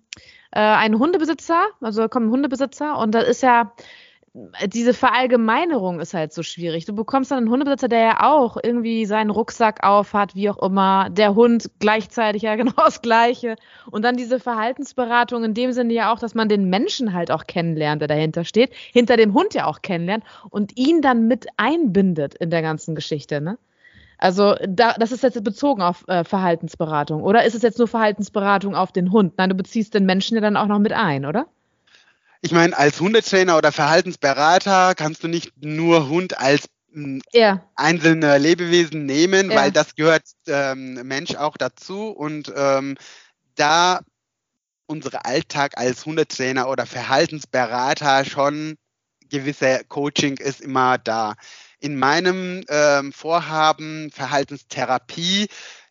äh, 0.52 0.60
einen 0.60 1.00
Hundebesitzer, 1.00 1.66
also 1.82 2.02
da 2.02 2.08
kommt 2.08 2.28
ein 2.28 2.32
Hundebesitzer 2.32 2.98
und 2.98 3.14
da 3.14 3.20
ist 3.20 3.42
ja 3.44 3.74
diese 4.68 4.94
Verallgemeinerung 4.94 6.00
ist 6.00 6.14
halt 6.14 6.34
so 6.34 6.44
schwierig. 6.44 6.86
Du 6.86 6.94
bekommst 6.94 7.32
dann 7.32 7.40
einen 7.40 7.50
Hundebesitzer, 7.50 7.88
der 7.88 8.00
ja 8.00 8.32
auch 8.32 8.58
irgendwie 8.62 9.06
seinen 9.06 9.30
Rucksack 9.30 9.84
auf 9.84 10.14
hat, 10.14 10.36
wie 10.36 10.50
auch 10.50 10.62
immer, 10.62 11.10
der 11.10 11.36
Hund 11.36 11.70
gleichzeitig 11.80 12.44
ja 12.44 12.56
genau 12.58 12.74
das 12.76 13.02
Gleiche. 13.02 13.56
Und 13.90 14.04
dann 14.04 14.18
diese 14.18 14.40
Verhaltensberatung 14.40 15.44
in 15.44 15.54
dem 15.54 15.72
Sinne 15.72 15.94
ja 15.94 16.14
auch, 16.14 16.20
dass 16.20 16.36
man 16.36 16.50
den 16.50 16.70
Menschen 16.70 17.14
halt 17.14 17.32
auch 17.32 17.46
kennenlernt, 17.48 18.02
der 18.02 18.08
dahinter 18.08 18.44
steht, 18.44 18.74
hinter 18.74 19.18
dem 19.18 19.34
Hund 19.34 19.54
ja 19.54 19.66
auch 19.66 19.82
kennenlernt 19.82 20.24
und 20.50 20.78
ihn 20.78 21.02
dann 21.02 21.28
mit 21.28 21.48
einbindet 21.58 22.36
in 22.36 22.50
der 22.50 22.62
ganzen 22.62 22.96
Geschichte, 22.96 23.42
ne? 23.42 23.58
Also 24.20 24.56
da, 24.68 24.94
das 24.94 25.12
ist 25.12 25.22
jetzt 25.22 25.44
bezogen 25.44 25.84
auf 25.84 26.04
äh, 26.08 26.24
Verhaltensberatung. 26.24 27.22
Oder 27.22 27.46
ist 27.46 27.54
es 27.54 27.62
jetzt 27.62 27.78
nur 27.78 27.88
Verhaltensberatung 27.88 28.76
auf 28.76 28.92
den 28.92 29.12
Hund? 29.12 29.34
Nein, 29.38 29.50
du 29.50 29.56
beziehst 29.56 29.94
den 29.94 30.06
Menschen 30.06 30.36
ja 30.36 30.42
dann 30.42 30.58
auch 30.58 30.66
noch 30.66 30.80
mit 30.80 30.92
ein, 30.92 31.26
oder? 31.26 31.46
Ich 32.42 32.52
meine, 32.52 32.78
als 32.78 33.00
Hundetrainer 33.00 33.58
oder 33.58 33.72
Verhaltensberater 33.72 34.96
kannst 34.96 35.24
du 35.24 35.28
nicht 35.28 35.54
nur 35.58 36.10
Hund 36.10 36.38
als 36.40 36.70
ja. 37.34 37.64
einzelne 37.76 38.38
Lebewesen 38.38 39.06
nehmen, 39.06 39.52
ja. 39.52 39.58
weil 39.58 39.72
das 39.72 39.96
gehört 39.96 40.24
ähm, 40.48 40.94
Mensch 41.08 41.36
auch 41.36 41.58
dazu. 41.58 42.10
Und 42.10 42.52
ähm, 42.56 42.96
da 43.56 44.02
unser 44.88 45.26
Alltag 45.26 45.78
als 45.78 46.06
Hundetrainer 46.06 46.70
oder 46.70 46.86
Verhaltensberater 46.86 48.26
schon 48.26 48.78
gewisse 49.30 49.82
Coaching 49.88 50.38
ist 50.38 50.62
immer 50.62 50.98
da. 50.98 51.36
In 51.80 51.98
meinem 51.98 52.64
ähm, 52.70 53.12
Vorhaben 53.12 54.10
Verhaltenstherapie, 54.12 55.48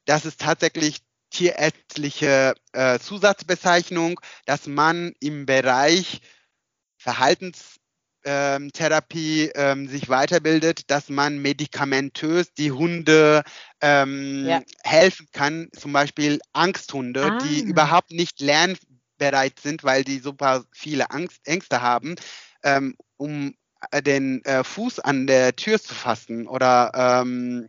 das 0.07 0.25
ist 0.25 0.41
tatsächlich 0.41 1.01
tierärztliche 1.31 2.55
äh, 2.73 2.99
Zusatzbezeichnung, 2.99 4.19
dass 4.47 4.67
man 4.67 5.13
im 5.21 5.45
Bereich 5.45 6.23
Verhaltenstherapie 7.07 9.51
ähm, 9.55 9.89
sich 9.89 10.09
weiterbildet, 10.09 10.91
dass 10.91 11.09
man 11.09 11.39
medikamentös 11.39 12.53
die 12.53 12.73
Hunde 12.73 13.45
ähm, 13.81 14.45
ja. 14.45 14.61
helfen 14.83 15.29
kann, 15.33 15.69
zum 15.73 15.93
Beispiel 15.93 16.41
Angsthunde, 16.53 17.31
ah. 17.33 17.39
die 17.39 17.61
überhaupt 17.61 18.11
nicht 18.11 18.41
lernbereit 18.41 19.61
sind, 19.61 19.85
weil 19.85 20.03
die 20.03 20.19
super 20.19 20.65
viele 20.73 21.13
Angst, 21.13 21.47
Ängste 21.47 21.81
haben, 21.81 22.17
ähm, 22.65 22.97
um 23.17 23.55
äh, 23.93 24.03
den 24.03 24.45
äh, 24.45 24.65
Fuß 24.65 24.99
an 24.99 25.29
der 25.29 25.55
Tür 25.55 25.81
zu 25.81 25.95
fassen 25.95 26.49
oder 26.49 26.91
ähm, 26.95 27.69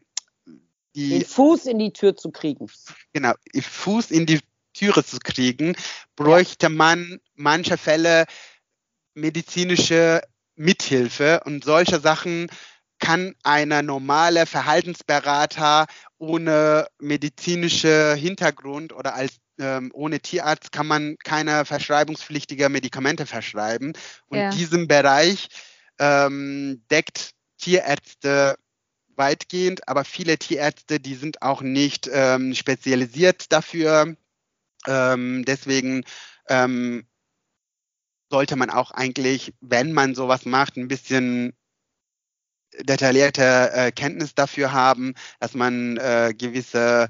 die, 0.96 1.10
den 1.10 1.26
Fuß 1.26 1.68
in 1.68 1.78
die 1.78 1.94
Tür 1.94 2.16
zu 2.16 2.32
kriegen. 2.32 2.66
Genau, 3.14 3.34
Fuß 3.56 4.10
in 4.10 4.26
die 4.26 4.40
Türe 4.74 5.06
zu 5.06 5.20
kriegen, 5.20 5.76
bräuchte 6.16 6.70
man 6.70 7.20
manche 7.36 7.78
Fälle 7.78 8.26
medizinische 9.18 10.22
Mithilfe 10.56 11.42
und 11.46 11.64
solche 11.64 12.00
Sachen 12.00 12.48
kann 13.00 13.36
einer 13.44 13.82
normale 13.82 14.46
Verhaltensberater 14.46 15.88
ohne 16.18 16.88
medizinische 17.00 18.16
Hintergrund 18.16 18.94
oder 18.94 19.14
als 19.14 19.38
ähm, 19.60 19.92
ohne 19.94 20.20
Tierarzt 20.20 20.72
kann 20.72 20.88
man 20.88 21.16
keine 21.24 21.66
verschreibungspflichtige 21.66 22.70
Medikamente 22.70 23.26
verschreiben. 23.26 23.94
Und 24.28 24.38
ja. 24.38 24.50
diesen 24.52 24.88
Bereich 24.88 25.50
ähm, 26.00 26.84
deckt 26.92 27.32
Tierärzte 27.58 28.56
weitgehend, 29.16 29.88
aber 29.88 30.06
viele 30.06 30.38
Tierärzte, 30.38 31.00
die 31.00 31.16
sind 31.16 31.42
auch 31.42 31.62
nicht 31.62 32.08
ähm, 32.12 32.54
spezialisiert 32.54 33.52
dafür. 33.52 34.16
Ähm, 34.86 35.44
deswegen 35.46 36.04
ähm, 36.50 37.08
sollte 38.30 38.56
man 38.56 38.70
auch 38.70 38.92
eigentlich, 38.92 39.54
wenn 39.62 39.94
man 39.94 40.16
sowas 40.16 40.46
macht, 40.46 40.78
ein 40.78 40.88
bisschen 40.88 41.54
detaillierte 42.80 43.72
äh, 43.74 43.92
Kenntnis 43.92 44.36
dafür 44.36 44.72
haben, 44.72 45.14
dass 45.40 45.54
man 45.54 45.98
äh, 45.98 46.34
gewisse 46.38 47.08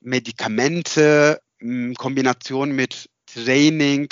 Medikamente 0.00 1.40
in 1.58 1.94
Kombination 1.94 2.72
mit 2.72 3.08
Training 3.26 4.08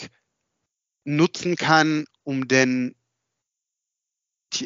nutzen 1.05 1.57
kann, 1.57 2.07
um 2.23 2.49
den 2.49 2.95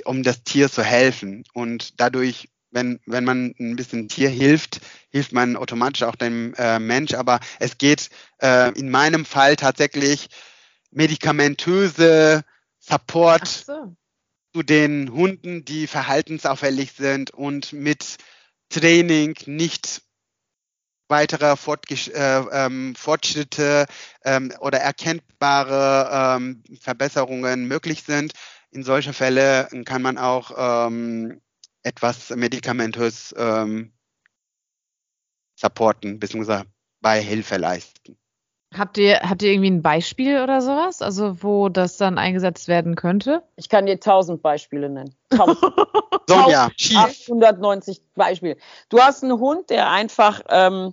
um 0.05 0.23
das 0.23 0.43
Tier 0.45 0.71
zu 0.71 0.83
helfen. 0.83 1.45
Und 1.55 1.99
dadurch, 1.99 2.49
wenn, 2.71 3.01
wenn 3.07 3.25
man 3.25 3.55
ein 3.59 3.77
bisschen 3.77 4.09
Tier 4.09 4.29
hilft, 4.29 4.81
hilft 5.11 5.33
man 5.33 5.57
automatisch 5.57 6.03
auch 6.03 6.15
dem 6.15 6.53
äh, 6.59 6.79
Mensch. 6.79 7.15
Aber 7.15 7.41
es 7.59 7.79
geht 7.79 8.11
äh, 8.43 8.71
in 8.79 8.91
meinem 8.91 9.25
Fall 9.25 9.57
tatsächlich 9.57 10.29
medikamentöse 10.91 12.45
Support 12.79 13.47
so. 13.49 13.97
zu 14.55 14.63
den 14.63 15.13
Hunden, 15.13 15.65
die 15.65 15.87
verhaltensauffällig 15.87 16.93
sind 16.93 17.31
und 17.31 17.73
mit 17.73 18.17
Training 18.71 19.37
nicht 19.47 20.03
weitere 21.09 21.57
Fortgesch 21.57 22.09
äh, 22.09 22.39
ähm, 22.53 22.95
Fortschritte 22.95 23.87
ähm, 24.25 24.53
oder 24.61 24.79
erkennbare 24.79 26.37
ähm, 26.37 26.63
Verbesserungen 26.81 27.67
möglich 27.67 28.03
sind. 28.03 28.33
In 28.71 28.85
solchen 28.85 29.15
Fällen 29.15 29.85
kann 29.85 30.03
man 30.03 30.19
auch 30.19 30.87
ähm, 30.87 31.41
etwas 31.83 32.31
medikamentös 32.31 33.35
ähm, 33.39 33.93
supporten 35.55 36.19
bzw. 36.19 36.65
bei 37.01 37.23
Hilfe 37.23 37.57
leisten. 37.57 38.19
Habt 38.77 38.99
ihr, 38.99 39.21
habt 39.21 39.43
ihr 39.43 39.53
irgendwie 39.53 39.71
ein 39.71 39.83
Beispiel 39.83 40.43
oder 40.43 40.61
sowas? 40.61 41.01
Also, 41.01 41.43
wo 41.43 41.71
das 41.71 41.97
dann 41.97 42.19
eingesetzt 42.19 42.69
werden 42.69 42.97
könnte? 42.97 43.43
Ich 43.57 43.71
kann 43.71 43.87
dir 43.87 43.99
tausend 43.99 44.43
Beispiele 44.43 44.91
nennen. 44.91 45.15
Sonja, 46.29 46.71
890 46.95 48.03
Beispiele. 48.15 48.57
Du 48.91 49.01
hast 49.01 49.23
einen 49.23 49.39
Hund, 49.39 49.71
der 49.71 49.91
einfach, 49.91 50.43
ähm, 50.51 50.93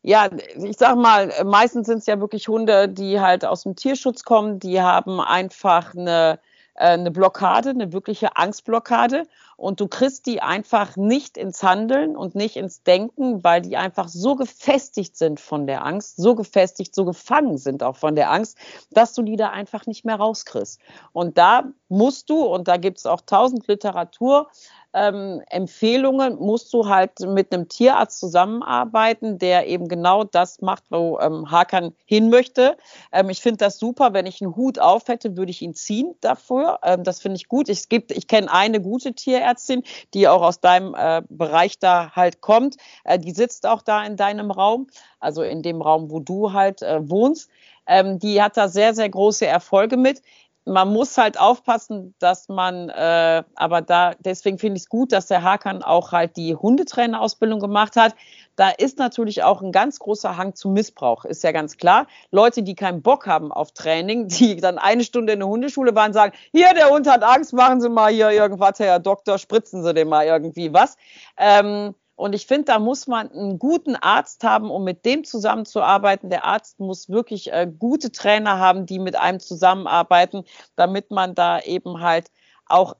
ja, 0.00 0.30
ich 0.56 0.78
sag 0.78 0.96
mal, 0.96 1.30
meistens 1.44 1.88
sind 1.88 1.98
es 1.98 2.06
ja 2.06 2.18
wirklich 2.20 2.48
Hunde, 2.48 2.88
die 2.88 3.20
halt 3.20 3.44
aus 3.44 3.64
dem 3.64 3.76
Tierschutz 3.76 4.24
kommen, 4.24 4.58
die 4.58 4.80
haben 4.80 5.20
einfach 5.20 5.94
eine 5.94 6.38
eine 6.74 7.10
Blockade, 7.10 7.70
eine 7.70 7.92
wirkliche 7.92 8.36
Angstblockade 8.36 9.26
und 9.56 9.80
du 9.80 9.86
kriegst 9.86 10.26
die 10.26 10.42
einfach 10.42 10.96
nicht 10.96 11.36
ins 11.36 11.62
Handeln 11.62 12.16
und 12.16 12.34
nicht 12.34 12.56
ins 12.56 12.82
Denken, 12.82 13.44
weil 13.44 13.62
die 13.62 13.76
einfach 13.76 14.08
so 14.08 14.34
gefestigt 14.34 15.16
sind 15.16 15.38
von 15.38 15.66
der 15.66 15.84
Angst, 15.84 16.16
so 16.16 16.34
gefestigt, 16.34 16.94
so 16.94 17.04
gefangen 17.04 17.58
sind 17.58 17.82
auch 17.82 17.96
von 17.96 18.16
der 18.16 18.30
Angst, 18.30 18.58
dass 18.90 19.14
du 19.14 19.22
die 19.22 19.36
da 19.36 19.50
einfach 19.50 19.86
nicht 19.86 20.04
mehr 20.04 20.16
rauskriegst. 20.16 20.80
Und 21.12 21.38
da 21.38 21.64
musst 21.88 22.28
du, 22.30 22.42
und 22.42 22.66
da 22.66 22.76
gibt 22.76 22.98
es 22.98 23.06
auch 23.06 23.20
tausend 23.20 23.68
Literatur, 23.68 24.48
ähm, 24.94 25.42
Empfehlungen 25.50 26.36
musst 26.36 26.72
du 26.72 26.88
halt 26.88 27.18
mit 27.20 27.52
einem 27.52 27.68
Tierarzt 27.68 28.20
zusammenarbeiten, 28.20 29.38
der 29.38 29.66
eben 29.66 29.88
genau 29.88 30.22
das 30.22 30.60
macht, 30.62 30.84
wo 30.90 31.18
ähm, 31.18 31.50
Hakan 31.50 31.94
hin 32.04 32.30
möchte. 32.30 32.76
Ähm, 33.12 33.28
ich 33.28 33.40
finde 33.40 33.58
das 33.58 33.78
super. 33.78 34.12
Wenn 34.12 34.26
ich 34.26 34.40
einen 34.40 34.54
Hut 34.54 34.78
auf 34.78 35.08
hätte, 35.08 35.36
würde 35.36 35.50
ich 35.50 35.62
ihn 35.62 35.74
ziehen 35.74 36.14
dafür. 36.20 36.78
Ähm, 36.84 37.02
das 37.02 37.20
finde 37.20 37.36
ich 37.36 37.48
gut. 37.48 37.68
Ich, 37.68 37.88
gibt, 37.88 38.12
ich 38.12 38.28
kenne 38.28 38.52
eine 38.52 38.80
gute 38.80 39.14
Tierärztin, 39.14 39.82
die 40.14 40.28
auch 40.28 40.42
aus 40.42 40.60
deinem 40.60 40.94
äh, 40.94 41.22
Bereich 41.28 41.78
da 41.80 42.12
halt 42.14 42.40
kommt. 42.40 42.76
Äh, 43.02 43.18
die 43.18 43.32
sitzt 43.32 43.66
auch 43.66 43.82
da 43.82 44.04
in 44.04 44.16
deinem 44.16 44.52
Raum, 44.52 44.86
also 45.18 45.42
in 45.42 45.62
dem 45.62 45.82
Raum, 45.82 46.10
wo 46.10 46.20
du 46.20 46.52
halt 46.52 46.82
äh, 46.82 47.08
wohnst. 47.10 47.50
Ähm, 47.86 48.18
die 48.18 48.40
hat 48.40 48.56
da 48.56 48.68
sehr, 48.68 48.94
sehr 48.94 49.08
große 49.08 49.46
Erfolge 49.46 49.96
mit 49.96 50.22
man 50.64 50.92
muss 50.92 51.18
halt 51.18 51.38
aufpassen, 51.38 52.14
dass 52.18 52.48
man, 52.48 52.88
äh, 52.88 53.42
aber 53.54 53.82
da, 53.82 54.12
deswegen 54.18 54.58
finde 54.58 54.76
ich 54.76 54.84
es 54.84 54.88
gut, 54.88 55.12
dass 55.12 55.26
der 55.26 55.42
Hakan 55.42 55.82
auch 55.82 56.12
halt 56.12 56.36
die 56.36 56.54
Hundetrainerausbildung 56.54 57.60
gemacht 57.60 57.96
hat. 57.96 58.14
Da 58.56 58.70
ist 58.70 58.98
natürlich 58.98 59.42
auch 59.42 59.60
ein 59.60 59.72
ganz 59.72 59.98
großer 59.98 60.36
Hang 60.36 60.54
zum 60.54 60.72
Missbrauch, 60.72 61.24
ist 61.24 61.44
ja 61.44 61.52
ganz 61.52 61.76
klar. 61.76 62.06
Leute, 62.30 62.62
die 62.62 62.74
keinen 62.74 63.02
Bock 63.02 63.26
haben 63.26 63.52
auf 63.52 63.72
Training, 63.72 64.28
die 64.28 64.56
dann 64.56 64.78
eine 64.78 65.04
Stunde 65.04 65.34
in 65.34 65.40
der 65.40 65.48
Hundeschule 65.48 65.94
waren, 65.94 66.12
sagen, 66.12 66.32
hier, 66.52 66.72
der 66.72 66.88
Hund 66.88 67.08
hat 67.08 67.22
Angst, 67.22 67.52
machen 67.52 67.80
Sie 67.80 67.90
mal 67.90 68.12
hier 68.12 68.30
irgendwas, 68.30 68.78
Herr 68.78 69.00
Doktor, 69.00 69.38
spritzen 69.38 69.82
Sie 69.82 69.92
dem 69.92 70.08
mal 70.08 70.24
irgendwie 70.24 70.72
was. 70.72 70.96
Ähm, 71.36 71.94
und 72.16 72.34
ich 72.34 72.46
finde, 72.46 72.66
da 72.66 72.78
muss 72.78 73.06
man 73.06 73.30
einen 73.30 73.58
guten 73.58 73.96
Arzt 73.96 74.44
haben, 74.44 74.70
um 74.70 74.84
mit 74.84 75.04
dem 75.04 75.24
zusammenzuarbeiten. 75.24 76.30
Der 76.30 76.44
Arzt 76.44 76.78
muss 76.78 77.08
wirklich 77.08 77.52
äh, 77.52 77.66
gute 77.78 78.12
Trainer 78.12 78.58
haben, 78.58 78.86
die 78.86 79.00
mit 79.00 79.16
einem 79.16 79.40
zusammenarbeiten, 79.40 80.44
damit 80.76 81.10
man 81.10 81.34
da 81.34 81.60
eben 81.60 82.00
halt 82.00 82.30
auch 82.66 82.94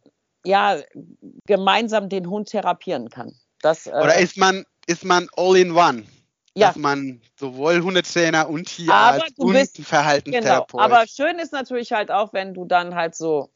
ja 0.44 0.78
gemeinsam 1.46 2.08
den 2.08 2.28
Hund 2.28 2.48
therapieren 2.48 3.08
kann. 3.08 3.34
Das, 3.60 3.86
äh, 3.86 3.90
Oder 3.90 4.18
ist 4.18 4.36
man 4.36 4.64
ist 4.86 5.04
man 5.04 5.28
all 5.36 5.56
in 5.56 5.72
one? 5.72 6.04
Ja. 6.54 6.68
dass 6.68 6.76
man 6.76 7.20
sowohl 7.36 7.82
Hundetrainer 7.82 8.48
und 8.48 8.66
Tierarzt 8.68 9.38
und 9.38 9.52
bist, 9.52 9.78
Verhaltenstherapeut. 9.78 10.70
Genau. 10.70 10.82
Aber 10.82 11.06
schön 11.06 11.38
ist 11.38 11.52
natürlich 11.52 11.92
halt 11.92 12.10
auch, 12.10 12.32
wenn 12.32 12.54
du 12.54 12.64
dann 12.64 12.94
halt 12.94 13.14
so 13.14 13.50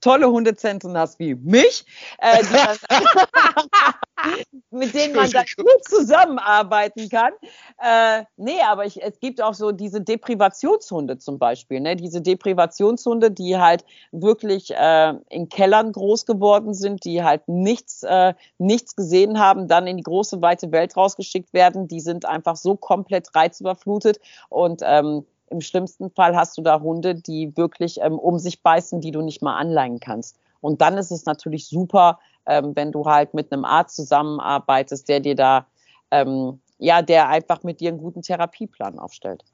tolle 0.00 0.30
Hundezentren 0.30 0.96
hast 0.96 1.18
wie 1.18 1.34
mich, 1.34 1.84
äh, 2.18 2.42
dann, 2.52 2.76
mit 4.70 4.94
denen 4.94 5.14
man 5.14 5.30
dann 5.30 5.44
gut 5.56 5.84
zusammenarbeiten 5.84 7.08
kann. 7.08 7.32
Äh, 7.78 8.24
nee, 8.36 8.60
aber 8.66 8.86
ich, 8.86 9.02
es 9.02 9.18
gibt 9.20 9.42
auch 9.42 9.54
so 9.54 9.72
diese 9.72 10.00
Deprivationshunde 10.00 11.18
zum 11.18 11.38
Beispiel, 11.38 11.80
ne? 11.80 11.96
diese 11.96 12.20
Deprivationshunde, 12.20 13.30
die 13.30 13.58
halt 13.58 13.84
wirklich 14.10 14.70
äh, 14.74 15.14
in 15.28 15.48
Kellern 15.48 15.92
groß 15.92 16.26
geworden 16.26 16.74
sind, 16.74 17.04
die 17.04 17.22
halt 17.22 17.46
nichts, 17.46 18.02
äh, 18.02 18.34
nichts 18.58 18.96
gesehen 18.96 19.38
haben, 19.38 19.68
dann 19.68 19.86
in 19.86 19.96
die 19.96 20.02
große, 20.02 20.40
weite 20.40 20.72
Welt 20.72 20.96
rausgeschickt 20.96 21.52
werden. 21.52 21.88
Die 21.88 22.00
sind 22.00 22.21
einfach 22.24 22.56
so 22.56 22.76
komplett 22.76 23.34
reizüberflutet 23.34 24.20
und 24.48 24.82
ähm, 24.84 25.26
im 25.50 25.60
schlimmsten 25.60 26.10
Fall 26.10 26.34
hast 26.34 26.56
du 26.56 26.62
da 26.62 26.80
Hunde, 26.80 27.14
die 27.14 27.56
wirklich 27.56 28.00
ähm, 28.00 28.18
um 28.18 28.38
sich 28.38 28.62
beißen, 28.62 29.00
die 29.00 29.10
du 29.10 29.20
nicht 29.20 29.42
mal 29.42 29.56
anleihen 29.56 30.00
kannst. 30.00 30.38
Und 30.60 30.80
dann 30.80 30.96
ist 30.96 31.10
es 31.10 31.26
natürlich 31.26 31.68
super, 31.68 32.18
ähm, 32.46 32.74
wenn 32.74 32.90
du 32.90 33.04
halt 33.04 33.34
mit 33.34 33.52
einem 33.52 33.64
Arzt 33.64 33.96
zusammenarbeitest, 33.96 35.08
der 35.08 35.20
dir 35.20 35.34
da, 35.34 35.66
ähm, 36.10 36.60
ja, 36.78 37.02
der 37.02 37.28
einfach 37.28 37.62
mit 37.62 37.80
dir 37.80 37.90
einen 37.90 37.98
guten 37.98 38.22
Therapieplan 38.22 38.98
aufstellt. 38.98 39.44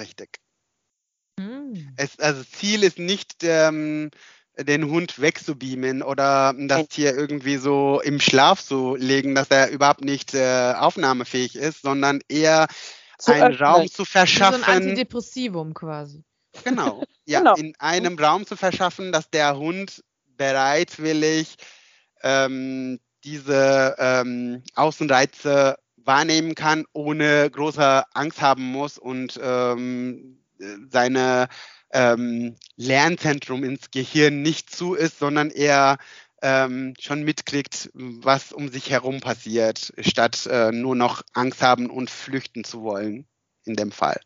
Richtig. 0.00 0.40
Hm. 1.38 1.92
Es, 1.96 2.18
also 2.18 2.42
Ziel 2.42 2.82
ist 2.82 2.98
nicht, 2.98 3.44
ähm, 3.44 4.10
den 4.60 4.90
Hund 4.90 5.20
wegzubeamen 5.20 6.02
oder 6.02 6.54
das 6.56 6.88
Tier 6.88 7.16
irgendwie 7.16 7.56
so 7.56 8.00
im 8.00 8.20
Schlaf 8.20 8.62
zu 8.62 8.96
legen, 8.96 9.34
dass 9.34 9.48
er 9.48 9.70
überhaupt 9.70 10.02
nicht 10.02 10.34
äh, 10.34 10.74
aufnahmefähig 10.76 11.56
ist, 11.56 11.82
sondern 11.82 12.20
eher 12.28 12.66
zu 13.18 13.32
einen 13.32 13.52
öffnen. 13.52 13.66
Raum 13.66 13.90
zu 13.90 14.04
verschaffen. 14.04 14.62
So 14.64 14.70
ein 14.70 14.82
Antidepressivum 14.82 15.74
quasi. 15.74 16.24
Genau, 16.64 17.02
ja, 17.24 17.40
genau. 17.40 17.54
in 17.54 17.74
einem 17.78 18.18
Raum 18.18 18.46
zu 18.46 18.56
verschaffen, 18.56 19.12
dass 19.12 19.30
der 19.30 19.56
Hund 19.56 20.02
bereitwillig 20.36 21.56
ähm, 22.22 22.98
diese 23.24 23.96
ähm, 23.98 24.62
Außenreize 24.74 25.76
wahrnehmen 25.96 26.54
kann, 26.54 26.84
ohne 26.92 27.50
große 27.50 28.02
Angst 28.14 28.40
haben 28.40 28.64
muss 28.64 28.98
und 28.98 29.38
ähm, 29.42 30.38
seine 30.90 31.48
ähm, 31.92 32.56
Lernzentrum 32.76 33.64
ins 33.64 33.90
Gehirn 33.90 34.42
nicht 34.42 34.74
zu 34.74 34.94
ist, 34.94 35.18
sondern 35.18 35.50
eher 35.50 35.98
ähm, 36.42 36.94
schon 37.00 37.22
mitkriegt, 37.24 37.90
was 37.94 38.52
um 38.52 38.68
sich 38.68 38.90
herum 38.90 39.20
passiert, 39.20 39.92
statt 40.00 40.46
äh, 40.50 40.70
nur 40.70 40.94
noch 40.94 41.22
Angst 41.32 41.62
haben 41.62 41.90
und 41.90 42.10
flüchten 42.10 42.64
zu 42.64 42.82
wollen, 42.82 43.26
in 43.64 43.74
dem 43.74 43.90
Fall. 43.90 44.20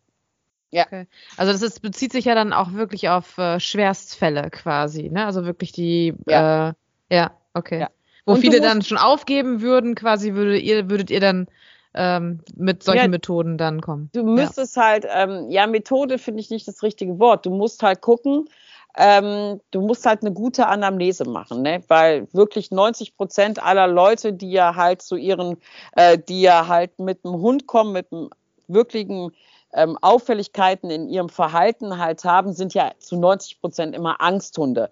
Ja. 0.71 0.87
Okay. 0.87 1.07
Also 1.37 1.53
das 1.53 1.63
ist, 1.63 1.83
bezieht 1.83 2.13
sich 2.13 2.25
ja 2.25 2.35
dann 2.35 2.53
auch 2.53 2.73
wirklich 2.73 3.09
auf 3.09 3.39
äh, 3.39 3.61
Schwerstfälle 3.61 4.51
quasi, 4.51 5.11
ne? 5.11 5.27
Also 5.27 5.45
wirklich 5.45 5.73
die, 5.73 6.15
ja, 6.27 6.71
äh, 6.71 6.73
ja 7.11 7.39
okay. 7.55 7.81
Ja. 7.81 7.91
Wo 8.25 8.35
und 8.35 8.41
viele 8.41 8.61
dann 8.61 8.83
schon 8.83 8.99
aufgeben 8.99 9.61
würden, 9.61 9.95
quasi 9.95 10.35
würdet 10.35 10.63
ihr, 10.63 10.89
würdet 10.89 11.11
ihr 11.11 11.21
dann 11.21 11.49
ähm, 11.95 12.40
mit 12.57 12.82
solchen 12.82 13.03
ja, 13.03 13.09
Methoden 13.09 13.59
dann 13.59 13.80
kommen. 13.80 14.11
Du 14.12 14.24
müsstest 14.24 14.76
ja. 14.76 14.82
halt, 14.82 15.07
ähm, 15.14 15.51
ja, 15.51 15.66
Methode 15.66 16.18
finde 16.18 16.40
ich 16.40 16.51
nicht 16.51 16.66
das 16.66 16.82
richtige 16.82 17.18
Wort. 17.18 17.47
Du 17.47 17.51
musst 17.51 17.82
halt 17.82 18.01
gucken, 18.01 18.49
ähm, 18.97 19.61
du 19.70 19.80
musst 19.80 20.05
halt 20.05 20.22
eine 20.22 20.32
gute 20.32 20.66
Anamnese 20.66 21.24
machen, 21.24 21.62
ne? 21.62 21.82
weil 21.88 22.28
wirklich 22.32 22.70
90 22.70 23.16
Prozent 23.16 23.62
aller 23.62 23.86
Leute, 23.86 24.32
die 24.32 24.53
ja 24.53 24.74
halt 24.76 25.03
zu 25.03 25.16
ihren, 25.16 25.57
äh, 25.97 26.18
die 26.18 26.43
ja 26.43 26.68
halt 26.68 26.99
mit 26.99 27.24
dem 27.24 27.32
Hund 27.32 27.66
kommen, 27.66 27.93
mit 27.93 28.12
einem 28.12 28.30
wirklichen 28.68 29.32
ähm, 29.72 29.97
Auffälligkeiten 30.03 30.90
in 30.90 31.09
ihrem 31.09 31.30
Verhalten 31.30 31.99
halt 31.99 32.24
haben, 32.24 32.53
sind 32.53 32.74
ja 32.74 32.93
zu 32.99 33.16
90 33.16 33.61
Prozent 33.61 33.95
immer 33.95 34.20
Angsthunde 34.20 34.90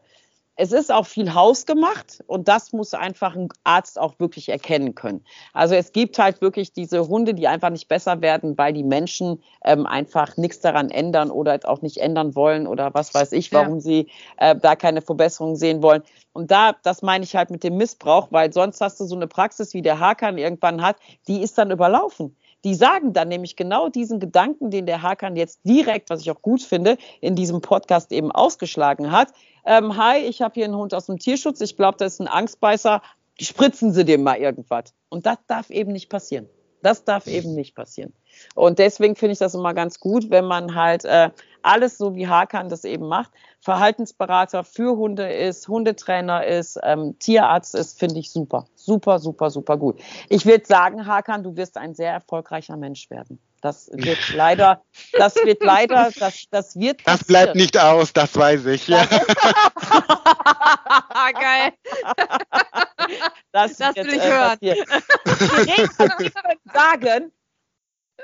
es 0.61 0.73
ist 0.73 0.93
auch 0.93 1.07
viel 1.07 1.33
hausgemacht 1.33 2.23
und 2.27 2.47
das 2.47 2.75
muss 2.75 2.93
einfach 2.93 3.35
ein 3.35 3.49
Arzt 3.65 3.99
auch 3.99 4.19
wirklich 4.19 4.51
erkennen 4.51 4.95
können. 4.95 5.25
Also 5.55 5.75
es 5.75 5.93
gibt 5.93 6.19
halt 6.19 6.43
wirklich 6.43 6.75
diese 6.75 7.09
Hunde, 7.09 7.33
die 7.33 7.49
einfach 7.49 7.71
nicht 7.71 7.89
besser 7.89 8.21
werden, 8.21 8.59
weil 8.59 8.75
die 8.75 8.83
Menschen 8.83 9.43
ähm, 9.65 9.87
einfach 9.87 10.37
nichts 10.37 10.61
daran 10.61 10.91
ändern 10.91 11.31
oder 11.31 11.59
auch 11.65 11.81
nicht 11.81 11.97
ändern 11.97 12.35
wollen 12.35 12.67
oder 12.67 12.93
was 12.93 13.15
weiß 13.15 13.33
ich, 13.33 13.53
warum 13.55 13.77
ja. 13.77 13.81
sie 13.81 14.11
äh, 14.37 14.55
da 14.55 14.77
keine 14.77 15.01
Verbesserung 15.01 15.57
sehen 15.57 15.83
wollen. 15.83 16.03
Und 16.35 16.51
da, 16.51 16.75
das 16.83 17.01
meine 17.01 17.25
ich 17.25 17.35
halt 17.35 17.49
mit 17.49 17.65
dem 17.65 17.79
Missbrauch, 17.79 18.29
weil 18.31 18.53
sonst 18.53 18.83
hast 18.83 19.01
du 19.01 19.07
so 19.07 19.17
eine 19.17 19.29
Praxis, 19.29 19.73
wie 19.73 19.83
der 19.83 19.99
Hakan 19.99 20.37
irgendwann 20.37 20.83
hat, 20.83 20.97
die 21.27 21.41
ist 21.41 21.57
dann 21.57 21.71
überlaufen. 21.71 22.37
Die 22.65 22.75
sagen 22.75 23.13
dann 23.13 23.29
nämlich 23.29 23.57
genau 23.57 23.89
diesen 23.89 24.21
Gedanken, 24.21 24.71
den 24.71 24.87
der 24.87 25.03
Hakan 25.03 25.37
jetzt 25.37 25.61
direkt, 25.65 26.11
was 26.11 26.21
ich 26.21 26.31
auch 26.31 26.43
gut 26.43 26.63
finde, 26.63 26.99
in 27.21 27.37
diesem 27.37 27.61
Podcast 27.61 28.13
eben 28.13 28.31
ausgeschlagen 28.31 29.11
hat. 29.11 29.33
Ähm, 29.65 29.97
hi, 29.97 30.19
ich 30.19 30.43
habe 30.43 30.55
hier 30.55 30.65
einen 30.65 30.77
Hund 30.77 30.95
aus 30.95 31.07
dem 31.07 31.19
Tierschutz, 31.19 31.61
ich 31.61 31.77
glaube, 31.77 31.99
das 31.99 32.15
ist 32.15 32.21
ein 32.21 32.29
Angstbeißer, 32.29 33.03
spritzen 33.41 33.93
Sie 33.93 34.05
dem 34.05 34.23
mal 34.23 34.37
irgendwas. 34.37 34.95
Und 35.09 35.27
das 35.27 35.39
darf 35.47 35.71
eben 35.71 35.93
nicht 35.93 36.09
passieren. 36.09 36.49
Das 36.83 37.05
darf 37.05 37.27
eben 37.27 37.55
nicht 37.55 37.75
passieren. 37.75 38.13
Und 38.55 38.79
deswegen 38.79 39.17
finde 39.17 39.33
ich 39.33 39.39
das 39.39 39.55
immer 39.55 39.75
ganz 39.75 40.01
gut, 40.01 40.31
wenn 40.31 40.47
man 40.47 40.75
halt 40.75 41.05
äh, 41.05 41.31
alles 41.63 41.99
so 41.99 42.15
wie 42.15 42.27
Hakan 42.27 42.69
das 42.69 42.85
eben 42.85 43.07
macht, 43.07 43.31
Verhaltensberater 43.61 44.65
für 44.65 44.97
Hunde 44.97 45.31
ist, 45.31 45.69
Hundetrainer 45.69 46.47
ist, 46.47 46.79
ähm, 46.83 47.19
Tierarzt 47.19 47.75
ist, 47.75 47.99
finde 47.99 48.19
ich 48.19 48.31
super. 48.31 48.67
Super, 48.91 49.21
super, 49.21 49.51
super 49.51 49.77
gut. 49.77 50.01
Ich 50.29 50.45
würde 50.45 50.67
sagen, 50.67 51.07
Hakan, 51.07 51.45
du 51.45 51.55
wirst 51.55 51.77
ein 51.77 51.95
sehr 51.95 52.11
erfolgreicher 52.11 52.77
Mensch 52.77 53.09
werden. 53.09 53.39
Das 53.61 53.89
wird 53.93 54.19
leider, 54.35 54.83
das 55.13 55.37
wird 55.37 55.63
leider, 55.63 56.11
das, 56.19 56.47
das 56.51 56.75
wird. 56.75 57.01
Das 57.05 57.23
bleibt 57.23 57.55
nicht 57.55 57.79
aus, 57.79 58.13
das 58.13 58.37
weiß 58.37 58.67
ich. 58.67 58.89
Ja. 58.89 59.07
Geil. 61.41 61.73
Das, 63.53 63.77
das 63.77 63.95
will 63.95 64.09
ich 64.09 64.23
äh, 64.23 64.29
hören. 64.29 64.59
Ich 64.61 66.33
sagen, 66.75 67.31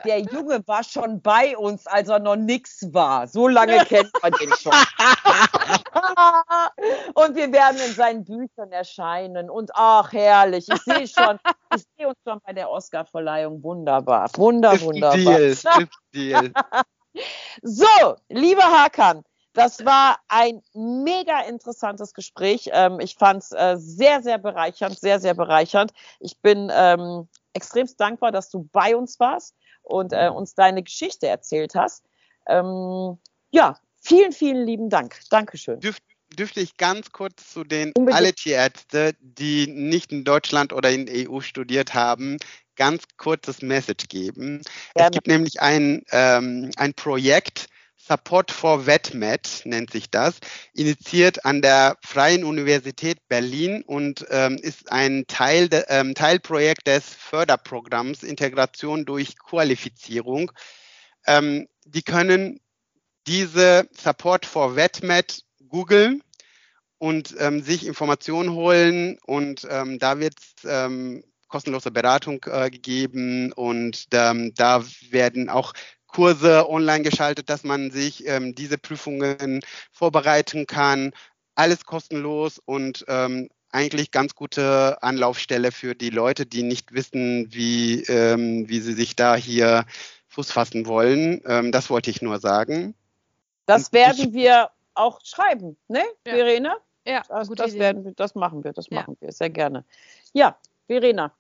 der 0.05 0.20
Junge 0.20 0.66
war 0.66 0.84
schon 0.84 1.20
bei 1.20 1.57
uns, 1.57 1.86
als 1.86 2.09
er 2.09 2.18
noch 2.18 2.36
nichts 2.36 2.92
war. 2.92 3.26
So 3.26 3.49
lange 3.49 3.84
kennt 3.84 4.11
man 4.22 4.32
den 4.32 4.53
schon. 4.55 4.72
und 7.14 7.36
wir 7.36 7.53
werden 7.53 7.78
in 7.86 7.92
seinen 7.92 8.24
Büchern 8.24 8.72
erscheinen. 8.72 9.51
Und 9.51 9.70
ach, 9.74 10.12
herrlich. 10.12 10.66
Ich 10.68 10.82
sehe 10.82 11.09
schon, 11.09 11.38
ich 11.74 11.84
sehe 11.97 12.09
uns 12.09 12.18
schon 12.26 12.40
bei 12.44 12.53
der 12.53 12.70
Oscarverleihung. 12.70 13.62
Wunderbar. 13.62 14.28
Wunder, 14.36 14.80
wunderbar. 14.80 15.16
Deal, 15.16 15.57
Deal. 16.14 16.53
so, 17.62 18.16
lieber 18.28 18.64
Hakan, 18.64 19.24
das 19.57 19.86
war 19.86 20.18
ein 20.28 20.62
mega 20.74 21.40
interessantes 21.40 22.12
Gespräch. 22.12 22.68
Ähm, 22.72 23.01
ich 23.01 23.14
fand 23.14 23.42
es 23.42 23.53
äh, 23.53 23.76
sehr, 23.78 24.22
sehr 24.22 24.36
bereichernd, 24.36 24.99
sehr, 24.99 25.18
sehr 25.18 25.32
bereichernd. 25.32 25.94
Ich 26.20 26.38
bin 26.42 26.70
ähm, 26.74 27.26
extremst 27.55 27.99
dankbar, 27.99 28.32
dass 28.32 28.51
du 28.51 28.68
bei 28.70 28.94
uns 28.94 29.18
warst 29.18 29.55
und 29.87 30.12
äh, 30.12 30.28
uns 30.28 30.55
deine 30.55 30.82
Geschichte 30.82 31.28
erzählt 31.28 31.74
hast. 31.74 32.05
Ähm, 32.49 33.18
ja, 33.51 33.78
vielen, 34.01 34.32
vielen 34.32 34.66
lieben 34.66 34.91
Dank. 34.91 35.18
Dankeschön. 35.30 35.80
Dürf, 35.80 35.99
dürfte 36.37 36.61
ich 36.61 36.76
ganz 36.76 37.12
kurz 37.12 37.53
zu 37.53 37.64
den 37.64 37.93
alle 38.12 38.32
Tierärzte, 38.32 39.14
die 39.20 39.66
nicht 39.66 40.12
in 40.12 40.24
Deutschland 40.24 40.72
oder 40.72 40.91
in 40.91 41.07
der 41.07 41.30
EU 41.30 41.41
studiert 41.41 41.95
haben, 41.95 42.37
ganz 42.76 43.05
kurzes 43.16 43.62
Message 43.62 44.09
geben. 44.09 44.62
Gerne. 44.95 45.09
Es 45.09 45.11
gibt 45.12 45.26
nämlich 45.28 45.61
ein, 45.61 46.03
ähm, 46.11 46.70
ein 46.76 46.95
Projekt, 46.95 47.68
Support 48.09 48.52
for 48.52 48.86
VetMed 48.86 49.62
nennt 49.64 49.90
sich 49.90 50.11
das, 50.11 50.38
initiiert 50.74 51.44
an 51.44 51.61
der 51.61 51.96
Freien 52.04 52.44
Universität 52.44 53.18
Berlin 53.28 53.82
und 53.82 54.24
ähm, 54.30 54.59
ist 54.62 54.92
ein 54.92 55.24
Teil 55.26 55.68
de, 55.68 55.84
ähm, 55.88 56.14
Teilprojekt 56.14 56.86
des 56.86 57.04
Förderprogramms 57.04 58.22
Integration 58.22 59.04
durch 59.07 59.36
Qualifizierung. 59.38 60.52
Ähm, 61.26 61.66
die 61.84 62.02
können 62.02 62.61
diese 63.26 63.88
Support 63.92 64.46
for 64.46 64.76
VetMed 64.76 65.42
googeln 65.68 66.22
und 66.98 67.34
ähm, 67.40 67.61
sich 67.61 67.86
Informationen 67.86 68.52
holen 68.52 69.18
und 69.26 69.66
ähm, 69.68 69.98
da 69.98 70.20
wird 70.20 70.36
ähm, 70.64 71.24
kostenlose 71.48 71.90
Beratung 71.90 72.44
äh, 72.44 72.70
gegeben 72.70 73.52
und 73.52 74.07
ähm, 74.12 74.52
da 74.54 74.84
werden 75.11 75.48
auch 75.48 75.72
Kurse 76.16 76.66
online 76.70 77.02
geschaltet, 77.02 77.50
dass 77.50 77.62
man 77.62 77.90
sich 77.90 78.26
ähm, 78.26 78.54
diese 78.54 78.78
Prüfungen 78.78 79.60
vorbereiten 79.92 80.66
kann. 80.66 81.12
Alles 81.54 81.84
kostenlos 81.84 82.58
und 82.58 83.04
ähm, 83.06 83.50
eigentlich 83.70 84.12
ganz 84.12 84.34
gute 84.34 84.96
Anlaufstelle 85.02 85.72
für 85.72 85.94
die 85.94 86.08
Leute, 86.08 86.46
die 86.46 86.62
nicht 86.62 86.94
wissen, 86.94 87.52
wie, 87.52 88.02
ähm, 88.04 88.66
wie 88.66 88.80
sie 88.80 88.94
sich 88.94 89.14
da 89.14 89.36
hier 89.36 89.84
Fuß 90.28 90.52
fassen 90.52 90.86
wollen. 90.86 91.42
Ähm, 91.44 91.70
das 91.70 91.90
wollte 91.90 92.08
ich 92.08 92.22
nur 92.22 92.38
sagen. 92.38 92.94
Das 93.66 93.92
werden 93.92 94.32
wir 94.32 94.70
auch 94.94 95.20
schreiben, 95.22 95.76
ne, 95.86 96.02
ja. 96.26 96.32
Verena? 96.32 96.76
Ja, 97.04 97.24
also 97.28 97.54
das, 97.54 97.74
werden 97.74 98.06
wir, 98.06 98.12
das 98.12 98.34
machen 98.34 98.64
wir, 98.64 98.72
das 98.72 98.90
machen 98.90 99.18
wir 99.20 99.32
sehr 99.32 99.50
gerne. 99.50 99.84
Ja, 100.32 100.56
Verena. 100.86 101.34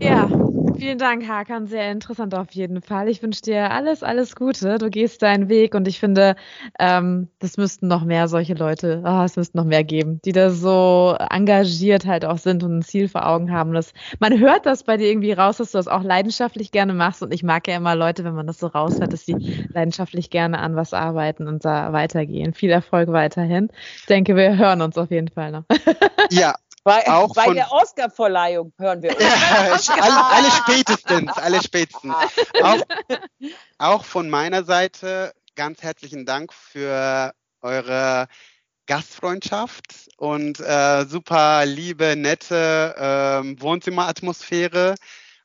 Ja, 0.00 0.30
Vielen 0.78 0.98
Dank, 0.98 1.26
Hakan. 1.26 1.66
Sehr 1.66 1.90
interessant 1.90 2.34
auf 2.34 2.50
jeden 2.50 2.82
Fall. 2.82 3.08
Ich 3.08 3.22
wünsche 3.22 3.40
dir 3.40 3.70
alles, 3.70 4.02
alles 4.02 4.36
Gute. 4.36 4.76
Du 4.76 4.90
gehst 4.90 5.22
deinen 5.22 5.48
Weg 5.48 5.74
und 5.74 5.88
ich 5.88 5.98
finde, 5.98 6.36
ähm, 6.78 7.28
das 7.38 7.56
müssten 7.56 7.88
noch 7.88 8.04
mehr 8.04 8.28
solche 8.28 8.52
Leute, 8.52 9.02
oh, 9.06 9.22
es 9.22 9.36
müssten 9.36 9.56
noch 9.56 9.64
mehr 9.64 9.84
geben, 9.84 10.20
die 10.26 10.32
da 10.32 10.50
so 10.50 11.16
engagiert 11.30 12.04
halt 12.04 12.26
auch 12.26 12.36
sind 12.36 12.62
und 12.62 12.78
ein 12.78 12.82
Ziel 12.82 13.08
vor 13.08 13.26
Augen 13.26 13.52
haben. 13.52 13.72
Das, 13.72 13.94
man 14.18 14.38
hört 14.38 14.66
das 14.66 14.84
bei 14.84 14.98
dir 14.98 15.08
irgendwie 15.08 15.32
raus, 15.32 15.56
dass 15.56 15.72
du 15.72 15.78
das 15.78 15.88
auch 15.88 16.02
leidenschaftlich 16.02 16.72
gerne 16.72 16.92
machst 16.92 17.22
und 17.22 17.32
ich 17.32 17.42
mag 17.42 17.66
ja 17.68 17.76
immer 17.76 17.94
Leute, 17.96 18.22
wenn 18.24 18.34
man 18.34 18.46
das 18.46 18.58
so 18.58 18.66
raushört, 18.66 19.14
dass 19.14 19.24
sie 19.24 19.38
leidenschaftlich 19.72 20.28
gerne 20.28 20.58
an 20.58 20.76
was 20.76 20.92
arbeiten 20.92 21.48
und 21.48 21.64
da 21.64 21.94
weitergehen. 21.94 22.52
Viel 22.52 22.70
Erfolg 22.70 23.08
weiterhin. 23.12 23.70
Ich 23.96 24.04
denke, 24.06 24.36
wir 24.36 24.58
hören 24.58 24.82
uns 24.82 24.98
auf 24.98 25.10
jeden 25.10 25.28
Fall 25.28 25.52
noch. 25.52 25.64
Ja, 26.30 26.54
bei, 26.86 27.08
auch 27.08 27.34
bei 27.34 27.46
von, 27.46 27.56
der 27.56 27.72
Oscar-Verleihung 27.72 28.72
hören 28.78 29.02
wir 29.02 29.10
uns. 29.72 29.88
Ja, 29.88 29.94
alle, 30.00 30.24
alle, 30.26 30.50
spätestens, 30.52 31.36
alle 31.36 31.60
spätestens. 31.60 32.14
Auch, 32.62 32.80
auch 33.78 34.04
von 34.04 34.30
meiner 34.30 34.62
Seite 34.62 35.34
ganz 35.56 35.82
herzlichen 35.82 36.26
Dank 36.26 36.52
für 36.52 37.34
eure 37.60 38.28
Gastfreundschaft 38.86 40.10
und 40.16 40.60
äh, 40.60 41.06
super 41.06 41.66
liebe, 41.66 42.14
nette 42.14 42.94
äh, 42.96 43.60
Wohnzimmeratmosphäre. 43.60 44.94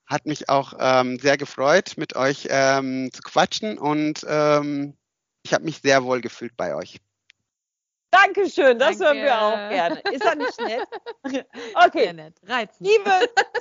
Hat 0.06 0.28
mich 0.28 0.48
auch 0.48 0.74
ähm, 0.80 1.18
sehr 1.18 1.38
gefreut, 1.38 1.94
mit 1.98 2.16
euch 2.16 2.50
ähm, 2.52 3.10
zu 3.12 3.24
quatschen 3.24 3.80
und 3.80 4.24
ähm, 4.30 4.96
ich 5.42 5.56
habe 5.56 5.64
mich 5.64 5.80
sehr 5.82 6.04
wohl 6.04 6.22
gefühlt 6.22 6.56
bei 6.56 6.76
euch. 6.76 7.00
Dankeschön, 8.12 8.78
das 8.78 8.98
Danke. 8.98 9.06
hören 9.06 9.24
wir 9.24 9.42
auch 9.42 9.70
gerne. 9.70 10.00
Ist 10.12 10.26
das 10.26 10.36
nicht 10.36 10.62
nett? 10.62 10.88
Sehr 11.32 11.46
Okay, 11.86 12.12
nett. 12.14 12.34
Reizend. 12.46 12.88
liebe 12.88 13.10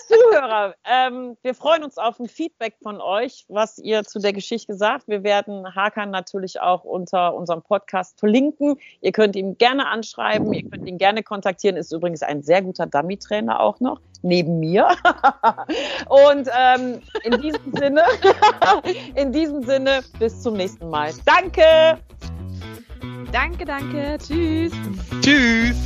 Zuhörer, 0.08 0.74
ähm, 0.84 1.36
wir 1.42 1.54
freuen 1.54 1.84
uns 1.84 1.98
auf 1.98 2.18
ein 2.18 2.28
Feedback 2.28 2.74
von 2.82 3.00
euch, 3.00 3.44
was 3.48 3.78
ihr 3.78 4.02
zu 4.02 4.18
der 4.18 4.32
Geschichte 4.32 4.74
sagt. 4.74 5.06
Wir 5.06 5.22
werden 5.22 5.72
Hakan 5.76 6.10
natürlich 6.10 6.60
auch 6.60 6.82
unter 6.82 7.34
unserem 7.34 7.62
Podcast 7.62 8.18
verlinken. 8.18 8.76
Ihr 9.00 9.12
könnt 9.12 9.36
ihn 9.36 9.56
gerne 9.56 9.86
anschreiben, 9.86 10.52
ihr 10.52 10.68
könnt 10.68 10.86
ihn 10.88 10.98
gerne 10.98 11.22
kontaktieren. 11.22 11.76
Ist 11.76 11.92
übrigens 11.92 12.22
ein 12.22 12.42
sehr 12.42 12.62
guter 12.62 12.86
Dummy-Trainer 12.86 13.60
auch 13.60 13.78
noch, 13.78 14.00
neben 14.22 14.58
mir. 14.58 14.88
Und 16.08 16.48
ähm, 16.58 17.00
in 17.22 17.40
diesem 17.40 17.72
Sinne, 17.76 18.02
in 19.14 19.30
diesem 19.32 19.62
Sinne, 19.62 20.00
bis 20.18 20.42
zum 20.42 20.54
nächsten 20.54 20.88
Mal. 20.90 21.12
Danke! 21.24 22.00
Danke, 23.32 23.64
danke. 23.64 24.18
Tschüss. 24.18 24.72
Tschüss. 25.20 25.76